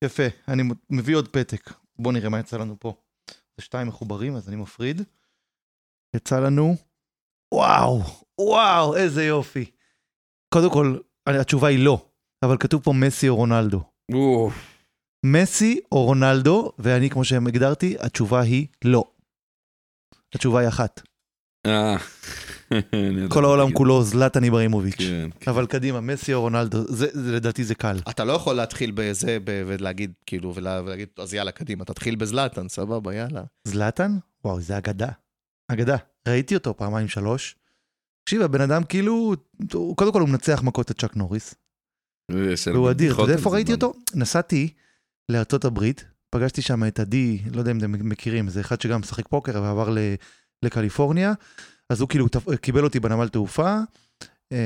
יפה. 0.04 0.22
אני 0.48 0.62
מביא 0.90 1.16
עוד 1.16 1.28
פתק. 1.28 1.72
בואו 1.98 2.14
נראה 2.14 2.28
מה 2.28 2.38
יצא 2.40 2.56
לנו 2.56 2.76
פה. 2.80 2.94
זה 3.56 3.64
שתיים 3.64 3.88
מחוברים, 3.88 4.36
אז 4.36 4.48
אני 4.48 4.56
מפריד. 4.56 5.02
יצא 6.16 6.40
לנו, 6.40 6.76
וואו, 7.54 8.02
וואו, 8.40 8.96
איזה 8.96 9.24
יופי. 9.24 9.70
קודם 10.54 10.70
כל, 10.72 10.98
התשובה 11.26 11.68
היא 11.68 11.84
לא, 11.84 12.06
אבל 12.44 12.56
כתוב 12.60 12.82
פה 12.82 12.92
מסי 12.92 13.28
או 13.28 13.36
רונלדו. 13.36 13.80
מסי 15.26 15.80
או 15.92 16.04
רונלדו, 16.04 16.72
ואני, 16.78 17.10
כמו 17.10 17.24
שהגדרתי, 17.24 17.96
התשובה 18.00 18.40
היא 18.40 18.66
לא. 18.84 19.04
התשובה 20.34 20.60
היא 20.60 20.68
אחת. 20.68 21.02
אה. 21.66 21.96
כל 23.34 23.44
העולם. 23.44 23.72
כולו 23.72 24.02
זלטן 24.02 24.44
איבראימוביץ'. 24.44 24.94
כן. 24.98 25.28
כן. 25.40 25.50
אבל 25.50 25.66
קדימה, 25.66 26.00
מסי 26.00 26.34
או 26.34 26.40
רונלדו, 26.40 26.84
זה, 26.88 27.06
זה 27.12 27.32
לדעתי 27.32 27.64
זה 27.64 27.74
קל. 27.74 27.96
אתה 28.10 28.24
לא 28.24 28.32
יכול 28.32 28.54
להתחיל 28.56 28.90
בזה 28.94 29.38
ב- 29.44 29.62
ולהגיד, 29.66 30.12
כאילו, 30.26 30.54
ולה- 30.54 30.80
ולהגיד, 30.84 31.08
אז 31.18 31.34
יאללה, 31.34 31.50
קדימה, 31.52 31.84
תתחיל 31.84 32.16
בזלאטן, 32.16 32.68
סבבה, 32.68 33.14
יאללה. 33.14 33.42
זלאטן? 33.68 34.16
וואו, 34.44 34.60
זה 34.60 34.78
אגדה. 34.78 35.08
אגדה. 35.68 35.96
ראיתי 36.28 36.54
אותו 36.54 36.76
פעמיים 36.76 37.08
שלוש. 37.08 37.56
תקשיב, 38.24 38.42
הבן 38.42 38.60
אדם 38.60 38.82
כאילו, 38.84 39.34
קודם 39.96 40.12
כל 40.12 40.20
הוא 40.20 40.28
מנצח 40.28 40.62
מכות 40.62 40.90
את 40.90 41.00
צ'אק 41.00 41.16
נוריס. 41.16 41.54
הרבה 42.30 42.40
והוא 42.72 42.90
אדיר. 42.90 43.14
אתה 43.14 43.22
יודע 43.22 43.32
איפה 43.34 43.50
ראיתי 43.50 43.72
אותו? 43.72 43.92
נסעתי 44.14 44.72
לארצות 45.28 45.64
הברית, 45.64 46.04
פגשתי 46.30 46.62
שם 46.62 46.84
את 46.84 47.00
עדי, 47.00 47.38
לא 47.52 47.58
יודע 47.58 47.70
אם 47.70 47.78
אתם 47.78 48.08
מכירים, 48.08 48.48
זה 48.48 48.60
אחד 48.60 48.80
שגם 48.80 49.00
משחק 49.00 49.28
פוקר 49.28 49.62
ועבר 49.62 49.90
ל- 49.90 49.98
לקליפורניה. 50.62 51.32
אז 51.90 52.00
הוא 52.00 52.08
כאילו 52.08 52.26
קיבל 52.60 52.84
אותי 52.84 53.00
בנמל 53.00 53.28
תעופה. 53.28 53.78
אה, 54.52 54.58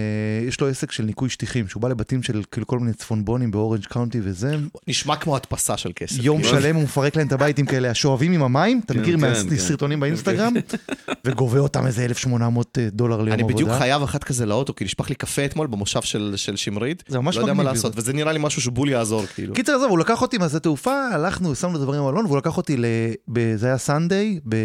יש 0.48 0.60
לו 0.60 0.68
עסק 0.68 0.92
של 0.92 1.04
ניקוי 1.04 1.28
שטיחים, 1.28 1.68
שהוא 1.68 1.82
בא 1.82 1.88
לבתים 1.88 2.22
של 2.22 2.42
כאילו 2.50 2.66
כל 2.66 2.78
מיני 2.78 2.92
צפונבונים 2.92 3.50
באורנג' 3.50 3.84
קאונטי 3.84 4.20
וזה. 4.22 4.56
נשמע 4.88 5.16
כמו 5.16 5.36
הדפסה 5.36 5.76
של 5.76 5.92
כסף. 5.96 6.16
יום 6.22 6.42
כאילו. 6.42 6.60
שלם 6.60 6.76
הוא 6.76 6.84
מפרק 6.84 7.16
להם 7.16 7.26
את 7.26 7.32
הבית 7.32 7.58
עם 7.58 7.66
כאלה 7.66 7.90
השואבים 7.90 8.32
עם 8.32 8.42
המים, 8.42 8.80
אתה 8.84 8.94
כן, 8.94 9.00
מכיר 9.00 9.16
כן, 9.16 9.20
מהסרטונים 9.20 9.96
כן. 9.96 10.00
באינסטגרם? 10.00 10.52
וגובה 11.24 11.58
אותם 11.58 11.86
איזה 11.86 12.04
1,800 12.04 12.78
דולר 12.92 13.16
ליום 13.16 13.32
אני 13.32 13.42
עבודה. 13.42 13.54
בדיוק 13.54 13.70
חייב 13.70 14.02
אחת 14.02 14.24
כזה 14.24 14.46
לאוטו, 14.46 14.74
כי 14.74 14.84
נשפך 14.84 15.08
לי 15.08 15.14
קפה 15.14 15.44
אתמול 15.44 15.66
במושב 15.66 16.02
של 16.02 16.32
של 16.36 16.56
שמרית. 16.56 17.04
זה 17.08 17.18
ממש 17.18 17.36
לא 17.36 17.40
יודע 17.40 17.52
מה 17.52 17.62
מגניב. 17.62 17.74
לעשות, 17.74 17.92
וזה 17.96 18.12
נראה 18.12 18.32
לי 18.32 18.38
משהו 18.42 18.62
שבול 18.62 18.88
יעזור, 18.88 19.26
כאילו. 19.26 19.54
קיצר, 19.54 19.74
עזוב, 19.74 19.90
הוא 19.90 19.98
לקח 19.98 20.22
אותי 20.22 20.38
מהשדה 20.38 20.60
תעופה, 20.60 21.08
הלכנו, 21.12 21.54
שמנו 21.54 21.76
את 21.76 21.80
הדברים 21.80 22.00
במלון, 22.02 22.26
והוא 22.26 22.38
לקח 22.38 22.56
אותי, 22.56 22.76
ל... 22.76 22.84
ב... 23.28 23.56
זה 23.56 23.66
היה 23.66 23.78
Sunday, 23.78 24.40
ב... 24.48 24.56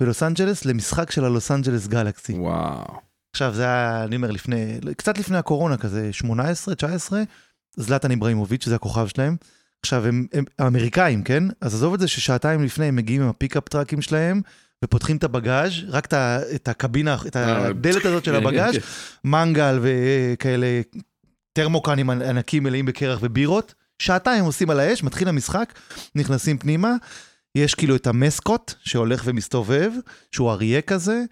בלוס 0.00 0.22
אנג'לס, 0.22 0.64
למשחק 0.64 1.10
של 1.10 1.24
ה-לוס 1.24 1.50
אנג'לס 1.50 1.86
גלקסי. 1.86 2.32
וואו. 2.32 3.00
עכשיו, 3.32 3.54
זה 3.54 3.64
היה, 3.64 4.04
אני 4.04 4.16
אומר, 4.16 4.30
לפני, 4.30 4.78
קצת 4.96 5.18
לפני 5.18 5.38
הקורונה, 5.38 5.76
כזה 5.76 6.12
18, 6.12 6.74
19, 6.74 7.22
זלטן 7.76 8.10
איבראימוביץ', 8.10 8.68
זה 8.68 8.74
הכוכב 8.74 9.06
שלהם. 9.06 9.36
עכשיו, 9.82 10.06
הם, 10.06 10.26
הם 10.32 10.44
אמריקאים, 10.60 11.22
כן? 11.22 11.44
אז 11.60 11.74
עזוב 11.74 11.94
את 11.94 12.00
זה 12.00 12.08
ששעתיים 12.08 12.64
לפני 12.64 12.86
הם 12.86 12.96
מגיעים 12.96 13.22
עם 13.22 13.28
ה 13.28 13.34
pickup 13.34 13.68
trucks 13.68 14.02
שלהם, 14.02 14.40
ופותחים 14.84 15.16
את 15.16 15.24
הבגאז', 15.24 15.72
רק 15.88 16.06
את. 16.06 16.14
את 16.54 16.68
הקבינה, 16.68 17.16
את 17.26 17.36
הדלת 17.36 18.04
הזאת 18.04 18.24
של 18.24 18.30
כן, 18.30 18.46
הבגאז', 18.46 18.74
כן, 18.74 18.80
מנגל 19.24 19.80
וכאלה, 19.82 20.80
תרמוקנים 21.52 22.10
ענקים 22.10 22.62
מלאים 22.62 22.86
בקרח 22.86 23.18
ובירות. 23.22 23.74
שעתיים 23.98 24.44
עושים 24.44 24.70
על 24.70 24.80
האש, 24.80 25.02
מתחיל 25.02 25.28
המשחק, 25.28 25.72
נכנסים 26.14 26.58
פנימה, 26.58 26.94
יש 27.54 27.74
כאילו 27.74 27.96
את 27.96 28.06
ה 28.06 28.16
mascot 28.16 28.74
שהולך 28.84 29.22
ומסתובב, 29.24 29.92
שהוא 30.32 30.50
אריה 30.50 30.82
כזה, 30.82 31.22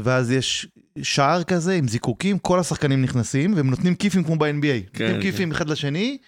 ואז 0.00 0.30
יש 0.30 0.66
שער 1.02 1.42
כזה 1.44 1.74
עם 1.74 1.88
זיקוקים, 1.88 2.38
כל 2.38 2.60
השחקנים 2.60 3.02
נכנסים, 3.02 3.54
והם 3.56 3.70
נותנים 3.70 3.94
כיפים 3.94 4.24
כמו 4.24 4.36
ב-NBA. 4.36 4.90
כן, 4.92 5.04
נותנים 5.04 5.20
כיפים 5.22 5.50
אחד 5.52 5.68
לשני, 5.68 6.18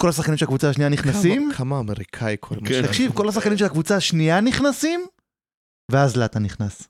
כל 0.00 0.08
השחקנים 0.08 0.36
של 0.36 0.44
הקבוצה 0.44 0.68
השנייה 0.70 0.90
נכנסים, 0.90 1.42
כמה- 1.46 1.54
כמה 1.54 1.78
אמריקאי 1.80 2.36
כל 2.40 2.54
מה 2.60 2.68
כן. 2.68 2.82
ש... 2.82 2.86
תקשיב, 2.86 3.12
כל 3.12 3.28
השחקנים 3.28 3.58
של 3.58 3.64
הקבוצה 3.64 3.96
השנייה 3.96 4.40
נכנסים, 4.40 5.06
ואז 5.92 6.16
לטה 6.16 6.38
נכנס. 6.38 6.82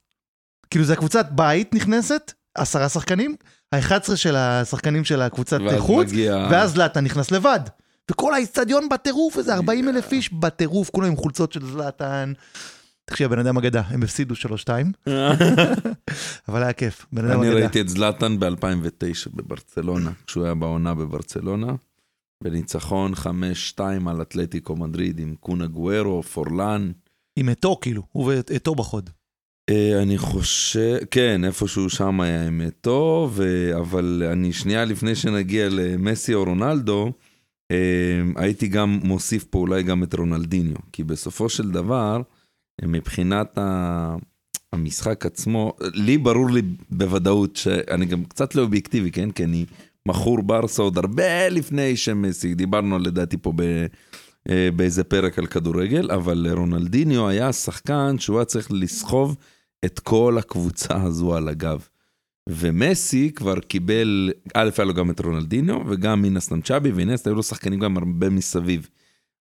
כאילו 0.71 0.85
זה 0.85 0.93
הקבוצת 0.93 1.27
בית 1.31 1.75
נכנסת, 1.75 2.33
עשרה 2.55 2.89
שחקנים, 2.89 3.37
ה-11 3.73 4.17
של 4.17 4.37
השחקנים 4.37 5.05
של 5.05 5.23
הקבוצת 5.23 5.59
ואז 5.61 5.81
חוץ, 5.81 6.07
מגיע- 6.09 6.49
ואז 6.51 6.77
לטה 6.77 7.01
נכנס 7.01 7.31
לבד. 7.31 7.61
וכל 8.11 8.35
האיצטדיון 8.35 8.89
בטירוף, 8.89 9.39
איזה 9.39 9.55
40 9.55 9.89
אלף 9.89 10.13
איש 10.13 10.33
בטירוף, 10.33 10.91
כולם 10.91 11.07
עם 11.07 11.17
חולצות 11.17 11.53
של 11.53 11.67
זלאטן. 11.67 12.33
תקשיב, 13.05 13.33
הבן 13.33 13.47
אדם 13.47 13.57
אגדה, 13.57 13.83
הם 13.87 14.03
הפסידו 14.03 14.35
3-2, 14.35 14.69
אבל 16.49 16.63
היה 16.63 16.73
כיף, 16.73 17.07
בן 17.13 17.25
אדם 17.25 17.41
אני 17.41 17.49
אגדה. 17.49 17.61
ראיתי 17.61 17.81
את 17.81 17.89
זלאטן 17.89 18.39
ב-2009 18.41 19.31
בברצלונה, 19.35 20.11
כשהוא 20.27 20.45
היה 20.45 20.55
בעונה 20.55 20.95
בברצלונה, 20.95 21.75
בניצחון 22.45 23.13
5-2 23.77 23.81
על 24.07 24.23
אתלטיקו 24.23 24.77
מדריד 24.77 25.19
עם 25.19 25.35
קונה 25.41 25.67
גוארו, 25.67 26.23
פורלן. 26.23 26.91
עם 27.37 27.51
אתו 27.51 27.79
כאילו, 27.81 28.03
הוא 28.13 28.33
ואתו 28.51 28.75
בחוד. 28.75 29.11
אה, 29.71 30.03
אני 30.03 30.19
חושב, 30.19 30.97
כן, 31.11 31.45
איפשהו 31.45 31.91
שם 31.91 32.21
היה 32.21 32.47
עם 32.47 32.63
אתו. 32.69 33.31
אבל 33.81 34.23
אני 34.33 34.53
שנייה 34.53 34.85
לפני 34.85 35.15
שנגיע 35.15 35.69
למסי 35.71 36.35
או 36.35 36.45
רונלדו, 36.45 37.13
הייתי 38.37 38.69
גם 38.69 39.01
מוסיף 39.05 39.45
פה 39.45 39.59
אולי 39.59 39.83
גם 39.83 40.03
את 40.03 40.15
רונלדיניו, 40.15 40.77
כי 40.93 41.05
בסופו 41.05 41.49
של 41.49 41.71
דבר, 41.71 42.23
מבחינת 42.83 43.59
ה... 43.59 44.17
המשחק 44.73 45.27
עצמו, 45.27 45.73
לי 45.81 46.19
ברור 46.19 46.51
לי 46.51 46.63
בוודאות 46.91 47.57
שאני 47.57 48.07
גם 48.07 48.25
קצת 48.25 48.55
לא 48.55 48.63
אובייקטיבי, 48.63 49.11
כן? 49.11 49.31
כי 49.31 49.45
אני 49.45 49.65
מכור 50.07 50.43
ברסה 50.43 50.83
עוד 50.83 50.99
הרבה 50.99 51.49
לפני 51.49 51.97
שמסי, 51.97 52.55
דיברנו 52.55 52.99
לדעתי 52.99 53.37
פה 53.37 53.53
ב... 53.57 53.87
אה, 54.49 54.69
באיזה 54.77 55.05
פרק 55.05 55.39
על 55.39 55.47
כדורגל, 55.47 56.11
אבל 56.11 56.47
רונלדיניו 56.53 57.29
היה 57.29 57.53
שחקן 57.53 58.19
שהוא 58.19 58.39
היה 58.39 58.45
צריך 58.45 58.69
לסחוב 58.71 59.37
את 59.85 59.99
כל 59.99 60.37
הקבוצה 60.39 61.03
הזו 61.03 61.35
על 61.35 61.49
הגב. 61.49 61.89
ומסי 62.49 63.31
כבר 63.35 63.61
קיבל, 63.61 64.31
א' 64.55 64.71
היה 64.79 64.85
לו 64.85 64.95
גם 64.95 65.11
את 65.11 65.21
רונלדיניו, 65.21 65.77
וגם 65.89 66.23
מן 66.23 66.37
הסתם 66.37 66.61
צ'אבי 66.61 66.93
ואינסט, 66.93 67.27
היו 67.27 67.35
לו 67.35 67.43
שחקנים 67.43 67.81
גם 67.81 67.97
הרבה 67.97 68.31
מסביב. 68.31 68.89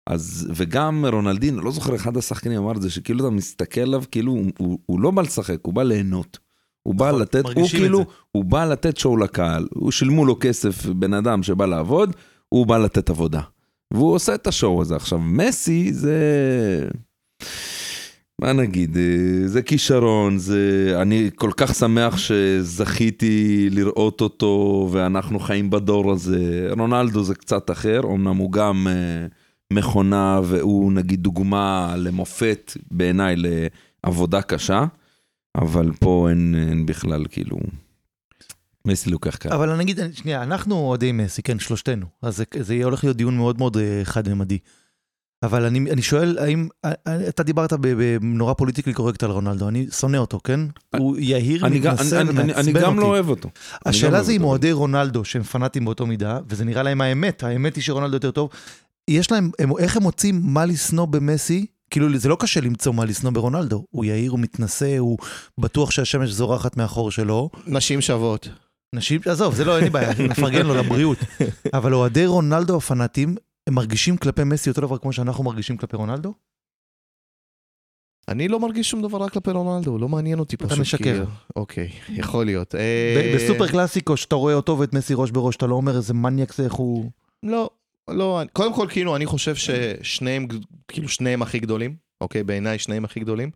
אז, 0.08 0.48
וגם 0.56 1.06
רונלדיניו, 1.06 1.62
לא 1.62 1.72
זוכר, 1.72 1.96
אחד 1.96 2.18
השחקנים 2.18 2.58
אמר 2.58 2.72
את 2.72 2.82
זה, 2.82 2.90
שכאילו 2.90 3.28
אתה 3.28 3.36
מסתכל 3.36 3.82
עליו, 3.82 4.04
כאילו 4.12 4.32
הוא, 4.32 4.46
הוא, 4.58 4.80
הוא 4.86 5.00
לא 5.00 5.12
בא 5.12 5.22
לשחק, 5.22 5.58
הוא 5.62 5.74
בא 5.74 5.84
ליהנות. 5.84 6.38
הוא 6.84 6.96
בא 6.96 7.08
נכון, 7.08 7.22
לתת, 7.22 7.46
הוא 7.56 7.68
כאילו. 7.70 8.06
הוא 8.32 8.46
בא 8.46 8.66
לתת 8.66 8.98
שואו 8.98 9.18
לקהל, 9.18 9.68
הוא 9.74 9.92
שילמו 9.92 10.26
לו 10.26 10.38
כסף, 10.40 10.86
בן 10.86 11.14
אדם 11.14 11.44
שבא 11.44 11.66
לעבוד, 11.66 12.16
הוא 12.50 12.66
בא 12.66 12.78
לתת 12.78 13.10
עבודה. 13.10 13.42
והוא 13.94 14.14
עושה 14.14 14.36
את 14.36 14.48
השואו 14.48 14.82
הזה. 14.82 14.96
עכשיו, 14.96 15.20
מסי 15.20 15.94
זה... 15.94 16.18
מה 18.42 18.54
נגיד, 18.54 18.98
אה, 18.98 19.48
זה 19.48 19.62
כישרון, 19.62 20.38
זה... 20.38 20.94
אני 21.02 21.30
כל 21.36 21.52
כך 21.58 21.76
שמח 21.76 22.18
שזכיתי 22.18 23.68
לראות 23.72 24.22
אותו 24.22 24.88
ואנחנו 24.92 25.40
חיים 25.40 25.70
בדור 25.70 26.12
הזה. 26.12 26.70
רונלדו 26.78 27.24
זה 27.24 27.36
קצת 27.36 27.72
אחר, 27.72 28.02
אמנם 28.04 28.38
הוא 28.38 28.52
גם 28.52 28.88
אה, 28.90 29.28
מכונה 29.74 30.40
והוא 30.44 30.92
נגיד 30.92 31.24
דוגמה 31.24 31.96
למופת 31.98 32.78
בעיניי 32.92 33.36
לעבודה 34.04 34.42
קשה, 34.42 34.86
אבל 35.56 35.92
פה 36.00 36.28
אין, 36.30 36.56
אין 36.70 36.86
בכלל 36.86 37.26
כאילו... 37.30 37.58
מסי 38.86 39.10
לוקח 39.10 39.36
קל. 39.36 39.54
אבל 39.54 39.70
אני 39.70 39.84
אגיד, 39.84 40.00
שנייה, 40.14 40.44
אנחנו 40.44 40.76
אוהדי 40.76 41.12
מסי, 41.12 41.42
כן, 41.42 41.60
שלושתנו. 41.60 42.06
אז 42.22 42.38
זה, 42.38 42.44
זה 42.60 42.84
הולך 42.84 43.04
להיות 43.04 43.18
דיון 43.18 43.38
מאוד 43.38 43.58
מאוד 43.58 43.78
אה, 43.78 44.02
חד-ממדי. 44.04 44.58
אבל 45.44 45.66
אני, 45.66 45.92
אני 45.92 46.02
שואל, 46.02 46.38
האם, 46.42 46.68
אה, 46.86 46.92
אה, 47.08 47.28
אתה 47.30 47.44
דיברת 47.44 47.74
בנורא 47.74 48.54
פוליטיקלי 48.54 48.94
קורקט 48.94 49.24
על 49.24 49.32
רונלדו, 49.32 49.68
אני 49.68 49.88
שונא 49.92 50.18
אותו, 50.18 50.40
כן? 50.44 50.60
הוא 50.98 51.18
יהיר, 51.20 51.66
אני 51.66 51.80
מתנשא 51.80 52.22
אני- 52.22 52.30
אני- 52.30 52.40
אני 52.42 52.52
ומעצבן 52.54 52.82
גם 52.82 52.96
לא 53.00 53.02
אותי. 53.02 53.10
אוהב 53.12 53.30
אותו. 53.30 53.50
אני 53.74 53.80
השאלה 53.86 54.18
לא 54.18 54.24
זה 54.24 54.32
אם. 54.32 54.44
אוהדי 54.44 54.72
רונלדו, 54.72 55.26
שהם 55.26 55.44
פנאטים 55.44 55.86
באותו 55.86 56.06
מידה, 56.06 56.40
וזה 56.50 56.66
נראה 56.66 56.84
להם 56.84 57.02
האמת, 57.02 57.44
האמת 57.44 57.76
היא 57.76 57.84
שרונלדו 57.84 58.16
יותר 58.16 58.32
טוב, 58.32 58.50
יש 59.10 59.32
להם, 59.32 59.52
הם, 59.60 59.70
איך 59.80 59.98
הם 59.98 60.04
מוצאים 60.04 60.42
מה 60.44 60.66
לשנוא 60.66 61.06
במסי? 61.06 61.66
כאילו, 61.90 62.18
זה 62.18 62.30
לא 62.30 62.38
קשה 62.40 62.62
למצוא 62.62 62.94
מה 62.94 63.06
לשנוא 63.06 63.32
ברונלדו. 63.32 63.86
הוא 63.90 64.06
יהיר, 64.06 64.32
הוא 64.32 64.40
מתנשא, 64.40 64.98
הוא 64.98 65.18
בטוח 65.60 65.92
שהשמש 65.92 66.30
זורחת 66.30 66.78
מאחור 66.78 67.12
שלו. 67.12 67.50
נשים 67.68 68.02
שוות. 68.02 68.50
נשים, 68.96 69.22
עזוב, 69.26 69.56
זה 69.56 69.66
לא, 69.66 69.76
אין 69.76 69.84
לי 69.84 69.90
בעיה, 69.90 70.12
אני 70.20 70.28
מפרגן 70.28 70.66
לו 70.66 70.76
לבריאות. 70.76 71.18
אבל 71.74 71.94
אוהדי 71.94 72.26
רונלדו 72.26 72.78
הפנאטים, 72.78 73.36
הם 73.68 73.74
מרגישים 73.76 74.18
כלפי 74.18 74.44
מסי 74.44 74.70
אותו 74.70 74.82
דבר 74.82 74.98
כמו 74.98 75.14
שאנחנו 75.14 75.44
מרגישים 75.44 75.78
כלפי 75.78 75.96
רונלדו? 75.96 76.34
אני 78.28 78.48
לא 78.48 78.60
מרגיש 78.60 78.90
שום 78.90 79.02
דבר 79.02 79.18
רק 79.18 79.32
כלפי 79.34 79.52
רונלדו, 79.52 79.98
לא 79.98 80.10
מעניין 80.10 80.40
אותי 80.40 80.58
פשוט. 80.58 80.80
משקר. 80.80 81.04
כאילו. 81.04 81.26
אוקיי, 81.56 81.90
יכול 82.10 82.46
להיות. 82.46 82.76
ב- 82.76 82.78
אה, 82.78 83.34
בסופר 83.36 83.68
קלאסיקו, 83.68 84.18
שאתה 84.18 84.36
רואה 84.36 84.54
אותו 84.54 84.80
ואת 84.80 84.94
מסי 84.94 85.14
ראש 85.18 85.32
בראש, 85.32 85.56
אתה 85.56 85.68
לא 85.68 85.76
אומר 85.76 85.98
איזה 85.98 86.14
מניאק 86.14 86.54
זה, 86.54 86.64
איך 86.64 86.74
הוא... 86.74 87.12
לא, 87.44 87.70
לא, 88.10 88.42
קודם 88.54 88.74
כל, 88.74 88.88
כאילו, 88.90 89.16
אני 89.16 89.26
חושב 89.26 89.56
ששניהם, 89.56 90.48
כאילו, 90.88 91.08
שניהם 91.10 91.42
הכי 91.42 91.60
גדולים, 91.60 91.96
אוקיי? 92.22 92.44
בעיניי 92.44 92.80
שניהם 92.80 93.06
הכי 93.06 93.20
גדולים. 93.20 93.52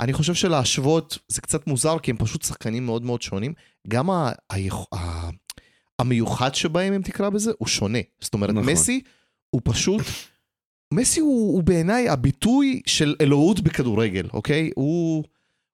אני 0.00 0.12
חושב 0.12 0.34
שלהשוות 0.34 1.18
זה 1.28 1.40
קצת 1.40 1.66
מוזר, 1.66 1.98
כי 1.98 2.10
הם 2.10 2.16
פשוט 2.16 2.42
שחקנים 2.42 2.86
מאוד 2.86 3.02
מאוד 3.02 3.22
שונים. 3.22 3.52
גם 3.88 4.10
ה- 4.10 4.32
היכ- 4.52 4.94
ה- 4.94 5.30
המיוחד 5.98 6.54
שבהם, 6.54 6.92
אם 6.92 7.02
תקרא 7.02 7.28
בזה, 7.30 7.50
הוא 7.58 7.68
שונה. 7.68 7.98
זאת 8.20 8.34
אומרת, 8.34 8.50
נכון. 8.50 8.72
מסי 8.72 9.02
הוא 9.50 9.60
פשוט... 9.64 10.02
מסי 10.94 11.20
הוא, 11.20 11.54
הוא 11.54 11.62
בעיניי 11.62 12.08
הביטוי 12.08 12.80
של 12.86 13.14
אלוהות 13.20 13.60
בכדורגל, 13.60 14.28
אוקיי? 14.32 14.70
הוא, 14.74 15.24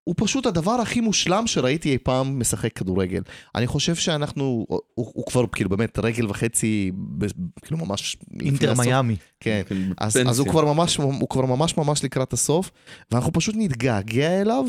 הוא 0.04 0.14
פשוט 0.18 0.46
הדבר 0.46 0.72
הכי 0.72 1.00
מושלם 1.00 1.46
שראיתי 1.46 1.92
אי 1.92 1.98
פעם 1.98 2.40
משחק 2.40 2.72
כדורגל. 2.72 3.22
אני 3.54 3.66
חושב 3.66 3.94
שאנחנו, 3.94 4.66
הוא, 4.68 4.80
הוא 4.94 5.26
כבר 5.26 5.44
כאילו 5.52 5.70
באמת 5.70 5.98
רגל 5.98 6.26
וחצי, 6.30 6.92
ב, 6.94 7.26
כאילו 7.62 7.78
ממש... 7.86 8.16
אינטר 8.40 8.72
הסוף. 8.72 8.86
מיאמי. 8.86 9.16
כן. 9.40 9.62
אז, 9.98 10.12
פנסיה. 10.12 10.30
אז 10.30 10.38
הוא, 10.38 10.48
כבר 10.48 10.72
ממש, 10.72 10.96
הוא 10.96 11.28
כבר 11.28 11.46
ממש 11.46 11.76
ממש 11.76 12.04
לקראת 12.04 12.32
הסוף, 12.32 12.70
ואנחנו 13.10 13.32
פשוט 13.32 13.54
נתגעגע 13.58 14.40
אליו 14.40 14.64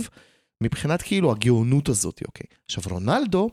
מבחינת 0.62 1.02
כאילו 1.02 1.32
הגאונות 1.32 1.90
הזאת, 1.90 2.22
אוקיי. 2.28 2.48
עכשיו 2.66 2.84
רונלדו, 2.90 3.50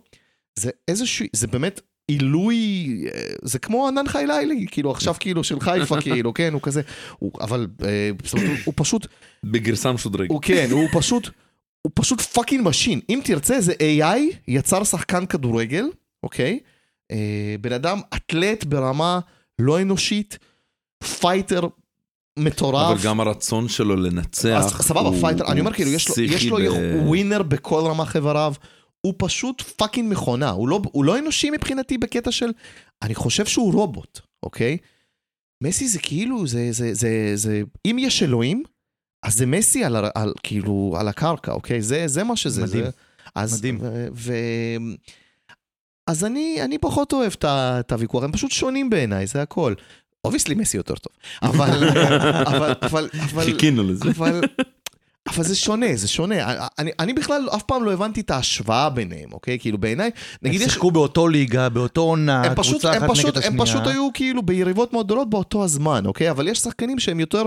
זה 0.58 0.70
איזשהו, 0.88 1.26
זה 1.32 1.46
באמת 1.46 1.80
עילוי, 2.12 2.56
אה, 3.14 3.20
זה 3.42 3.58
כמו 3.58 3.88
ענן 3.88 4.08
חיילילי, 4.08 4.66
כאילו 4.70 4.90
עכשיו 4.90 5.14
כאילו 5.20 5.44
של 5.44 5.60
חיפה 5.60 6.00
כאילו, 6.04 6.34
כן, 6.34 6.52
הוא 6.52 6.62
כזה, 6.62 6.82
הוא, 7.18 7.32
אבל 7.40 7.66
אה, 7.84 8.10
זאת 8.24 8.32
אומרת, 8.34 8.58
הוא, 8.64 8.74
פשוט, 8.76 9.06
בגרסה 9.44 9.92
משודרגת. 9.92 10.30
הוא 10.30 10.40
כן, 10.42 10.68
הוא 10.70 10.88
פשוט, 10.92 11.28
הוא 11.82 11.92
פשוט 11.94 12.20
fucking 12.20 12.68
machine. 12.68 13.00
אם 13.08 13.20
תרצה, 13.24 13.60
זה 13.60 13.72
AI 13.72 14.36
יצר 14.48 14.84
שחקן 14.84 15.26
כדורגל, 15.26 15.84
אוקיי? 16.22 16.58
אה, 17.10 17.54
בן 17.60 17.72
אדם 17.72 18.00
אתלט 18.14 18.64
ברמה 18.64 19.20
לא 19.58 19.82
אנושית, 19.82 20.38
פייטר 21.20 21.66
מטורף. 22.38 22.90
אבל 22.92 23.04
גם 23.04 23.20
הרצון 23.20 23.68
שלו 23.68 23.96
לנצח. 23.96 24.62
אז 24.64 24.70
סבבה, 24.70 25.20
פייטר, 25.20 25.46
אני 25.46 25.60
אומר 25.60 25.72
כאילו, 25.72 25.90
יש 25.90 26.08
לו, 26.08 26.24
יש 26.24 26.46
לו 26.46 26.56
ב- 26.56 27.06
ווינר 27.08 27.42
בכל 27.42 27.82
רמ"ח 27.86 28.16
איבריו, 28.16 28.54
הוא 29.06 29.14
פשוט 29.16 29.62
fucking 29.62 30.12
מכונה, 30.12 30.50
הוא 30.50 30.68
לא, 30.68 30.80
הוא 30.92 31.04
לא 31.04 31.18
אנושי 31.18 31.50
מבחינתי 31.50 31.98
בקטע 31.98 32.32
של, 32.32 32.50
אני 33.02 33.14
חושב 33.14 33.46
שהוא 33.46 33.72
רובוט, 33.72 34.20
אוקיי? 34.42 34.78
מסי 35.62 35.88
זה 35.88 35.98
כאילו, 35.98 36.46
זה, 36.46 36.68
זה, 36.70 36.94
זה, 36.94 37.32
זה, 37.34 37.62
אם 37.86 37.96
יש 37.98 38.22
אלוהים, 38.22 38.62
אז 39.22 39.34
זה 39.34 39.46
מסי 39.46 39.84
על, 39.84 39.96
על, 40.14 40.32
כאילו, 40.42 40.96
על 40.98 41.08
הקרקע, 41.08 41.52
אוקיי? 41.52 41.82
זה, 41.82 42.08
זה 42.08 42.24
מה 42.24 42.36
שזה. 42.36 42.62
מדהים. 42.62 42.84
זה, 42.84 42.90
אז, 43.34 43.58
מדהים. 43.58 43.78
ו, 43.80 44.06
ו, 44.14 44.32
אז 46.06 46.24
אני, 46.24 46.58
אני 46.64 46.78
פחות 46.78 47.12
אוהב 47.12 47.32
את 47.44 47.92
הוויכוח, 47.92 48.24
הם 48.24 48.32
פשוט 48.32 48.50
שונים 48.50 48.90
בעיניי, 48.90 49.26
זה 49.26 49.42
הכל. 49.42 49.74
obviously 50.24 50.54
מסי 50.54 50.76
יותר 50.76 50.94
טוב, 50.94 51.12
אבל, 51.42 51.70
אבל, 52.46 52.72
אבל, 52.82 53.08
אבל, 53.14 53.44
חיכינו 53.44 53.82
לזה. 53.82 54.04
אבל, 54.10 54.40
אבל 55.28 55.44
זה 55.44 55.56
שונה, 55.56 55.86
זה 55.94 56.08
שונה. 56.08 56.66
אני, 56.78 56.90
אני 56.98 57.12
בכלל 57.12 57.48
אף 57.56 57.62
פעם 57.62 57.84
לא 57.84 57.92
הבנתי 57.92 58.20
את 58.20 58.30
ההשוואה 58.30 58.90
ביניהם, 58.90 59.32
אוקיי? 59.32 59.58
כאילו 59.58 59.78
בעיניי, 59.78 60.06
הם 60.06 60.12
נגיד 60.42 60.60
יש... 60.60 60.66
שיחקו 60.66 60.90
באותו 60.90 61.28
ליגה, 61.28 61.68
באותו 61.68 62.00
עונה, 62.00 62.42
הם 62.42 62.54
קבוצה 62.54 62.92
הם, 62.92 63.04
אחת 63.04 63.10
פשוט, 63.10 63.36
נגד 63.36 63.46
הם 63.46 63.60
השנייה. 63.60 63.82
פשוט 63.82 63.92
היו 63.92 64.08
כאילו 64.14 64.42
ביריבות 64.42 64.92
מאוד 64.92 65.06
גדולות 65.06 65.30
באותו 65.30 65.64
הזמן, 65.64 66.06
אוקיי? 66.06 66.30
אבל 66.30 66.48
יש 66.48 66.58
שחקנים 66.58 66.98
שהם 66.98 67.20
יותר, 67.20 67.42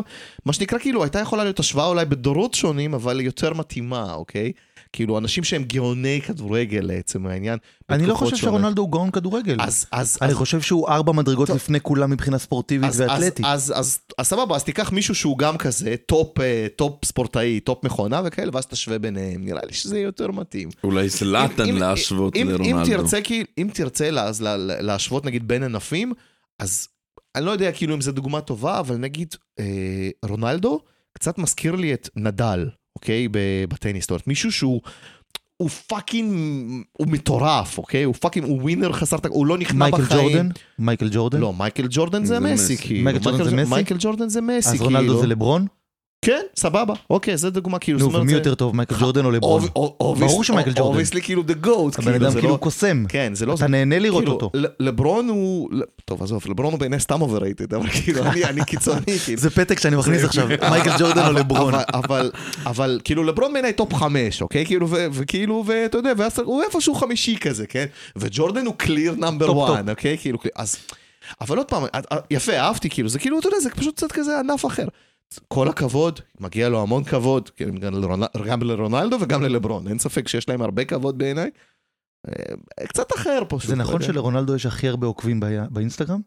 מה 0.45 0.53
שנקרא 0.53 0.79
כאילו, 0.79 1.03
הייתה 1.03 1.19
יכולה 1.19 1.43
להיות 1.43 1.59
השוואה 1.59 1.85
אולי 1.85 2.05
בדורות 2.05 2.53
שונים, 2.53 2.93
אבל 2.93 3.21
יותר 3.21 3.53
מתאימה, 3.53 4.13
אוקיי? 4.13 4.51
כאילו, 4.95 5.17
אנשים 5.17 5.43
שהם 5.43 5.63
גאוני 5.63 6.21
כדורגל 6.25 6.79
לעצם 6.83 7.27
העניין. 7.27 7.59
אני 7.89 8.05
לא 8.05 8.15
חושב. 8.15 8.35
שרונלדו 8.35 8.81
הוא 8.81 8.91
גאון 8.91 9.11
כדורגל. 9.11 9.57
אז, 9.61 9.85
אז, 9.91 10.17
אני 10.21 10.31
אז, 10.31 10.35
חושב 10.35 10.61
שהוא 10.61 10.87
ארבע 10.89 11.11
מדרגות 11.11 11.47
טוב. 11.47 11.55
לפני 11.55 11.79
כולם 11.81 12.09
מבחינה 12.11 12.37
ספורטיבית 12.37 12.89
אז, 12.89 13.01
אז, 13.01 13.09
ואתלטית. 13.09 13.45
אז, 13.45 13.73
אז, 13.75 13.99
אז 14.17 14.27
סבבה, 14.27 14.55
אז 14.55 14.63
תיקח 14.63 14.91
מישהו 14.91 15.15
שהוא 15.15 15.37
גם 15.37 15.57
כזה, 15.57 15.95
top, 16.05 16.39
אה, 16.39 16.67
top 16.75 17.05
ספורטאי, 17.05 17.59
top 17.59 17.83
מכונה 17.85 18.21
וכאלה, 18.25 18.51
ואז 18.53 18.65
תשווה 18.65 18.99
ביניהם. 18.99 19.45
נראה 19.45 19.61
לי 19.65 19.73
שזה 19.73 19.99
יותר 19.99 20.31
מתאים. 20.31 20.69
אולי 20.83 21.09
זלטן 21.09 21.69
אם- 21.69 21.77
להשוות 21.77 22.35
אם, 22.35 22.41
אם 22.49 22.53
לרונלדו. 22.53 22.85
תרצה, 22.97 23.21
כי- 23.21 23.43
אם 23.57 23.69
תרצה 23.73 24.09
אז 24.19 24.41
לה, 24.41 24.57
לה- 24.57 24.81
להשוות 24.81 25.25
נגיד 25.25 25.47
בין 25.47 25.63
ענפים, 25.63 26.13
אז 26.59 26.87
אני 27.35 27.45
לא 27.45 27.51
יודע 27.51 27.71
כאילו 27.71 27.95
אם 27.95 28.01
זו 28.01 28.11
דוגמה 28.11 28.41
טובה, 28.41 28.79
אבל 28.79 28.95
נגיד 28.97 29.35
אה, 29.59 29.65
רונלדו 30.25 30.79
קצת 31.13 31.37
מזכיר 31.37 31.75
לי 31.75 31.93
את 31.93 32.09
נדאל, 32.15 32.69
אוקיי? 32.95 33.27
בטניס. 33.69 34.03
זאת 34.03 34.11
אומרת, 34.11 34.27
מישהו 34.27 34.51
שהוא... 34.51 34.81
הוא 35.57 35.69
fucking, 35.69 36.83
הוא 36.91 37.07
מטורף, 37.07 37.77
אוקיי? 37.77 38.03
הוא 38.03 38.13
fucking, 38.13 38.47
הוא 38.47 38.61
winner 38.61 38.91
חסר 38.91 39.17
תק... 39.17 39.29
הוא 39.29 39.45
לא 39.45 39.57
נכנע 39.57 39.79
מייקל 39.79 40.01
בחיים. 40.01 40.29
ג'ורדן? 40.29 40.49
מייקל 40.79 41.09
ג'ורדן? 41.11 41.39
לא, 41.39 41.53
מייקל 41.53 41.87
ג'ורדן 41.89 42.25
זה 42.25 42.39
מסי. 42.39 42.77
כאילו. 42.77 43.03
מייקל 43.03 43.19
ג'ורדן 43.19 43.43
זה 43.43 43.55
מסי? 43.55 43.69
מייקל 43.69 43.95
ג'ורדן 43.99 44.29
זה 44.29 44.41
מסי, 44.41 44.69
אז 44.69 44.71
כאילו. 44.71 44.85
רונלדו 44.85 45.21
זה 45.21 45.27
לברון? 45.27 45.67
כן, 46.25 46.41
סבבה, 46.55 46.93
אוקיי, 47.09 47.37
זה 47.37 47.49
דוגמה, 47.49 47.79
כאילו. 47.79 47.99
נו, 47.99 48.13
ומי 48.13 48.31
יותר 48.31 48.55
טוב, 48.55 48.75
מייקל 48.75 48.95
ג'ורדן 48.99 49.25
או 49.25 49.31
לברון? 49.31 49.61
ob- 49.61 49.69
ob- 49.75 49.95
obvious- 49.99 50.29
ברור 50.31 50.43
שמייקל 50.43 50.69
ג'ורדן. 50.71 50.81
obviously 50.81 51.21
כאילו 51.21 51.41
the 51.47 51.65
goat, 51.65 51.69
הבן 51.69 52.11
כאילו, 52.11 52.15
אדם 52.27 52.31
כאילו 52.31 52.49
לא... 52.49 52.57
קוסם. 52.57 53.03
כן, 53.09 53.35
זה 53.35 53.45
לא... 53.45 53.53
אתה 53.53 53.67
נהנה 53.67 53.99
לראות 53.99 54.19
כאילו, 54.23 54.33
אותו. 54.33 54.51
לברון 54.79 55.29
הוא... 55.29 55.69
טוב, 56.05 56.23
עזוב, 56.23 56.43
לברון 56.49 56.71
הוא 56.71 56.79
בעיניי 56.79 56.99
סתם 56.99 57.21
overrated, 57.21 57.73
אבל 57.73 57.87
כאילו, 57.89 58.21
אני 58.25 58.65
קיצוני, 58.65 58.99
כאילו. 59.25 59.41
זה 59.41 59.49
פתק 59.49 59.79
שאני 59.79 59.95
מכניס 59.95 60.23
עכשיו, 60.23 60.47
מייקל 60.69 60.91
ג'ורדן 60.99 61.27
או 61.27 61.31
לברון. 61.31 61.73
אבל- 62.65 62.99
כאילו, 63.03 63.23
לברון 63.23 63.53
בעיניי 63.53 63.73
top 63.73 63.93
חמש, 63.93 64.41
אוקיי? 64.41 64.65
כאילו, 64.65 64.87
וכאילו, 64.89 65.63
ואתה 65.67 65.97
יודע, 65.97 66.11
ואז 66.17 66.39
הוא 66.39 66.63
איפשהו 66.63 66.95
חמישי 66.95 67.37
כזה, 67.37 67.67
כן? 67.67 67.85
וג'ורדן 68.15 68.65
הוא 68.65 68.75
clear 68.77 69.15
number. 69.17 69.73
1, 69.75 69.89
אוקיי? 69.89 70.17
כאילו, 70.17 70.37
אז... 70.55 70.75
אבל 71.41 71.57
עוד 71.57 71.65
פעם, 71.67 71.83
יפה, 72.31 72.53
אהבתי, 72.57 72.89
כאילו, 72.89 73.09
זה 73.09 73.19
כאילו, 73.19 73.39
אתה 73.39 73.47
יודע, 73.47 73.59
זה 73.59 73.69
פשוט 73.69 73.95
קצת 73.95 74.11
כזה 74.11 74.39
ענף 74.39 74.65
אחר. 74.65 74.87
כל 75.47 75.67
הכבוד, 75.67 76.19
מגיע 76.39 76.69
לו 76.69 76.81
המון 76.81 77.03
כבוד, 77.03 77.49
כן, 77.49 77.77
גם 77.77 77.93
לרונ- 77.93 78.43
גם 78.47 78.61
לרונלדו 78.63 79.17
וגם 79.21 79.43
ללברון, 79.43 79.87
אין 79.87 79.99
ספק 79.99 80.27
שיש 80.27 80.49
להם 80.49 80.61
הרבה 80.61 80.85
כבוד 80.85 81.17
בעיניי. 81.17 81.49
אה, 82.27 82.33
קצת 82.87 83.07
אחר 83.15 83.41
פשוט. 83.49 83.69
זה 83.69 83.75
לא 83.75 83.83
נכון. 83.83 84.01
שלרונלדו 84.01 84.55
יש 84.55 84.65
הכי 84.65 84.87
הרבה 84.87 85.07
עוקבים 85.07 85.39
באינסטגרם? 85.69 86.21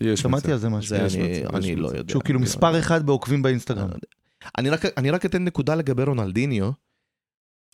יש 0.00 0.20
שמעתי. 0.20 0.52
על 0.52 0.58
זה 0.58 0.68
משהו. 0.68 0.88
זה 0.88 0.96
יש 1.06 1.14
אני- 1.16 1.40
מצב, 1.42 1.54
אני 1.56 1.76
לא. 1.76 1.88
יודע. 1.88 2.12
שהוא 2.12 2.22
כאילו 2.22 2.38
לא 2.38 2.44
מספר 2.44 2.78
אחד 2.78 3.06
בעוקבים 3.06 3.42
באינסטגרם. 3.42 3.86
יודע. 3.88 3.98
אני 4.58 4.70
רק, 4.70 4.80
אני 4.96 5.10
רק 5.10 5.26
אתן 5.26 5.44
נקודה 5.44 5.74
לגבי 5.74 6.02
רונלדיניו. 6.02 6.70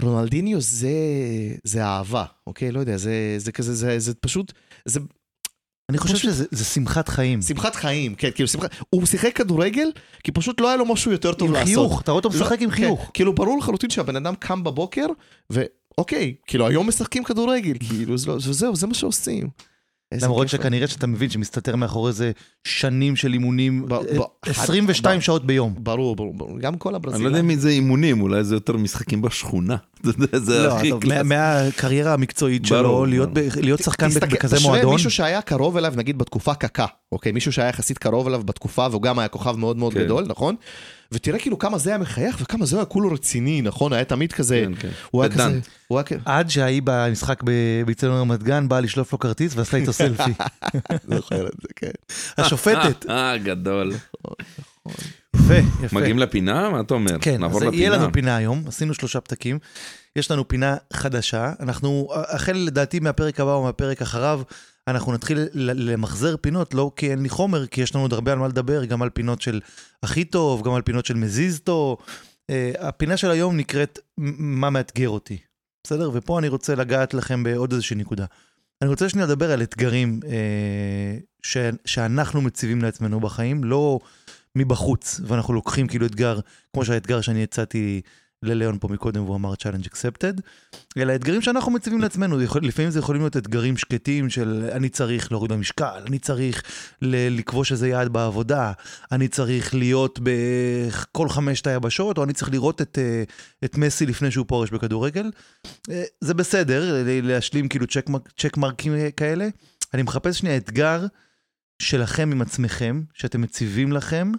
רונלדיניו 0.02 0.60
זה, 0.60 0.90
זה 1.64 1.84
אהבה, 1.84 2.24
אוקיי? 2.46 2.72
לא 2.72 2.80
יודע, 2.80 2.96
זה, 2.96 3.34
זה 3.38 3.52
כזה, 3.52 3.74
זה, 3.74 3.98
זה 3.98 4.14
פשוט, 4.14 4.52
זה 4.84 5.00
אני 5.88 5.98
חושב 5.98 6.16
שזה 6.16 6.44
זה 6.50 6.64
שמחת 6.64 7.08
חיים. 7.08 7.42
שמחת 7.42 7.74
חיים, 7.74 8.14
כן, 8.14 8.30
כאילו 8.34 8.48
שמחת, 8.48 8.70
הוא 8.90 9.06
שיחק 9.06 9.36
כדורגל, 9.36 9.88
כי 10.24 10.32
פשוט 10.32 10.60
לא 10.60 10.68
היה 10.68 10.76
לו 10.76 10.86
משהו 10.86 11.12
יותר 11.12 11.32
טוב 11.34 11.48
עם 11.48 11.54
לעשות. 11.54 11.66
חיוך, 11.68 12.00
אתה 12.02 12.10
רואה 12.12 12.18
אותו 12.24 12.28
משחק 12.36 12.58
לא, 12.60 12.64
עם 12.64 12.70
כן, 12.70 12.76
חיוך. 12.76 13.10
כאילו 13.14 13.32
ברור 13.32 13.58
לחלוטין 13.58 13.90
שהבן 13.90 14.16
אדם 14.16 14.34
קם 14.34 14.64
בבוקר, 14.64 15.06
ואוקיי, 15.50 16.34
כאילו 16.46 16.66
היום 16.66 16.88
משחקים 16.88 17.24
כדורגל, 17.24 17.72
כאילו, 17.88 18.18
זה 18.18 18.26
לא- 18.30 18.34
וזהו, 18.34 18.76
זה 18.76 18.86
מה 18.86 18.94
שעושים. 18.94 19.48
למרות. 20.14 20.48
שכנראה 20.48 20.86
שאתה 20.86 21.06
מבין 21.06 21.30
שמסתתר 21.30 21.76
מאחורי 21.76 22.12
זה 22.12 22.32
שנים 22.66 23.16
של 23.16 23.32
אימונים, 23.32 23.86
ב- 23.88 23.92
אה, 23.92 23.98
ב- 24.18 24.48
22 24.50 25.18
ב- 25.18 25.22
שעות 25.22 25.46
ביום. 25.46 25.74
ברור, 25.78 26.16
ברור, 26.16 26.34
ברור. 26.34 26.58
גם 26.58 26.76
כל 26.78 26.88
אני 26.88 26.92
לא 26.92 26.96
הברזילאים. 26.96 27.26
יודע 27.36 27.54
אם 27.54 27.60
זה 27.60 27.68
אימונים, 27.68 28.20
אולי 28.20 28.44
זה 28.44 28.54
יותר 28.54 28.76
משחקים 28.76 29.22
בשכונה. 29.22 29.76
זה 30.36 30.62
לא, 30.66 30.76
הכי 30.76 30.90
קלאסי. 31.00 31.22
מהקריירה 31.28 32.12
המקצועית 32.14 32.66
שלו, 32.66 33.06
להיות 33.56 33.82
שחקן 33.82 34.08
בכזה 34.08 34.56
תשווה 34.56 34.70
מועדון. 34.72 34.92
מישהו 34.92 35.10
שהיה 35.10 35.42
קרוב 35.42 35.76
אליו, 35.76 35.92
נגיד 35.96 36.18
בתקופה 36.18 36.54
קקה, 36.54 36.86
אוקיי? 37.12 37.32
מישהו 37.32 37.52
שהיה 37.52 37.68
יחסית 37.68 37.98
קרוב 37.98 38.26
אליו 38.26 38.42
בתקופה, 38.44 38.86
והוא 38.90 39.02
גם 39.02 39.18
היה 39.18 39.28
כוכב 39.28 39.56
מאוד 39.56 39.76
מאוד 39.76 39.92
כן. 39.94 40.04
גדול, 40.04 40.24
נכון? 40.28 40.56
ותראה 41.12 41.38
כאילו 41.38 41.58
כמה 41.58 41.78
זה 41.78 41.90
היה 41.90 41.98
מחייך 41.98 42.36
וכמה 42.40 42.66
זה 42.66 42.76
היה 42.76 42.84
כולו 42.84 43.12
רציני, 43.12 43.62
נכון? 43.62 43.92
היה 43.92 44.04
תמיד 44.04 44.32
כזה, 44.32 44.64
כן, 44.66 44.74
כן. 44.74 44.88
הוא 45.10 45.22
היה 45.22 45.32
פדנט. 45.32 45.50
כזה, 45.50 45.60
הוא 45.88 45.98
היה 45.98 46.04
כזה, 46.04 46.18
עד 46.24 46.50
שההיא 46.50 46.82
במשחק 46.84 47.42
ב- 47.44 47.82
באצטדיון 47.86 48.16
רמת 48.20 48.42
גן 48.42 48.68
באה 48.68 48.80
לשלוף 48.80 49.12
לו 49.12 49.18
כרטיס 49.18 49.52
ועשתה 49.56 49.76
איתו 49.76 49.92
סלפי. 49.92 50.30
זוכר 51.16 51.46
את 51.46 51.52
זה, 51.62 51.68
כן. 51.76 51.90
השופטת. 52.44 53.06
אה, 53.10 53.38
גדול. 53.38 53.92
יפה, 55.36 55.54
יפה. 55.84 55.96
מגיעים 55.96 56.18
לפינה? 56.18 56.70
מה 56.70 56.80
אתה 56.80 56.94
אומר? 56.94 57.16
כן, 57.20 57.40
נעבור 57.40 57.56
אז 57.58 57.74
יהיה 57.74 57.88
לפינה. 57.90 58.04
לנו 58.04 58.12
פינה 58.12 58.36
היום, 58.36 58.64
עשינו 58.66 58.94
שלושה 58.94 59.20
פתקים. 59.20 59.58
יש 60.16 60.30
לנו 60.30 60.48
פינה 60.48 60.76
חדשה, 60.92 61.52
אנחנו, 61.60 62.08
החל 62.28 62.52
לדעתי 62.52 63.00
מהפרק 63.00 63.40
הבא 63.40 63.52
או 63.52 63.62
מהפרק 63.64 64.02
אחריו, 64.02 64.40
אנחנו 64.88 65.12
נתחיל 65.12 65.38
למחזר 65.54 66.36
פינות, 66.40 66.74
לא 66.74 66.90
כי 66.96 67.10
אין 67.10 67.22
לי 67.22 67.28
חומר, 67.28 67.66
כי 67.66 67.80
יש 67.80 67.94
לנו 67.94 68.04
עוד 68.04 68.12
הרבה 68.12 68.32
על 68.32 68.38
מה 68.38 68.48
לדבר, 68.48 68.84
גם 68.84 69.02
על 69.02 69.10
פינות 69.10 69.40
של 69.40 69.60
הכי 70.02 70.24
טוב, 70.24 70.64
גם 70.64 70.74
על 70.74 70.82
פינות 70.82 71.06
של 71.06 71.14
מזיז 71.14 71.60
טוב. 71.60 71.98
אה, 72.50 72.72
הפינה 72.78 73.16
של 73.16 73.30
היום 73.30 73.56
נקראת 73.56 73.98
מה 74.18 74.70
מאתגר 74.70 75.08
אותי, 75.08 75.38
בסדר? 75.84 76.10
ופה 76.12 76.38
אני 76.38 76.48
רוצה 76.48 76.74
לגעת 76.74 77.14
לכם 77.14 77.42
בעוד 77.42 77.72
איזושהי 77.72 77.96
נקודה. 77.96 78.24
אני 78.82 78.90
רוצה 78.90 79.08
שנייה 79.08 79.26
לדבר 79.26 79.52
על 79.52 79.62
אתגרים 79.62 80.20
אה, 80.26 81.18
ש, 81.42 81.56
שאנחנו 81.84 82.40
מציבים 82.40 82.82
לעצמנו 82.82 83.20
בחיים, 83.20 83.64
לא 83.64 83.98
מבחוץ, 84.56 85.20
ואנחנו 85.24 85.54
לוקחים 85.54 85.86
כאילו 85.86 86.06
אתגר, 86.06 86.40
כמו 86.72 86.84
שהאתגר 86.84 87.20
שאני 87.20 87.42
הצעתי 87.42 88.00
לליאון 88.42 88.78
פה 88.80 88.88
מקודם, 88.88 89.24
והוא 89.24 89.36
אמר 89.36 89.54
challenge 89.54 89.86
accepted, 89.86 90.40
אלא 90.96 91.14
אתגרים 91.14 91.42
שאנחנו 91.42 91.72
מציבים 91.72 92.00
לעצמנו, 92.00 92.42
יכול, 92.42 92.64
לפעמים 92.64 92.90
זה 92.90 92.98
יכולים 92.98 93.22
להיות 93.22 93.36
אתגרים 93.36 93.76
שקטים 93.76 94.30
של 94.30 94.68
אני 94.72 94.88
צריך 94.88 95.32
להוריד 95.32 95.52
במשקל, 95.52 96.02
אני 96.06 96.18
צריך 96.18 96.62
ל- 97.02 97.38
לכבוש 97.38 97.72
איזה 97.72 97.88
יעד 97.88 98.08
בעבודה, 98.08 98.72
אני 99.12 99.28
צריך 99.28 99.74
להיות 99.74 100.18
בכל 100.22 101.28
חמשת 101.28 101.66
היבשות, 101.66 102.18
או 102.18 102.24
אני 102.24 102.32
צריך 102.32 102.50
לראות 102.50 102.82
את, 102.82 102.98
אה, 102.98 103.22
את 103.64 103.76
מסי 103.76 104.06
לפני 104.06 104.30
שהוא 104.30 104.46
פורש 104.48 104.70
בכדורגל. 104.70 105.30
אה, 105.90 106.04
זה 106.20 106.34
בסדר, 106.34 107.02
להשלים 107.22 107.68
כאילו 107.68 107.86
צ'ק, 107.86 108.06
צ'ק 108.38 108.56
מרקים 108.56 108.92
כאלה. 109.16 109.48
אני 109.94 110.02
מחפש 110.02 110.38
שנייה 110.38 110.56
אתגר 110.56 111.06
שלכם 111.82 112.32
עם 112.32 112.42
עצמכם, 112.42 113.02
שאתם 113.14 113.40
מציבים 113.40 113.92
לכם. 113.92 114.32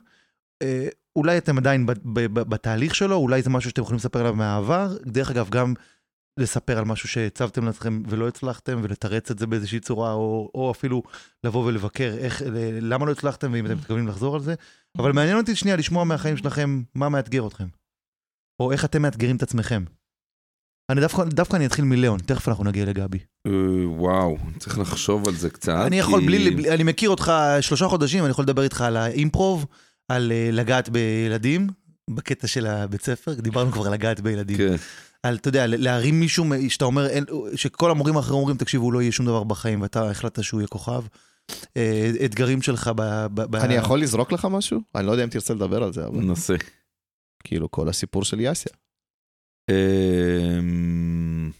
אולי 1.17 1.37
אתם 1.37 1.57
עדיין 1.57 1.85
בתהליך 2.33 2.95
שלו, 2.95 3.15
אולי 3.15 3.41
זה 3.41 3.49
משהו 3.49 3.69
שאתם 3.69 3.81
יכולים 3.81 3.97
לספר 3.97 4.19
עליו 4.19 4.35
מהעבר. 4.35 4.97
דרך 5.05 5.31
אגב, 5.31 5.49
גם 5.49 5.73
לספר 6.39 6.77
על 6.77 6.85
משהו 6.85 7.09
שהצבתם 7.09 7.65
לעצמכם 7.65 8.03
ולא 8.07 8.27
הצלחתם, 8.27 8.79
ולתרץ 8.83 9.31
את 9.31 9.39
זה 9.39 9.47
באיזושהי 9.47 9.79
צורה, 9.79 10.13
או, 10.13 10.51
או 10.55 10.71
אפילו 10.71 11.03
לבוא 11.43 11.65
ולבקר 11.65 12.13
איך, 12.17 12.41
למה 12.81 13.05
לא 13.05 13.11
הצלחתם, 13.11 13.53
ואם 13.53 13.65
אתם 13.65 13.75
מתכוונים 13.77 14.07
לחזור 14.07 14.35
על 14.35 14.41
זה. 14.41 14.55
אבל 14.97 15.11
מעניין 15.11 15.37
אותי 15.37 15.55
שנייה 15.55 15.75
לשמוע 15.77 16.03
מהחיים 16.03 16.37
שלכם 16.37 16.81
מה 16.95 17.09
מאתגר 17.09 17.47
אתכם. 17.47 17.67
או 18.59 18.71
איך 18.71 18.85
אתם 18.85 19.01
מאתגרים 19.01 19.35
את 19.35 19.43
עצמכם. 19.43 19.83
אני 20.91 21.01
דווקא, 21.01 21.23
דווקא 21.23 21.55
אני 21.55 21.65
אתחיל 21.65 21.85
מליאון, 21.85 22.19
תכף 22.19 22.47
אנחנו 22.49 22.63
נגיע 22.63 22.85
לגבי. 22.85 23.17
אה, 23.47 23.51
וואו, 23.89 24.37
צריך 24.59 24.79
לחשוב 24.79 25.27
על 25.27 25.33
זה 25.35 25.49
קצת. 25.49 25.73
אני 25.87 25.99
יכול 25.99 26.19
כי- 26.19 26.25
בלי, 26.25 26.51
בלי, 26.51 26.71
אני 26.73 26.83
מכיר 26.83 27.09
אותך 27.09 27.31
שלושה 27.61 27.87
חודשים, 27.87 28.23
אני 28.23 28.31
יכול 28.31 28.43
לדבר 28.43 28.61
איתך 28.63 28.81
על 28.81 28.97
האימפרוב, 28.97 29.65
על 30.07 30.31
אה, 30.31 30.49
לגעת 30.51 30.89
בילדים, 30.89 31.67
בקטע 32.09 32.47
של 32.47 32.65
הבית 32.65 33.01
ספר, 33.01 33.33
דיברנו 33.33 33.71
כבר 33.71 33.87
על 33.87 33.93
לגעת 33.93 34.19
בילדים. 34.19 34.57
כן. 34.57 34.75
על, 35.23 35.35
אתה 35.35 35.47
יודע, 35.47 35.67
להרים 35.67 36.19
מישהו 36.19 36.45
שאתה 36.69 36.85
אומר, 36.85 37.07
אין, 37.07 37.25
שכל 37.55 37.91
המורים 37.91 38.17
האחרים 38.17 38.39
אומרים, 38.39 38.57
תקשיב, 38.57 38.81
הוא 38.81 38.93
לא 38.93 39.01
יהיה 39.01 39.11
שום 39.11 39.25
דבר 39.25 39.43
בחיים, 39.43 39.81
ואתה 39.81 40.09
החלטת 40.09 40.43
שהוא 40.43 40.61
יהיה 40.61 40.67
כוכב. 40.67 41.01
אה, 41.77 42.11
אתגרים 42.25 42.61
שלך 42.61 42.91
ב... 42.95 43.01
ב, 43.33 43.41
ב 43.41 43.55
אני 43.55 43.73
יכול 43.73 44.01
לזרוק 44.01 44.31
לך 44.31 44.47
משהו? 44.51 44.81
אני 44.95 45.05
לא 45.05 45.11
יודע 45.11 45.23
אם 45.23 45.29
תרצה 45.29 45.53
לדבר 45.53 45.83
על 45.83 45.93
זה, 45.93 46.05
אבל 46.05 46.19
ננסה. 46.19 46.55
כאילו 47.43 47.71
כל 47.71 47.89
הסיפור 47.89 48.23
של 48.23 48.39
יאסיה. 48.39 48.73
אמ, 49.69 51.51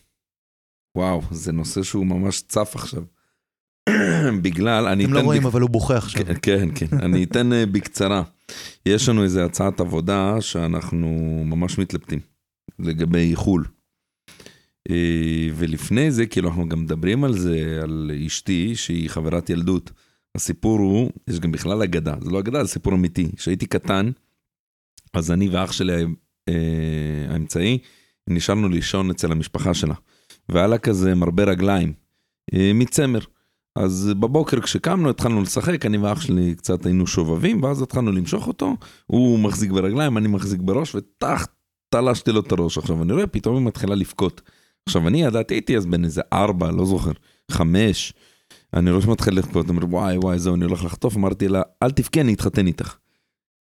וואו, 0.98 1.22
זה 1.32 1.52
נושא 1.52 1.84
שהוא 1.84 2.06
ממש 2.06 2.42
צף 2.42 2.72
עכשיו. 2.76 3.04
בגלל, 4.44 4.88
אני 4.88 5.06
אתם 5.06 5.14
לא 5.14 5.20
אתן 5.20 5.26
רואים, 5.26 5.46
אבל 5.46 5.62
הוא 5.62 5.70
בוכה 5.70 5.98
עכשיו. 5.98 6.26
כן, 6.26 6.34
כן, 6.42 6.70
כן. 6.76 7.00
אני 7.00 7.24
אתן 7.24 7.54
אה, 7.54 7.66
בקצרה. 7.66 8.24
יש 8.86 9.10
לנו 9.10 9.24
איזו 9.24 9.42
הצעת 9.42 9.80
עבודה 9.80 10.42
שאנחנו 10.42 11.08
ממש 11.46 11.78
מתלבטים 11.78 12.20
לגבי 12.80 13.36
חו"ל. 13.36 13.66
אה, 14.90 15.48
ולפני 15.56 16.12
זה, 16.12 16.26
כאילו, 16.26 16.50
אנחנו 16.50 16.70
גם 16.70 16.84
מדברים 16.84 17.24
על 17.24 17.38
זה, 17.38 17.80
על 17.84 18.12
אשתי, 18.28 18.76
שהיא 18.76 19.10
חברת 19.10 19.50
ילדות. 19.50 19.92
הסיפור 20.36 20.80
הוא, 20.80 21.12
יש 21.28 21.40
גם 21.40 21.52
בכלל 21.52 21.84
אגדה, 21.84 22.16
זה 22.22 22.30
לא 22.30 22.40
אגדה, 22.40 22.64
זה 22.64 22.70
סיפור 22.70 22.94
אמיתי. 22.94 23.32
כשהייתי 23.36 23.66
קטן, 23.66 24.12
אז 25.14 25.32
אני 25.32 25.50
ואח 25.50 25.72
שלי 25.72 26.06
אה, 26.50 27.26
האמצעי, 27.30 27.78
נשארנו 28.30 28.70
לישון 28.70 29.10
אצל 29.10 29.32
המשפחה 29.32 29.74
שלה. 29.74 29.96
והיה 30.50 30.68
לה 30.68 30.78
כזה 30.78 31.16
מרבה 31.16 31.44
רגליים, 31.44 31.94
אה, 32.54 32.72
מצמר. 32.74 33.20
אז 33.78 34.12
בבוקר 34.20 34.62
כשקמנו 34.62 35.10
התחלנו 35.10 35.42
לשחק, 35.42 35.86
אני 35.86 35.98
ואח 35.98 36.22
שלי 36.22 36.56
קצת 36.56 36.86
היינו 36.86 37.08
שובבים, 37.08 37.64
ואז 37.64 37.82
התחלנו 37.82 38.12
למשוך 38.12 38.48
אותו, 38.48 38.76
הוא 39.06 39.40
מחזיק 39.40 39.72
ברגליים, 39.72 40.18
אני 40.18 40.28
מחזיק 40.28 40.62
בראש, 40.62 40.96
וטח, 40.96 41.48
תלשתי 41.90 42.32
לו 42.32 42.40
את 42.40 42.52
הראש. 42.52 42.78
עכשיו 42.78 43.04
אני 43.04 43.14
רואה, 43.14 43.28
פתאום 43.28 43.56
היא 43.56 43.66
מתחילה 43.66 43.96
לבכות. 43.96 44.42
עכשיו 44.86 45.08
אני 45.08 45.24
ידעתי, 45.24 45.54
הייתי 45.54 45.78
אז 45.78 45.86
בן 45.86 46.04
איזה 46.04 46.22
ארבע, 46.34 46.72
לא 46.72 46.86
זוכר, 46.86 47.12
חמש. 47.52 48.14
אני 48.74 48.92
רואה 48.92 49.02
שמתחיל 49.02 49.38
לבכות, 49.38 49.70
אומר 49.70 49.86
וואי 49.86 50.18
וואי 50.18 50.40
זהו, 50.40 50.56
אני 50.56 50.66
הולך 50.66 50.84
לחטוף, 50.84 51.16
אמרתי 51.18 51.48
לה, 51.48 51.62
אל 51.84 51.92
תבכי, 51.92 52.22
אני 52.22 52.34
אתחתן 52.34 52.68
איתך. 52.68 52.96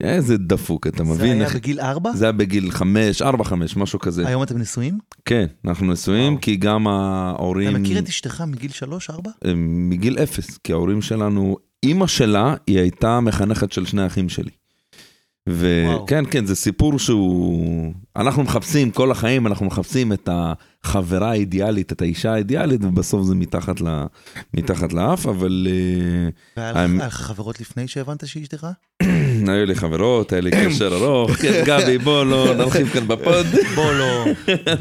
איזה 0.03 0.37
דפוק, 0.37 0.87
אתה 0.87 1.05
זה 1.05 1.11
מבין? 1.13 1.33
היה 1.33 1.45
איך- 1.45 1.55
בגיל 1.57 1.81
ארבע? 1.81 2.13
זה 2.13 2.25
היה 2.25 2.33
בגיל 2.33 2.71
חמש, 2.71 3.23
ארבע, 3.23 3.45
חמש, 3.45 3.77
משהו 3.77 3.99
כזה. 3.99 4.27
היום 4.27 4.43
אתם 4.43 4.59
נשואים? 4.59 4.99
כן, 5.25 5.47
אנחנו 5.65 5.93
נשואים. 5.93 6.39
כי 6.39 6.57
גם 6.57 6.87
ההורים... 6.87 7.69
אתה 7.71 7.79
מכיר 7.79 7.99
את 7.99 8.09
אשתך 8.09 8.45
מגיל 8.47 8.71
שלוש, 8.71 9.11
ארבע? 9.11 9.31
הם 9.45 9.91
מגיל 9.91 10.19
אפס, 10.19 10.59
כי 10.65 10.73
ההורים 10.73 11.03
שלנו, 11.03 11.57
אימא 11.83 12.07
שלה, 12.07 12.55
היא 12.67 12.79
הייתה 12.79 13.21
מחנכת 13.21 13.73
של 13.73 13.87
שני 13.87 14.07
אחים 14.07 14.29
שלי. 14.29 14.51
וכן, 15.49 16.25
כן, 16.31 16.47
זה 16.47 16.55
סיפור 16.57 16.99
שהוא... 16.99 17.93
אנחנו 18.17 18.43
מחפשים, 18.43 18.91
כל 18.91 19.11
החיים 19.11 19.47
אנחנו 19.47 19.67
מחפשים 19.67 20.13
את 20.13 20.29
החברה 20.33 21.31
האידיאלית, 21.31 21.93
את 21.93 22.03
האישה 22.03 22.33
האידיאלית, 22.35 22.85
ובסוף 22.85 23.27
זה 23.27 23.35
מתחת, 23.35 23.81
ל... 23.81 24.05
מתחת 24.55 24.93
לאף, 24.93 25.27
אבל 25.27 25.67
אה, 25.71 26.29
והיה 26.57 26.85
היה 26.85 27.07
לך 27.07 27.15
חברות 27.15 27.61
לפני 27.61 27.89
שהבנת 27.89 28.27
שהיא 28.27 28.43
אשתך? 28.43 28.67
היו 29.53 29.67
לי 29.67 29.75
חברות, 29.75 30.33
היה 30.33 30.41
לי 30.41 30.51
קשר 30.51 30.95
ארוך, 30.95 31.31
כן, 31.43 31.63
גבי, 31.67 31.99
בוא 31.99 32.25
לא 32.25 32.55
נרחיב 32.59 32.89
כאן 32.89 33.09
בפוד. 33.09 33.47
בוא 33.77 33.93
לא. 33.93 34.25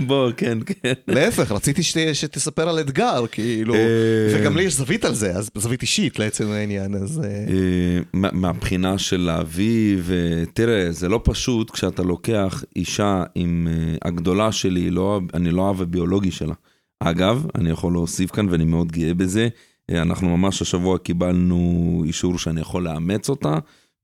בוא, 0.07 0.31
כן, 0.37 0.57
כן. 0.65 0.93
להפך, 1.07 1.51
רציתי 1.51 1.83
שת- 1.83 1.97
שתספר 2.13 2.69
על 2.69 2.79
אתגר, 2.79 3.25
כאילו, 3.31 3.73
אה, 3.75 3.79
וגם 4.33 4.57
לי 4.57 4.63
יש 4.63 4.73
זווית 4.73 5.05
על 5.05 5.13
זה, 5.13 5.31
אז 5.31 5.49
זווית 5.55 5.81
אישית 5.81 6.19
לעצם 6.19 6.51
העניין, 6.51 6.95
אז... 6.95 7.21
אה, 7.23 7.29
אה, 7.29 7.99
מה- 8.13 8.29
מהבחינה 8.33 8.97
של 8.97 9.21
להביא, 9.21 9.97
ותראה, 10.05 10.91
זה 10.91 11.09
לא 11.09 11.19
פשוט 11.23 11.71
כשאתה 11.71 12.03
לוקח 12.03 12.63
אישה 12.75 13.23
עם 13.35 13.67
הגדולה 14.01 14.51
שלי, 14.51 14.89
לא, 14.89 15.21
אני 15.33 15.51
לא 15.51 15.67
האב 15.67 15.81
הביולוגי 15.81 16.31
שלה. 16.31 16.53
אגב, 16.99 17.45
אני 17.55 17.69
יכול 17.69 17.93
להוסיף 17.93 18.31
כאן 18.31 18.47
ואני 18.49 18.65
מאוד 18.65 18.91
גאה 18.91 19.13
בזה, 19.13 19.47
אנחנו 19.91 20.37
ממש 20.37 20.61
השבוע 20.61 20.97
קיבלנו 20.97 21.57
אישור 22.07 22.37
שאני 22.37 22.61
יכול 22.61 22.83
לאמץ 22.83 23.29
אותה, 23.29 23.57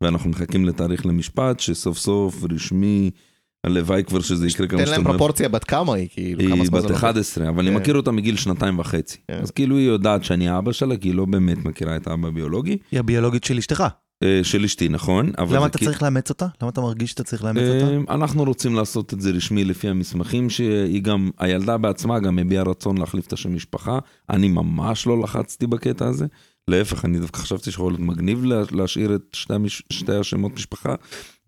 ואנחנו 0.04 0.30
מחכים 0.30 0.66
לתאריך 0.66 1.06
למשפט, 1.06 1.60
שסוף 1.60 1.98
סוף 1.98 2.44
רשמי, 2.52 3.12
הלוואי 3.64 4.04
כבר 4.04 4.22
שזה 4.22 4.48
יקרה 4.48 4.68
כמה 4.68 4.80
תן 4.80 4.86
שאתה 4.86 4.98
להם 4.98 5.06
אומר. 5.06 5.18
פרופורציה 5.18 5.50
בת 5.50 5.64
כמה 5.64 5.96
היא, 5.96 6.10
כאילו, 6.12 6.44
כמה 6.44 6.56
היא 6.56 6.66
זמן 6.66 6.80
בת 6.80 6.90
לוקח. 6.90 7.04
11, 7.04 7.50
אבל 7.50 7.60
אני 7.60 7.76
כן. 7.76 7.82
מכיר 7.82 7.96
אותה 7.96 8.12
מגיל 8.12 8.38
שנתיים 8.38 8.80
וחצי. 8.80 9.18
כן. 9.28 9.40
אז 9.42 9.52
כאילו 9.52 9.78
היא 9.78 9.88
יודעת 9.88 10.24
שאני 10.24 10.58
אבא 10.58 10.72
שלה, 10.72 10.98
כי 10.98 11.08
היא 11.08 11.16
לא 11.16 11.26
באמת 11.26 11.58
מכירה 11.66 11.96
את 11.96 12.08
האבא 12.08 12.28
הביולוגי. 12.28 12.78
היא 12.92 13.00
הביולוגית 13.00 13.44
של 13.44 13.58
אשתך. 13.58 13.84
אה, 14.24 14.40
של 14.44 14.64
אשתי, 14.64 14.90
נכון? 14.90 15.32
למה 15.52 15.66
אתה 15.66 15.78
צריך 15.78 16.04
לאמץ 16.04 16.30
אותה? 16.30 16.48
למה 16.62 16.70
אתה 16.70 16.82
מרגיש 16.82 17.10
שאתה 17.10 17.24
צריך 17.24 17.44
לאמץ 17.44 17.62
אותה? 17.62 18.12
אה, 18.12 18.16
אנחנו 18.16 18.44
רוצים 18.44 18.76
לעשות 18.76 19.14
את 19.14 19.22
זה 19.22 19.32
רשמי 19.32 19.66
לפי 19.66 19.90
המסמכים 19.90 20.50
שהיא 20.50 21.02
גם, 21.02 21.32
הילדה 21.38 21.78
בעצמה 21.78 22.20
גם 22.20 22.40
הביעה 22.40 22.64
רצון 22.64 22.98
להחליף 22.98 23.28
את 23.28 23.34
השם 23.34 23.56
משפחה. 23.56 24.00
אני 24.30 24.48
ממש 24.48 25.08
לא 25.08 25.20
לחצתי 25.20 25.68
בקטע 25.68 26.08
הזה. 26.08 26.26
להפך, 26.70 27.06
אני 27.06 27.20
דווקא 27.20 27.38
חשבתי 27.38 27.72
שיכול 27.72 27.92
להיות 27.92 28.02
מגניב 28.02 28.46
לה- 28.46 28.64
להשאיר 28.72 29.16
את 29.16 29.22
שתי, 29.34 29.54
המש... 29.54 29.84
שתי 29.94 30.16
השמות 30.16 30.54
משפחה, 30.54 30.96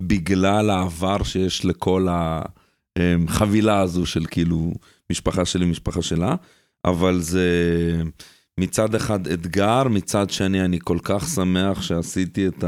בגלל 0.01 0.69
העבר 0.69 1.23
שיש 1.23 1.65
לכל 1.65 2.07
החבילה 2.09 3.79
הזו 3.79 4.05
של 4.05 4.25
כאילו 4.25 4.73
משפחה 5.11 5.45
שלי, 5.45 5.65
משפחה 5.65 6.01
שלה. 6.01 6.35
אבל 6.85 7.19
זה 7.19 7.47
מצד 8.59 8.95
אחד 8.95 9.27
אתגר, 9.27 9.83
מצד 9.83 10.29
שני 10.29 10.65
אני 10.65 10.79
כל 10.83 10.97
כך 11.03 11.27
שמח 11.27 11.81
שעשיתי 11.81 12.47
את 12.47 12.63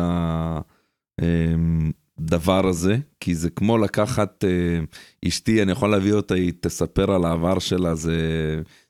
הדבר 2.19 2.67
הזה, 2.67 2.97
כי 3.19 3.35
זה 3.35 3.49
כמו 3.49 3.77
לקחת 3.77 4.43
אה, 4.43 4.79
אשתי, 5.27 5.61
אני 5.61 5.71
יכול 5.71 5.91
להביא 5.91 6.13
אותה, 6.13 6.35
היא 6.35 6.53
תספר 6.59 7.11
על 7.11 7.25
העבר 7.25 7.59
שלה, 7.59 7.95
זה... 7.95 8.17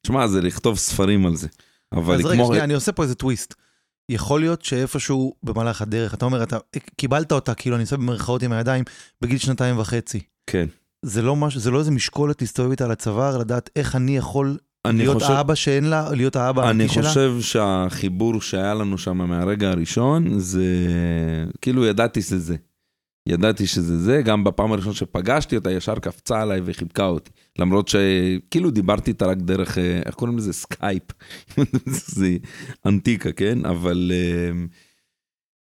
תשמע, 0.01 0.27
זה 0.27 0.41
לכתוב 0.41 0.77
ספרים 0.77 1.25
על 1.25 1.35
זה. 1.35 1.47
אבל 1.93 2.15
אז 2.15 2.25
רגע. 2.25 2.45
שנייה, 2.45 2.63
אני 2.63 2.73
עושה 2.73 2.91
פה 2.91 3.03
איזה 3.03 3.15
טוויסט. 3.15 3.53
יכול 4.09 4.39
להיות 4.39 4.65
שאיפשהו 4.65 5.33
במהלך 5.43 5.81
הדרך, 5.81 6.13
אתה 6.13 6.25
אומר, 6.25 6.43
אתה 6.43 6.57
קיבלת 6.95 7.31
אותה, 7.31 7.53
כאילו, 7.53 7.75
אני 7.75 7.83
עושה 7.83 7.97
במרכאות 7.97 8.43
עם 8.43 8.51
הידיים, 8.51 8.83
בגיל 9.21 9.37
שנתיים 9.37 9.79
וחצי. 9.79 10.19
כן. 10.47 10.65
זה 11.05 11.21
לא 11.21 11.35
משהו, 11.35 11.59
זה 11.59 11.71
לא 11.71 11.79
איזה 11.79 11.91
משקולת 11.91 12.41
להסתובב 12.41 12.69
איתה 12.69 12.85
על 12.85 12.91
הצוואר, 12.91 13.37
לדעת 13.37 13.69
איך 13.75 13.95
אני 13.95 14.17
יכול 14.17 14.57
אני 14.85 14.97
להיות 14.97 15.21
חושב... 15.21 15.33
האבא 15.33 15.55
שאין 15.55 15.83
לה, 15.83 16.11
להיות 16.11 16.35
האבא 16.35 16.61
אני 16.61 16.67
האמיתי 16.67 16.93
שלה? 16.93 17.07
חושב 17.07 17.33
שהחיבור 17.41 18.41
שהיה 18.41 18.73
לנו 18.73 18.97
שם 18.97 19.17
מהרגע 19.17 19.69
הראשון, 19.69 20.39
זה 20.39 20.65
כאילו 21.61 21.85
ידעתי 21.85 22.21
שזה 22.21 22.39
זה. 22.39 22.55
ידעתי 23.29 23.67
שזה 23.67 23.99
זה, 23.99 24.21
גם 24.21 24.43
בפעם 24.43 24.71
הראשונה 24.71 24.95
שפגשתי 24.95 25.55
אותה, 25.55 25.71
ישר 25.71 25.95
קפצה 25.95 26.41
עליי 26.41 26.61
וחיבקה 26.65 27.05
אותי. 27.05 27.31
למרות 27.59 27.87
שכאילו 27.87 28.71
דיברתי 28.71 29.11
איתה 29.11 29.25
רק 29.25 29.37
דרך, 29.37 29.77
אה, 29.77 30.01
איך 30.05 30.15
קוראים 30.15 30.37
לזה? 30.37 30.53
סקייפ. 30.53 31.03
זה 32.15 32.37
אנטיקה, 32.85 33.31
כן? 33.31 33.65
אבל 33.65 34.11
אה, 34.13 34.65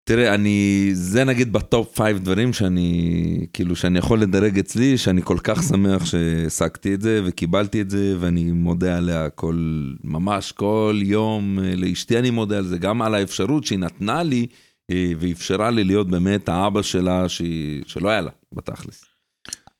תראה, 0.04 0.36
אני, 0.36 0.90
זה 0.94 1.24
נגיד 1.24 1.54
ב 1.54 1.64
top 1.64 1.96
five 1.96 2.18
דברים 2.20 2.54
שאני, 2.54 3.48
כאילו, 3.54 3.76
שאני 3.76 4.00
יכול 4.00 4.22
לדרג 4.22 4.60
אצלי, 4.60 4.98
שאני 4.98 5.22
כל 5.24 5.38
כך 5.44 5.64
שמח 5.64 6.06
שהעסקתי 6.06 6.94
את 6.94 7.02
זה 7.02 7.22
וקיבלתי 7.26 7.82
את 7.82 7.90
זה, 7.90 8.16
ואני 8.20 8.52
מודה 8.52 8.98
עליה 8.98 9.30
כל, 9.30 9.86
ממש 10.04 10.52
כל 10.52 11.00
יום, 11.04 11.60
אה, 11.60 11.76
לאשתי 11.76 12.20
אני 12.20 12.30
מודה 12.30 12.58
על 12.58 12.64
זה, 12.66 12.78
גם 12.78 13.02
על 13.02 13.16
האפשרות 13.16 13.64
שהיא 13.64 13.80
נתנה 13.80 14.24
לי, 14.24 14.48
אה, 14.92 15.12
ואפשרה 15.20 15.72
לי 15.72 15.84
להיות 15.84 16.10
באמת 16.10 16.50
האבא 16.50 16.82
שלה, 16.82 17.30
שהיא, 17.30 17.84
שלא 17.88 18.10
היה 18.10 18.22
לה, 18.22 18.32
בתכלס. 18.54 19.11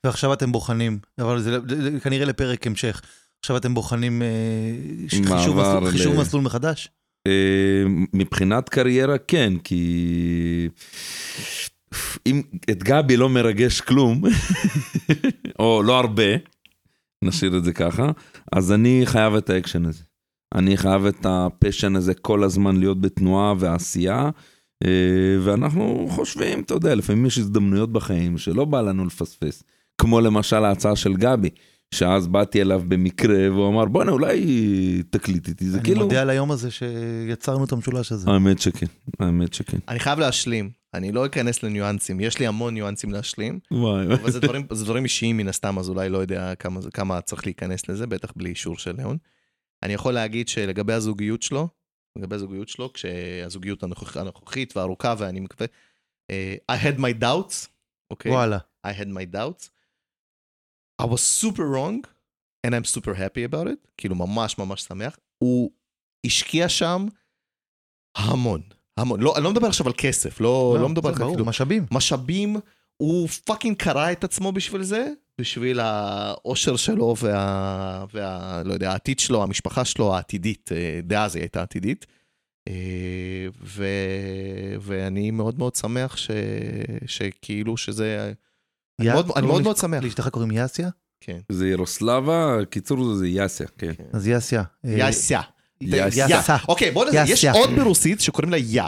ועכשיו 0.06 0.34
אתם 0.34 0.52
בוחנים, 0.52 1.00
אבל 1.20 1.42
זה, 1.42 1.60
זה 1.82 2.00
כנראה 2.00 2.26
לפרק 2.26 2.68
המשך. 2.68 3.02
עכשיו 3.40 3.58
אתם 3.58 3.74
בוחנים 3.74 4.22
אה, 4.22 4.28
חישוב, 5.10 5.60
מסלול, 5.60 5.92
חישוב 5.92 6.14
ל- 6.14 6.18
מסלול 6.18 6.44
מחדש? 6.44 6.90
אה, 7.28 7.84
מבחינת 8.14 8.70
קריירה 8.70 9.18
כן, 9.18 9.54
כי 9.64 10.70
אם 12.26 12.42
את 12.72 12.84
גבי 12.84 13.18
לא 13.18 13.30
מרגש 13.30 13.82
כלום, 13.82 14.22
או 15.60 15.84
לא 15.84 16.00
הרבה, 16.00 16.24
נשאיר 17.24 17.58
את 17.58 17.64
זה 17.64 17.74
ככה, 17.74 18.12
אז 18.52 18.72
אני 18.72 19.02
חייב 19.06 19.34
את 19.36 19.50
האקשן 19.50 19.86
הזה. 19.86 20.04
אני 20.56 20.78
חייב 20.78 21.06
את 21.06 21.26
ה 21.26 21.34
passion 21.35 21.96
הזה 21.96 22.14
כל 22.14 22.44
הזמן 22.44 22.78
להיות 22.78 23.02
בתנועה 23.02 23.54
ועשייה, 23.60 24.30
אה, 24.86 25.38
ואנחנו 25.44 26.08
חושבים, 26.10 26.60
אתה 26.62 26.74
יודע, 26.74 26.96
לפעמים 26.96 27.26
יש 27.26 27.38
הזדמנויות 27.38 27.92
בחיים 27.92 28.38
שלא 28.38 28.66
בא 28.66 28.82
לנו 28.82 29.06
לפספס, 29.06 29.64
כמו 30.02 30.22
למשל 30.22 30.66
ההצעה 30.66 30.96
של 30.96 31.14
גבי. 31.14 31.50
שאז 31.96 32.28
באתי 32.28 32.62
אליו 32.62 32.82
במקרה 32.88 33.52
והוא 33.52 33.70
אמר 33.70 33.86
בואנה 33.86 34.12
אולי 34.12 35.04
תקליט 35.10 35.48
איתי 35.48 35.70
זה 35.70 35.78
אני 35.78 35.86
כאילו 35.86 36.02
מודה 36.02 36.22
על 36.22 36.30
היום 36.30 36.52
הזה 36.52 36.72
שיצרנו 36.72 37.66
את 37.66 37.72
המשולש 37.72 38.12
הזה. 38.12 38.32
האמת 38.32 38.62
שכן, 38.62 38.86
האמת 39.20 39.54
שכן. 39.54 39.78
אני 39.88 40.00
חייב 40.00 40.20
להשלים, 40.20 40.72
אני 40.94 41.12
לא 41.12 41.26
אכנס 41.26 41.64
לניואנסים, 41.64 42.20
יש 42.20 42.40
לי 42.40 42.48
המון 42.48 42.74
ניואנסים 42.74 43.12
להשלים, 43.12 43.60
וואי, 43.72 44.06
אבל 44.06 44.32
זה 44.32 44.40
דברים, 44.40 44.68
זה 44.72 44.86
דברים 44.86 45.04
אישיים 45.04 45.38
מן 45.38 45.48
הסתם, 45.48 45.80
אז 45.80 45.90
אולי 45.90 46.10
לא 46.10 46.18
יודע 46.18 46.56
כמה, 46.56 46.80
כמה 46.94 47.22
צריך 47.22 47.46
להיכנס 47.46 47.90
לזה, 47.90 48.08
בטח 48.08 48.32
בלי 48.36 48.50
אישור 48.50 48.78
של 48.78 48.96
ליאון. 48.98 49.18
אני 49.84 49.94
יכול 49.94 50.14
להגיד 50.14 50.48
שלגבי 50.48 50.94
הזוגיות 50.94 51.42
שלו, 51.42 51.68
לגבי 52.18 52.36
הזוגיות 52.36 52.70
שלו, 52.70 52.94
כשהזוגיות 52.94 53.84
הנוכח, 53.84 54.18
הנוכחית 54.18 54.78
והארוכה, 54.78 55.16
ואני 55.18 55.40
מקווה, 55.40 55.68
אה, 56.32 56.56
I 56.72 56.76
had 56.76 57.00
my 57.00 57.24
doubts, 57.24 57.68
אוקיי? 58.12 58.32
וואלה. 58.32 58.58
I 58.88 58.90
had 58.90 59.08
my 59.08 59.36
doubts. 59.36 59.81
I 61.02 61.06
was 61.06 61.22
super 61.42 61.66
wrong, 61.74 61.98
and 62.64 62.76
I'm 62.76 62.86
super 62.86 63.14
happy 63.14 63.44
about 63.44 63.68
it, 63.68 63.88
כאילו 63.98 64.16
ממש 64.16 64.58
ממש 64.58 64.82
שמח. 64.82 65.18
הוא 65.38 65.72
השקיע 66.26 66.70
שם 66.70 67.06
המון, 68.18 68.62
המון. 68.98 69.22
לא, 69.22 69.36
אני 69.36 69.44
לא 69.44 69.52
מדבר 69.52 69.68
עכשיו 69.68 69.88
על 69.88 69.94
כסף, 69.98 70.42
לא, 70.42 70.78
לא, 70.82 70.90
מדבר 70.90 71.14
זה 71.14 71.24
על 71.24 71.30
כאילו, 71.30 71.46
משאבים. 71.46 71.86
משאבים, 71.92 72.56
הוא 72.98 73.28
פאקינג 73.28 73.78
קרע 73.78 74.12
את 74.12 74.24
עצמו 74.24 74.52
בשביל 74.52 74.84
זה, 74.84 75.08
בשביל 75.40 75.80
האושר 75.80 76.76
שלו 76.76 77.16
וה... 77.22 78.06
וה... 78.14 78.62
לא 78.66 78.74
יודע, 78.74 78.92
העתיד 78.92 79.20
שלו, 79.20 79.44
המשפחה 79.44 79.86
שלו 79.86 80.16
העתידית, 80.16 80.72
אה, 80.72 81.00
דאז 81.04 81.36
היא 81.36 81.44
הייתה 81.44 81.62
עתידית. 81.62 82.06
אה, 82.68 83.48
ו... 83.64 83.86
ואני 84.82 85.32
מאוד 85.32 85.58
מאוד 85.58 85.76
שמח 85.76 86.18
ש... 86.18 86.32
שכאילו 87.06 87.78
שזה... 87.78 88.34
אני 89.00 89.10
מאוד- 89.14 89.32
אני 89.36 89.48
קוראים 89.48 89.64
מאוד 89.64 89.78
שמח. 89.78 90.04
לאשתך 90.04 90.28
קוראים 90.28 90.52
יאסיה? 90.52 90.90
כן. 91.22 91.38
זה 91.50 91.68
ירוסלבה, 91.68 92.58
קיצור 92.70 93.14
זה 93.14 93.28
יאסיה, 93.28 93.68
כן. 93.78 93.92
אז 94.14 94.28
יאסיה. 94.28 94.64
אה, 94.86 94.92
יאסיה. 94.92 95.42
יאסיה. 95.82 96.58
אוקיי, 96.68 96.92
בוא 96.92 97.06
נדע, 97.06 97.24
יש. 97.28 97.46
עוד 97.46 97.70
ברוסית 97.76 98.22
שקוראים 98.22 98.52
לה 98.52 98.58
יא. 98.58 98.84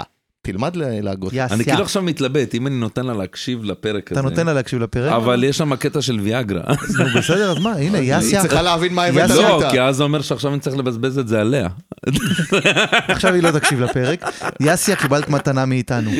תלמד 0.46 0.76
לה- 0.76 1.02
להגות. 1.02 1.34
אני 1.34 1.64
כאילו 1.64 1.82
עכשיו 1.82 2.04
מתלבט, 2.04 2.56
אם 2.56 2.68
אני 2.68 2.76
נותן 2.76 3.06
לה 3.06 3.14
להקשיב 3.14 3.64
לפרק 3.64 4.12
הזה. 4.12 4.20
אתה 4.22 4.30
נותן 4.30 4.46
לה 4.46 4.54
להקשיב 4.54 4.80
לפרק? 4.80 5.12
אבל 5.14 5.44
יש 5.44 5.58
שם 5.58 5.76
קטע 5.76 6.02
של 6.02 6.20
ויאגרה. 6.20 6.62
נו, 6.98 7.06
בסדר, 7.20 7.52
אז 7.52 7.58
מה, 7.60 7.72
הנה, 7.84 7.98
היא 7.98 8.14
יאסיה. 8.16 8.42
צריכה 8.42 8.62
להבין 8.62 8.94
מה 8.94 9.04
הבאת. 9.06 9.30
לא. 9.30 9.62
כי 9.72 9.82
אז 9.82 9.96
זה 9.96 10.04
אומר 10.04 10.22
שעכשיו 10.22 10.52
אני 10.54 10.60
צריך 10.60 10.78
לבזבז 10.78 11.18
את 11.20 11.28
זה 11.28 11.42
עליה. 11.42 11.68
עכשיו 13.14 13.34
היא 13.34 13.44
לא 13.44 13.52
תקשיב 13.52 13.80
לפרק. 13.80 14.24
יאסיה, 14.62 14.96
קיבלת 14.96 15.30
מתנה 15.30 15.66
מאיתנו. 15.66 16.12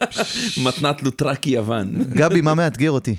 מתנת 0.64 1.02
לוטרקי 1.02 1.50
יוון. 1.50 2.04
גבי, 2.14 2.40
מה 2.40 2.54
מאתגר 2.54 2.90
אותי? 2.90 3.14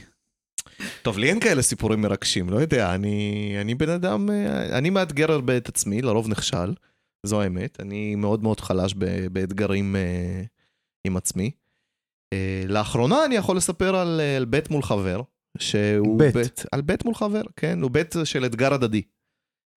טוב, 1.02 1.18
לי 1.18 1.30
אין 1.30 1.40
כאלה 1.40 1.62
סיפורים 1.62 2.02
מרגשים, 2.02 2.50
לא 2.50 2.58
יודע, 2.58 2.96
אני, 2.96 3.32
אני 3.62 3.76
בן 3.76 3.90
אדם, 3.90 4.30
אה, 4.30 4.78
אני 4.78 4.90
מאתגר 4.90 5.32
הרבה 5.32 5.58
את 5.58 5.70
עצמי, 5.70 6.02
לרוב 6.02 6.28
נכשל, 6.30 6.74
זו 7.26 7.42
האמת, 7.42 7.80
אני 7.80 8.16
מאוד 8.16 8.44
מאוד 8.44 8.60
חלש 8.60 8.94
באתגרים 9.32 9.96
אה, 9.96 10.44
עם 11.08 11.18
עצמי. 11.18 11.52
אה, 12.34 12.64
לאחרונה 12.68 13.26
אני 13.26 13.36
יכול 13.36 13.58
לספר 13.58 13.96
על, 13.96 14.20
אה, 14.24 14.38
על 14.38 14.46
בית 14.46 14.70
מול 14.70 14.84
חבר, 14.84 15.22
שהוא 15.58 16.20
בית. 16.20 16.34
בית, 16.34 16.66
על 16.72 16.82
בית 16.82 17.06
מול 17.06 17.16
חבר, 17.16 17.42
כן, 17.56 17.82
הוא 17.82 17.92
בית 17.92 18.16
של 18.24 18.46
אתגר 18.46 18.74
הדדי. 18.74 19.02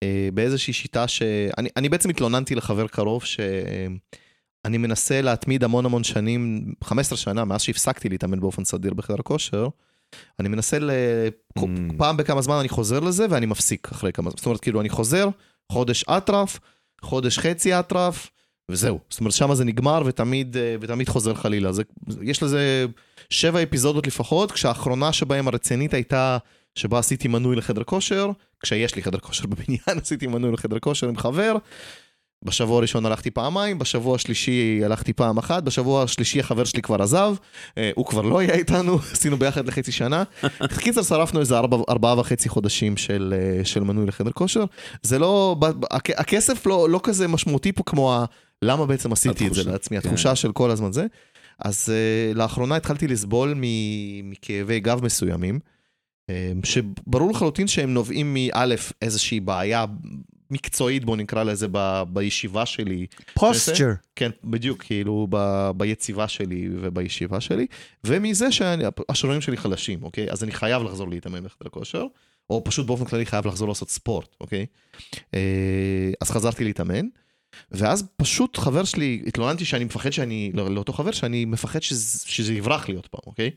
אה, 0.03 0.29
באיזושהי 0.35 0.73
שיטה 0.73 1.09
ש... 1.09 1.23
אני, 1.59 1.69
אני 1.77 1.89
בעצם 1.89 2.11
התלוננתי 2.11 2.55
לחבר 2.55 2.87
קרוב 2.87 3.25
שאני 3.25 4.79
מנסה 4.79 5.23
להתמיד 5.23 5.65
המון 5.65 5.87
המון 5.87 6.05
שנים, 6.05 6.73
15 6.85 7.19
שנה, 7.19 7.45
מאז 7.45 7.63
שהפסקתי 7.63 8.09
להתאמן 8.09 8.41
באופן 8.41 8.65
סדיר 8.65 8.95
בחדר 8.95 9.23
כושר, 9.23 9.69
אני 10.41 10.49
מנסה 10.49 10.79
ל... 10.79 10.91
Mm. 11.59 11.63
פעם 11.99 12.17
בכמה 12.17 12.43
זמן 12.43 12.55
אני 12.55 12.69
חוזר 12.69 13.01
לזה 13.01 13.27
ואני 13.31 13.47
מפסיק 13.47 13.89
אחרי 13.93 14.13
כמה 14.13 14.31
זמן. 14.31 14.37
זאת 14.37 14.47
אומרת, 14.47 14.61
כאילו, 14.61 14.81
אני 14.81 14.89
חוזר, 14.89 15.29
חודש 15.73 16.05
אטרף, 16.05 16.61
חודש 17.03 17.39
חצי 17.39 17.79
אטרף, 17.79 18.31
וזהו. 18.71 18.99
זאת 19.11 19.21
אומרת, 19.21 19.33
שם 19.33 19.55
זה 19.55 19.65
נגמר 19.65 20.03
ותמיד, 20.07 20.57
אה, 20.57 20.77
ותמיד 20.81 21.09
חוזר 21.09 21.35
חלילה. 21.35 21.73
זה, 21.73 21.83
יש 22.23 22.43
לזה 22.43 22.87
שבע 23.31 23.63
אפיזודות 23.63 24.07
לפחות, 24.07 24.53
כשהאחרונה 24.53 25.13
שבהם 25.13 25.49
הרצינית 25.49 25.95
הייתה 25.95 26.39
שבה 26.75 26.99
עשיתי 26.99 27.29
מנוי 27.29 27.57
לחדר 27.57 27.85
כושר, 27.85 28.31
כשיש 28.61 28.95
לי 28.95 29.03
חדר 29.03 29.19
כושר 29.19 29.47
בבניין, 29.51 29.99
עשיתי 30.03 30.27
מנוי 30.27 30.53
לחדר 30.53 30.79
כושר 30.79 31.09
עם 31.09 31.17
חבר. 31.17 31.57
בשבוע 32.45 32.79
הראשון 32.79 33.07
הלכתי 33.07 33.31
פעמיים, 33.31 33.79
בשבוע 33.79 34.15
השלישי 34.15 34.81
הלכתי 34.85 35.13
פעם 35.13 35.39
אחת, 35.39 35.63
בשבוע 35.63 36.03
השלישי 36.03 36.41
החבר 36.41 36.65
שלי 36.65 36.83
כבר 36.83 37.03
עזב, 37.03 37.35
אה, 37.79 37.91
הוא 37.95 38.07
כבר 38.07 38.23
לא 38.23 38.39
היה 38.39 38.55
איתנו, 38.55 38.99
עשינו 39.13 39.37
ביחד 39.37 39.67
לחצי 39.67 39.93
שנה. 39.93 40.23
קיצר, 40.79 41.03
שרפנו 41.03 41.41
איזה 41.41 41.59
ארבע, 41.59 41.77
ארבעה 41.89 42.19
וחצי 42.21 42.49
חודשים 42.49 42.97
של, 42.97 43.35
אה, 43.37 43.65
של 43.65 43.81
מנוי 43.81 44.07
לחדר 44.07 44.31
כושר. 44.31 44.65
זה 45.03 45.19
לא, 45.19 45.57
הכסף 46.17 46.67
לא, 46.67 46.91
לא 46.91 47.01
כזה 47.03 47.29
משמעותי 47.29 47.73
פה 47.73 47.83
כמו 47.87 48.15
ה... 48.15 48.25
למה 48.63 48.87
בעצם 48.87 49.13
עשיתי 49.13 49.47
את 49.47 49.55
זה 49.55 49.61
התחושה, 49.61 49.71
לעצמי, 49.71 50.01
כן. 50.01 50.09
התחושה 50.09 50.37
של 50.37 50.53
כל 50.53 50.71
הזמן 50.71 50.93
זה. 50.93 51.07
אז 51.59 51.89
uh, 51.89 52.37
לאחרונה 52.37 52.77
התחלתי 52.77 53.09
לסבול 53.09 53.55
מ- 53.57 54.31
מכאבי 54.31 54.81
גב 54.81 55.05
מסוימים, 55.05 55.59
um, 56.31 56.67
שברור 56.67 57.31
לחלוטין 57.31 57.67
שהם 57.67 57.95
נובעים 57.95 58.35
מאלף 58.35 58.93
איזושהי 59.03 59.41
בעיה 59.41 59.85
מקצועית, 60.51 61.05
בוא 61.05 61.17
נקרא 61.17 61.43
לזה, 61.43 61.67
ב- 61.73 62.03
בישיבה 62.09 62.67
שלי. 62.67 63.07
פוסטצ'ר. 63.35 63.93
כן, 64.17 64.31
בדיוק, 64.45 64.83
כאילו 64.83 65.27
ב- 65.31 65.71
ביציבה 65.77 66.29
שלי 66.29 66.69
ובישיבה 66.81 67.41
שלי, 67.41 67.67
ומזה 68.05 68.53
שהשרירים 68.53 69.41
שלי 69.41 69.57
חלשים, 69.57 70.03
אוקיי? 70.03 70.31
אז 70.31 70.45
אני 70.45 70.53
חייב 70.53 70.83
לחזור 70.83 71.09
להתאמן 71.09 71.45
בחדר 71.45 71.69
כושר, 71.71 72.07
או 72.51 72.65
פשוט 72.65 72.87
באופן 72.87 73.05
כללי 73.05 73.27
חייב 73.27 73.47
לחזור 73.47 73.69
לעשות 73.69 73.91
ספורט, 73.91 74.37
אוקיי? 74.41 74.67
אה, 75.35 76.11
אז 76.21 76.31
חזרתי 76.31 76.65
להתאמן, 76.65 77.07
ואז 77.71 78.05
פשוט 78.17 78.57
חבר 78.57 78.85
שלי, 78.85 79.23
התלוננתי 79.27 79.65
שאני 79.65 79.85
מפחד 79.85 80.11
שאני, 80.11 80.51
לא, 80.55 80.71
לאותו 80.75 80.93
חבר, 80.93 81.11
שאני 81.11 81.45
מפחד 81.45 81.83
שזה, 81.83 82.25
שזה 82.27 82.55
יברח 82.55 82.89
לי 82.89 82.95
עוד 82.95 83.07
פעם, 83.07 83.21
אוקיי? 83.27 83.51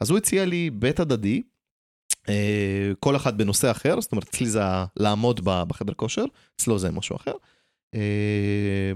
אז 0.00 0.10
הוא 0.10 0.18
הציע 0.18 0.44
לי 0.44 0.70
בית 0.70 1.00
הדדי, 1.00 1.42
כל 3.00 3.16
אחד 3.16 3.38
בנושא 3.38 3.70
אחר, 3.70 4.00
זאת 4.00 4.12
אומרת, 4.12 4.28
אצלי 4.28 4.46
זה 4.46 4.60
לעמוד 4.96 5.40
בחדר 5.44 5.94
כושר, 5.94 6.24
אצלו 6.56 6.78
זה 6.78 6.90
משהו 6.90 7.16
אחר. 7.16 7.32
אה, 7.94 8.92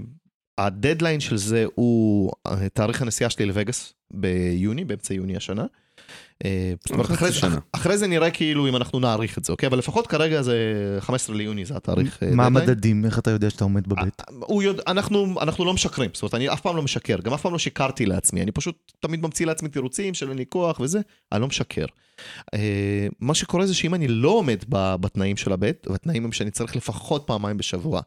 הדדליין 0.57 1.19
של 1.19 1.37
זה 1.37 1.65
הוא 1.75 2.31
אה, 2.47 2.69
תאריך 2.69 3.01
הנסיעה 3.01 3.29
שלי 3.29 3.45
לווגאס 3.45 3.93
ביוני, 4.13 4.85
באמצע 4.85 5.13
יוני 5.13 5.37
השנה. 5.37 5.65
אחרי, 7.01 7.31
שנה. 7.31 7.57
אחרי 7.71 7.97
זה 7.97 8.07
נראה 8.07 8.31
כאילו 8.31 8.67
אם 8.67 8.75
אנחנו 8.75 8.99
נאריך 8.99 9.37
את 9.37 9.43
זה, 9.43 9.51
אוקיי? 9.51 9.67
אבל 9.67 9.77
לפחות 9.77 10.07
כרגע 10.07 10.41
זה 10.41 10.57
15 10.99 11.35
ליוני 11.35 11.65
זה 11.65 11.75
התאריך 11.75 12.23
אה, 12.23 12.35
מה. 12.35 12.45
המדדים? 12.45 13.05
איך 13.05 13.19
אתה 13.19 13.31
יודע 13.31 13.49
שאתה 13.49 13.63
עומד 13.63 13.87
בבית? 13.87 14.21
יודע, 14.61 14.83
אנחנו, 14.87 15.35
אנחנו 15.41 15.65
לא 15.65 15.73
משקרים, 15.73 16.09
זאת 16.13 16.21
אומרת, 16.21 16.33
אני 16.33 16.53
אף 16.53 16.61
פעם 16.61 16.75
לא 16.75 16.81
משקר, 16.81 17.17
גם 17.23 17.33
אף 17.33 17.41
פעם 17.41 17.51
לא 17.51 17.59
שיקרתי 17.59 18.05
לעצמי, 18.05 18.41
אני 18.41 18.51
פשוט 18.51 18.91
תמיד 18.99 19.21
ממציא 19.21 19.45
לעצמי 19.45 19.69
תירוצים 19.69 20.13
של 20.13 20.29
אין 20.29 20.37
לי 20.37 20.45
כוח 20.49 20.79
וזה, 20.79 21.01
אני 21.31 21.41
לא 21.41 21.47
משקר. 21.47 21.85
אה, 22.53 23.07
מה 23.19 23.33
שקורה 23.33 23.65
זה 23.65 23.73
שאם 23.73 23.93
אני 23.93 24.07
לא 24.07 24.29
עומד 24.29 24.63
בתנאים 24.69 25.37
של 25.37 25.51
הבית, 25.51 25.87
והתנאים 25.89 26.25
הם 26.25 26.31
שאני 26.31 26.51
צריך 26.51 26.75
לפחות 26.75 27.23
פעמיים 27.27 27.57
בשבוע 27.57 28.01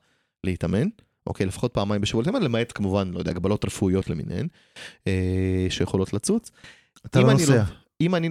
להתאמן, 0.44 0.86
אוקיי, 1.26 1.46
לפחות 1.46 1.74
פעמיים 1.74 2.00
בשבוע 2.00 2.22
להתאמן, 2.22 2.42
למעט 2.42 2.72
כמובן, 2.74 3.10
לא 3.12 3.18
יודע, 3.18 3.30
הגבלות 3.30 3.64
רפואיות 3.64 4.10
למיניהן, 4.10 4.48
אה, 5.06 5.66
שיכולות 5.70 6.12
לצוץ. 6.12 6.50
אתה 7.06 7.20
לא 7.20 7.30
אני 7.30 7.40
נוסע. 7.40 7.64
אם 8.00 8.14
אני, 8.14 8.28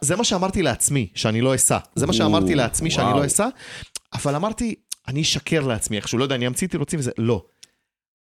זה 0.00 0.16
מה 0.16 0.24
שאמרתי 0.24 0.62
לעצמי, 0.62 1.08
שאני 1.14 1.40
לא 1.40 1.54
אסע. 1.54 1.78
זה 1.94 2.06
מה 2.06 2.12
שאמרתי 2.12 2.54
לעצמי, 2.54 2.90
שאני. 2.90 3.20
לא 3.20 3.26
אסע, 3.26 3.48
אבל 4.14 4.34
אמרתי, 4.34 4.74
אני 5.08 5.22
אשקר 5.22 5.60
לעצמי 5.66 5.96
איכשהו, 5.96 6.18
לא 6.18 6.24
יודע, 6.24 6.34
אני 6.34 6.46
אמציא 6.46 6.68
תירוצים 6.68 6.98
וזה, 6.98 7.10
לא. 7.18 7.44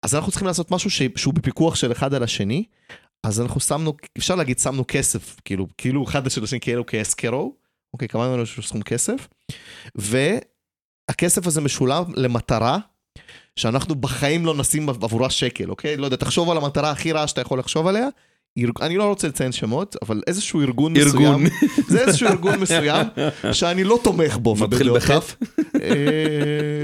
אז 0.03 0.15
אנחנו 0.15 0.31
צריכים 0.31 0.47
לעשות 0.47 0.71
משהו 0.71 0.89
ש- 0.89 1.01
שהוא 1.15 1.33
בפיקוח 1.33 1.75
של 1.75 1.91
אחד 1.91 2.13
על 2.13 2.23
השני, 2.23 2.63
אז 3.23 3.41
אנחנו 3.41 3.59
שמנו, 3.59 3.93
אפשר 4.17 4.35
להגיד 4.35 4.59
שמנו 4.59 4.83
כסף, 4.87 5.35
כאילו, 5.45 5.67
כאילו 5.77 6.03
אחד 6.03 6.29
של 6.29 6.43
השני 6.43 6.59
כאילו 6.59 6.85
כהסקרו, 6.85 7.55
אוקיי, 7.93 8.07
קבענו 8.07 8.31
לנו 8.31 8.41
איזשהו 8.41 8.63
סכום 8.63 8.81
כסף, 8.81 9.27
והכסף 9.95 11.47
הזה 11.47 11.61
משולם 11.61 12.03
למטרה 12.15 12.77
שאנחנו 13.55 13.95
בחיים 13.95 14.45
לא 14.45 14.55
נשים 14.55 14.89
עבורה 14.89 15.29
שקל, 15.29 15.69
אוקיי? 15.69 15.97
לא 15.97 16.05
יודע, 16.05 16.17
תחשוב 16.17 16.49
על 16.49 16.57
המטרה 16.57 16.91
הכי 16.91 17.11
רעה 17.11 17.27
שאתה 17.27 17.41
יכול 17.41 17.59
לחשוב 17.59 17.87
עליה. 17.87 18.07
אני 18.81 18.97
לא 18.97 19.03
רוצה 19.03 19.27
לציין 19.27 19.51
שמות, 19.51 19.95
אבל 20.01 20.21
איזשהו 20.27 20.61
ארגון 20.61 20.95
ארגון. 20.97 21.43
מסוים, 21.43 21.47
זה 21.89 22.01
איזשהו 22.05 22.27
ארגון 22.27 22.59
מסוים, 22.59 23.07
שאני 23.51 23.83
לא 23.83 23.99
תומך 24.03 24.37
בו. 24.37 24.55
מתחיל. 24.55 24.93
בחטא? 24.95 25.19
אה, 25.81 25.89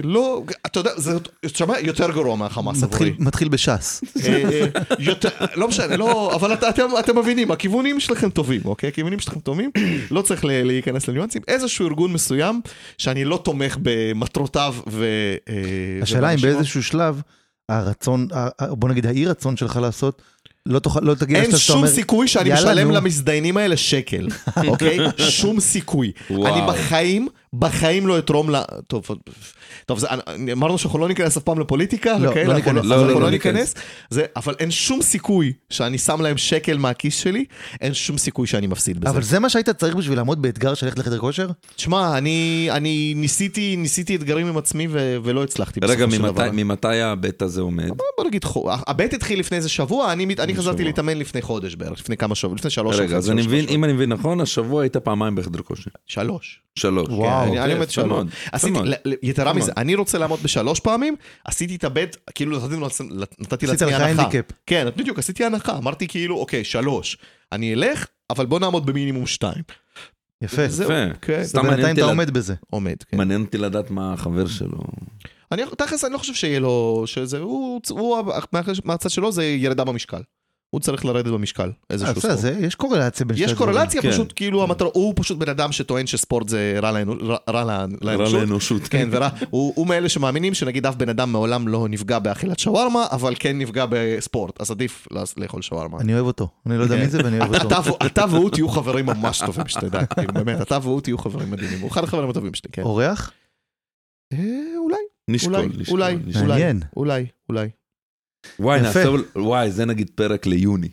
לא, 0.04 0.44
אתה 0.66 0.80
יודע, 0.80 0.92
זה 0.98 1.18
שומע, 1.56 1.80
יותר 1.80 2.12
גרוע 2.12 2.36
מהחמאס 2.36 2.84
עבורי. 2.84 3.10
מתחיל- 3.10 3.26
מתחיל 3.26 3.50
בש"ס. 3.50 4.02
אה, 4.26 4.66
יותר, 5.00 5.30
לא 5.56 5.68
משנה, 5.68 5.98
לא, 5.98 6.36
אבל 6.36 6.54
אתה, 6.54 6.70
אתם, 6.70 6.86
אתם 7.00 7.18
מבינים, 7.20 7.52
הכיוונים 7.52 8.00
שלכם 8.00 8.30
טובים, 8.30 8.62
אוקיי? 8.66 8.88
הכיוונים 8.90 9.20
שלכם 9.20 9.40
טובים, 9.40 9.72
לא 10.12 10.22
צריך 10.22 10.46
ל- 10.46 10.64
להיכנס 10.64 11.08
לניואנסים. 11.08 11.42
איזשהו 11.48 11.88
ארגון 11.88 12.14
מסוים 12.14 12.62
שאני 12.98 13.26
לא 13.26 13.42
תומך 13.44 13.78
במטרותיו 13.82 14.76
ו... 14.90 15.06
אה, 15.50 15.54
השאלה 16.02 16.30
אם 16.34 16.40
באיזשהו 16.42 16.84
שלב 16.84 17.22
הרצון, 17.70 18.28
בוא 18.70 18.90
נגיד 18.90 19.06
האי 19.06 19.26
רצון 19.26 19.58
שלך 19.58 19.80
לעשות, 19.82 20.22
לא 20.66 20.80
תוכל, 20.80 21.00
לא 21.04 21.14
תגיע 21.14 21.38
אין 21.38 21.46
לשלב 21.48 21.60
שאתה 21.60 21.74
שום 21.74 21.78
אומר, 21.78 21.88
סיכוי 21.88 22.28
שאני 22.28 22.50
"יאללה, 22.50 22.72
משלם 22.72 22.88
נו." 22.88 22.94
למזדיינים 22.94 23.58
האלה 23.58 23.78
שקל, 23.78 24.28
אוקיי? 24.68 24.98
שום 25.18 25.60
סיכוי. 25.60 26.12
וואו. 26.30 26.54
אני 26.54 26.68
בחיים, 26.68 27.28
בחיים 27.60 28.08
לא 28.08 28.18
אתרום 28.20 28.50
ל... 28.50 28.56
טוב, 28.88 29.04
טוב, 29.86 30.00
זה, 30.00 30.08
אמרנו 30.54 30.78
שאנחנו 30.78 31.00
לא 31.00 31.08
ניכנס 31.08 31.38
אף 31.38 31.44
פעם 31.44 31.60
לפוליטיקה, 31.60 32.18
לא, 32.18 32.30
וכאלה, 32.30 32.48
לא 32.48 32.54
אנחנו 32.54 32.72
ניכנס. 32.72 32.84
אז 32.86 32.90
לא, 32.90 32.96
אנחנו 32.96 33.08
לא, 33.10 33.14
לא 33.20 33.22
לא 33.22 33.30
ניכנס. 33.32 33.74
זה, 34.10 34.24
אבל 34.36 34.56
אין 34.60 34.72
שום 34.72 35.02
סיכוי 35.02 35.54
שאני 35.70 35.98
שם 35.98 36.22
להם 36.22 36.38
שקל 36.38 36.78
מהכיס 36.78 37.16
שלי, 37.18 37.46
אין 37.82 37.94
שום 37.94 38.18
סיכוי 38.18 38.48
שאני 38.48 38.68
מפסיד 38.68 39.00
בזה. 39.02 39.10
אבל 39.10 39.22
זה 39.24 39.40
מה 39.40 39.50
שהיית 39.50 39.70
צריך 39.70 39.96
בשביל 39.96 40.18
לעמוד 40.18 40.42
באתגר 40.42 40.74
של 40.74 40.86
ללכת 40.86 41.00
לחדר 41.00 41.18
כושר? 41.20 41.48
תשמע, 41.76 42.18
אני, 42.18 42.68
אני 42.72 43.14
ניסיתי, 43.16 43.76
ניסיתי 43.76 44.16
אתגרים 44.16 44.48
עם 44.48 44.58
עצמי 44.58 44.88
ו, 44.92 45.18
ולא 45.24 45.44
הצלחתי 45.44 45.80
רגע, 45.84 46.06
בסופו 46.06 46.12
של 46.16 46.22
ממתי- 46.22 46.32
דבר. 46.34 46.50
ממתי 46.54 47.02
הבית 47.02 47.42
הזה 47.42 47.62
עומד? 47.62 47.88
בוא 48.18 48.26
נגיד, 48.28 48.46
הבט 48.88 49.14
התחיל 49.14 49.40
לפני 49.40 49.58
איזה 49.58 49.70
שבוע, 49.70 50.12
אני, 50.12 50.24
אני 50.40 50.56
חזרתי 50.56 50.78
שבוע. 50.78 50.86
להתאמן 50.86 51.18
לפני 51.18 51.42
חודש 51.42 51.76
בערך, 51.76 52.00
לפני 52.00 52.18
כמה 52.18 52.36
שבועות, 52.36 52.60
לפני 52.60 52.70
שלוש 52.72 53.00
רגע, 53.00 53.18
אז 53.18 53.30
אני 53.32 53.42
מבין. 53.42 53.66
אם 53.70 53.84
אני 53.84 53.94
מבין 53.94 54.10
נכון, 54.14 54.42
השבוע 54.42 54.82
היית 54.84 54.98
פעמיים 54.98 55.36
בחדר 55.36 55.62
כושר. 55.62 55.92
שלוש. 56.08 56.60
שלוש. 56.80 57.08
וואו, 57.10 57.45
אני- 57.48 57.74
עומד 57.74 57.90
שלוש. 57.90 58.28
עשיתי, 58.52 58.80
יתרה 59.24 59.54
מזה. 59.54 59.72
אני 59.78 59.96
רוצה 59.96 60.18
לעמוד 60.18 60.40
בשלוש 60.44 60.80
פעמים, 60.80 61.16
עשיתי 61.46 61.76
את 61.76 61.84
הבט, 61.84 62.18
כאילו 62.36 62.58
נתתי 62.60 62.76
לעצ- 62.76 63.02
נתתי 63.40 63.66
עשית 63.66 63.82
לעצמי 63.82 63.92
לך 63.92 64.02
הנחה. 64.02 64.22
הנדיקאפ. 64.22 64.46
כן, 64.66 64.88
בדיוק, 64.96 65.20
עשיתי 65.20 65.46
הנחה, 65.46 65.78
אמרתי 65.78 66.08
כאילו, 66.08 66.38
אוקיי, 66.38 66.64
שלוש. 66.64 67.18
אני 67.52 67.74
אלך, 67.74 68.06
אבל 68.30 68.46
בוא 68.46 68.60
נעמוד 68.60 68.86
במינימום 68.86 69.26
שתיים. 69.28 69.64
יפה. 70.42 70.64
יפה. 70.64 70.84
כן. 71.22 71.44
סתם 71.44 71.66
אותי 71.66 71.92
אתה 71.92 72.06
עומד 72.06 72.30
בזה. 72.30 72.54
עומד, 72.70 72.96
כן. 73.04 73.18
מעניין 73.18 73.42
אותי 73.42 73.58
לדעת 73.58 73.92
מה 73.92 74.14
החבר 74.14 74.48
שלו. 74.48 74.78
אני, 75.52 75.64
תכלס, 75.78 76.06
אני 76.06 76.14
לא 76.14 76.18
חושב 76.18 76.34
שיהיה 76.34 76.60
לו, 76.60 77.04
שזה, 77.06 77.40
הוא, 77.40 77.82
הוא, 77.90 78.18
מה- 78.54 78.62
מהצד 78.86 79.10
שלו 79.10 79.32
זה 79.32 79.46
ירידה 79.46 79.84
במשקל. 79.84 80.22
הוא 80.76 80.82
צריך 80.82 81.06
לרדת 81.06 81.28
במשקל, 81.32 81.72
איזשהו 81.90 82.10
אז 82.12 82.18
בסדר, 82.18 82.38
ספורט. 82.38 82.56
זה- 82.56 82.66
יש 82.66 82.76
קורלציה 82.76 83.26
בין 83.26 83.38
שתי 83.38 83.46
יש 83.46 83.52
הדברים. 83.52 83.74
קורלציה, 83.74 84.02
כן. 84.02 84.12
פשוט 84.12 84.34
כאילו 84.36 84.64
המטרה, 84.64 84.90
הוא 84.94 85.14
פשוט 85.16 85.38
בן 85.38 85.50
אדם 85.50 85.72
שטוען 85.72 86.08
שספורט 86.08 86.50
זה 86.50 86.80
רע 86.82 86.92
לאנו- 86.92 87.14
רע- 87.22 87.38
רע 87.50 87.64
רע 87.64 87.86
לאנושות. 88.02 88.40
לאנושות. 88.40 88.82
כן, 88.82 89.10
ורע, 89.12 89.30
הוא, 89.50 89.74
הוא 89.76 89.88
מאלה 89.88 90.10
שמאמינים 90.10 90.54
שנגיד 90.54 90.86
אף 90.86 90.96
בן 90.96 91.10
אדם 91.10 91.32
מעולם 91.32 91.68
לא 91.68 91.88
נפגע 91.90 92.20
באכילת 92.20 92.60
שווארמה, 92.60 93.06
אבל 93.12 93.34
כן 93.40 93.58
נפגע 93.60 93.86
בספורט, 93.90 94.62
אז 94.62 94.72
עדיף 94.72 95.08
לאכול 95.38 95.62
שווארמה. 95.62 95.98
אני 96.00 96.14
אוהב 96.14 96.26
אותו. 96.26 96.48
אני 96.66 96.78
לא 96.78 96.84
יודע 96.84 96.96
מי 96.96 97.08
זה 97.08 97.18
ואני 97.24 97.40
אוהב 97.40 97.56
אותו. 97.64 97.96
אתה 98.06 98.26
והוא 98.32 98.50
תהיו 98.50 98.70
חברים 98.70 99.06
ממש 99.06 99.42
טובים, 99.46 99.68
שתדע, 99.68 100.06
כאילו, 100.06 100.34
באמת, 100.34 100.62
אתה 100.62 100.78
והוא 100.82 101.02
תהיו 101.02 101.18
חברים 101.18 101.52
מדהימים, 101.52 101.80
הוא 101.82 101.90
אחד 101.92 102.04
החברים 102.04 102.30
הטובים 102.30 102.54
שלי, 102.54 102.70
כן. 102.72 102.82
אורח? 102.82 103.32
אה, 104.34 104.40
אולי, 104.78 104.96
נשקול, 105.30 105.56
אולי, 105.56 105.68
נשקול, 105.78 106.02
אולי. 106.02 106.18
אולי. 106.42 106.74
אולי, 106.98 107.26
אולי. 107.50 107.70
וואי, 108.60 108.80
יפה. 108.80 108.88
נעשה, 108.88 109.10
וואי, 109.36 109.72
זה 109.72 109.86
נגיד 109.86 110.10
פרק 110.16 110.46
ליוני. 110.46 110.90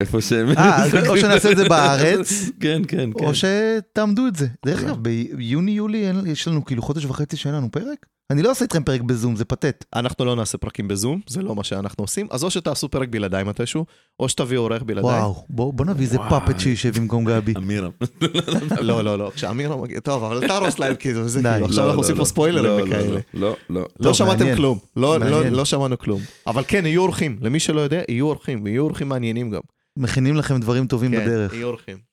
איפה 0.00 0.20
שהם... 0.20 0.48
אה, 0.58 1.08
או 1.08 1.16
שנעשה 1.18 1.52
את 1.52 1.56
זה 1.56 1.68
בארץ, 1.68 2.32
כן, 2.60 2.82
כן, 2.88 3.12
כן. 3.18 3.24
או 3.24 3.32
שתעמדו 3.34 4.26
את 4.26 4.36
זה. 4.36 4.46
דרך 4.66 4.84
אגב, 4.84 4.96
ביוני-יולי 5.02 6.10
יש 6.26 6.48
לנו 6.48 6.64
כאילו 6.64 6.82
חודש 6.82 7.04
וחצי 7.04 7.36
שאין 7.36 7.54
לנו 7.54 7.70
פרק? 7.70 8.06
אני 8.32 8.42
לא 8.42 8.48
אעשה 8.48 8.64
איתכם 8.64 8.84
פרק 8.84 9.00
בזום, 9.00 9.36
זה 9.36 9.44
פתט. 9.44 9.84
אנחנו 9.94 10.24
לא 10.24 10.36
נעשה 10.36 10.58
פרקים 10.58 10.88
בזום, 10.88 11.20
זה 11.26 11.42
לא 11.42 11.54
מה 11.54 11.64
שאנחנו 11.64 12.04
עושים, 12.04 12.26
אז 12.30 12.44
או 12.44 12.50
שתעשו 12.50 12.88
פרק 12.88 13.08
בלעדיי 13.08 13.44
מתישהו, 13.44 13.86
או 14.20 14.28
שתביאו 14.28 14.62
עורך 14.62 14.82
בלעדיי. 14.82 15.10
וואו, 15.10 15.44
בוא 15.48 15.74
בוא 15.74 15.84
נביא 15.84 16.06
איזה. 16.06 16.18
פאפט 16.18 16.60
שישב 16.60 16.94
במקום 16.96 17.24
גבי. 17.24 17.54
אמירם. 17.56 17.90
לא, 18.80 19.04
לא, 19.04 19.18
לא, 19.18 19.30
כשאמירה 19.34 19.76
מגיע, 19.76 20.00
טוב, 20.00 20.24
אבל 20.24 20.44
אתה 20.44 20.56
הרוס 20.56 20.78
להם, 20.78 20.94
כאילו, 20.94 21.28
זה. 21.28 21.42
כאילו, 21.42 21.66
עכשיו 21.66 21.84
לא, 21.84 21.88
אנחנו 21.88 22.02
לא, 22.02 22.04
עושים 22.04 22.16
לא. 22.16 22.20
פה 22.20 22.24
ספוילרים 22.24 22.64
לא, 22.64 22.78
לא, 22.78 22.84
וכאלה. 22.84 23.08
לא, 23.10 23.20
לא, 23.34 23.56
לא. 23.70 23.86
לא 24.00 24.14
שמעתם. 24.14 24.56
כלום, 24.56 24.78
לא, 24.96 25.20
לא. 25.20 25.48
לא 25.48 25.64
שמענו 25.64 25.98
כלום. 25.98 26.20
אבל 26.46 26.62
כן, 26.68 26.86
יהיו 26.86 27.02
אורחים, 27.02 27.38
למי 27.40 27.60
שלא 27.60 27.80
יודע, 27.80 28.02
יהיו 28.08 28.26
אורחים, 28.26 28.60
ויהיו 28.64 28.82
אורחים 28.82 29.08
מעניינים 29.08 29.50
גם. 29.50 29.60
מכינים 29.96 30.36
לכם 30.36 30.60
דברים 30.60 30.86
טובים 30.86 31.10
כן, 31.10 31.20
בדרך. 31.20 31.54
יהיו 31.54 31.68
אורחים. 31.68 32.11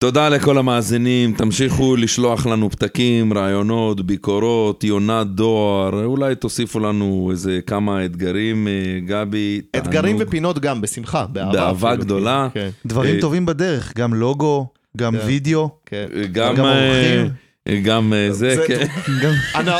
כן. 0.00 0.06
תודה 0.06 0.28
לכל 0.28 0.58
המאזינים, 0.58 1.32
תמשיכו 1.32 1.96
לשלוח 1.96 2.46
לנו 2.46 2.70
פתקים, 2.70 3.32
רעיונות, 3.32 4.00
ביקורות, 4.00 4.84
יונת 4.84 5.26
דואר, 5.26 6.04
אולי 6.04 6.34
תוסיפו 6.34 6.80
לנו 6.80 7.28
איזה 7.30 7.60
כמה 7.66 8.04
אתגרים, 8.04 8.68
אה, 8.68 8.72
גבי. 9.06 9.60
אתגרים 9.76 10.16
תענוג. 10.16 10.28
ופינות 10.28 10.58
גם, 10.58 10.80
בשמחה, 10.80 11.26
באהבה. 11.26 11.52
באהבה 11.52 11.88
אפילו, 11.90 12.04
גדולה. 12.04 12.48
כן, 12.54 12.70
דברים 12.86 13.14
אה, 13.14 13.20
טובים 13.20 13.46
בדרך, 13.46 13.92
גם 13.96 14.14
לוגו, 14.14 14.66
גם 14.96 15.12
כן. 15.12 15.26
וידאו, 15.26 15.68
כן. 15.86 16.06
גם, 16.32 16.54
גם 16.54 16.64
אה, 16.64 16.86
אורחים. 16.86 17.49
גם 17.68 18.12
אה, 18.12 18.32
זה, 18.32 18.56
זה- 18.56 18.64
כן. 18.66 18.86
גם... 19.22 19.32
אנא, 19.54 19.70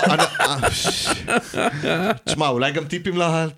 אה, 1.84 2.12
תשמע, 2.24 2.48
אולי 2.48 2.72
גם 2.72 2.84
טיפים 2.84 3.14
לקהל. 3.16 3.48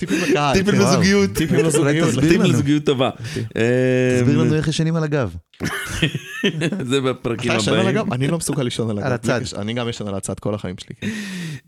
טיפים 0.52 0.74
כן. 0.74 0.78
לזוגיות. 0.80 1.30
טיפים 1.34 1.64
לזוגיות. 1.64 2.08
טיפים. 2.20 2.42
לזוגיות 2.42 2.84
טובה. 2.84 3.10
תסביר 3.10 4.38
אה, 4.38 4.44
לנו 4.44 4.54
איך 4.54 4.68
ישנים 4.68 4.96
על 4.96 5.04
הגב. 5.04 5.34
זה 6.90 7.00
בפרקים 7.00 7.52
הבאים. 7.52 8.12
אני 8.12 8.28
לא 8.28 8.38
מסוגל 8.38 8.62
לישון 8.62 8.90
על 8.90 8.98
הגב. 8.98 9.06
על 9.06 9.12
הצד. 9.12 9.40
אני 9.58 9.72
גם 9.72 9.88
ישן 9.88 10.06
על 10.08 10.14
הצד 10.14 10.38
כל 10.40 10.54
החיים 10.54 10.74
שלי. 10.78 10.94
כן. 11.00 11.08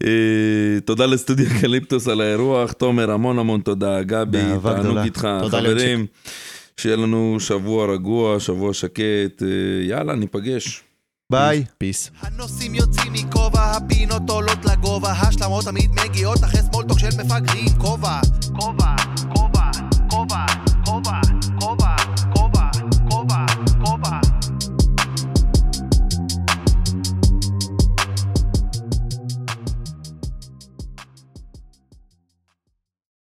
אה, 0.05 0.81
תודה 0.85 1.07
לסטודיו 1.07 1.47
קליפטוס 1.61 2.09
על 2.09 2.21
האירוח, 2.21 2.73
תומר 2.73 3.11
המון 3.11 3.39
המון 3.39 3.61
תודה, 3.61 4.03
גבי, 4.03 4.43
תענוג. 4.63 4.99
איתך, 4.99 5.29
תודה 5.43 5.61
חברים, 5.61 6.07
שיהיה 6.77 6.97
לנו 6.97 7.37
שבוע 7.41 7.93
רגוע, 7.93 8.41
שבוע 8.41 8.75
שקט, 8.75 9.43
אה, 9.43 9.49
יאללה, 9.89 10.15
ניפגש. 10.15 10.83
ביי. 11.33 11.65
Peace. 11.79 12.11
הנושאים 12.21 12.75
יוצאים 12.75 13.13
מכובע, 13.13 13.77
הפינות 13.77 14.23
עולות 14.31 14.65
לגובה, 14.65 15.13
השלמות 15.13 15.65
תמיד 15.65 15.91
מגיעות 15.91 16.45
אחרי 16.45 16.61
סמולטוק 16.63 16.99
של 16.99 17.09
מפגרים, 17.19 17.69
כובע, 17.79 18.21
כובע, 18.61 18.95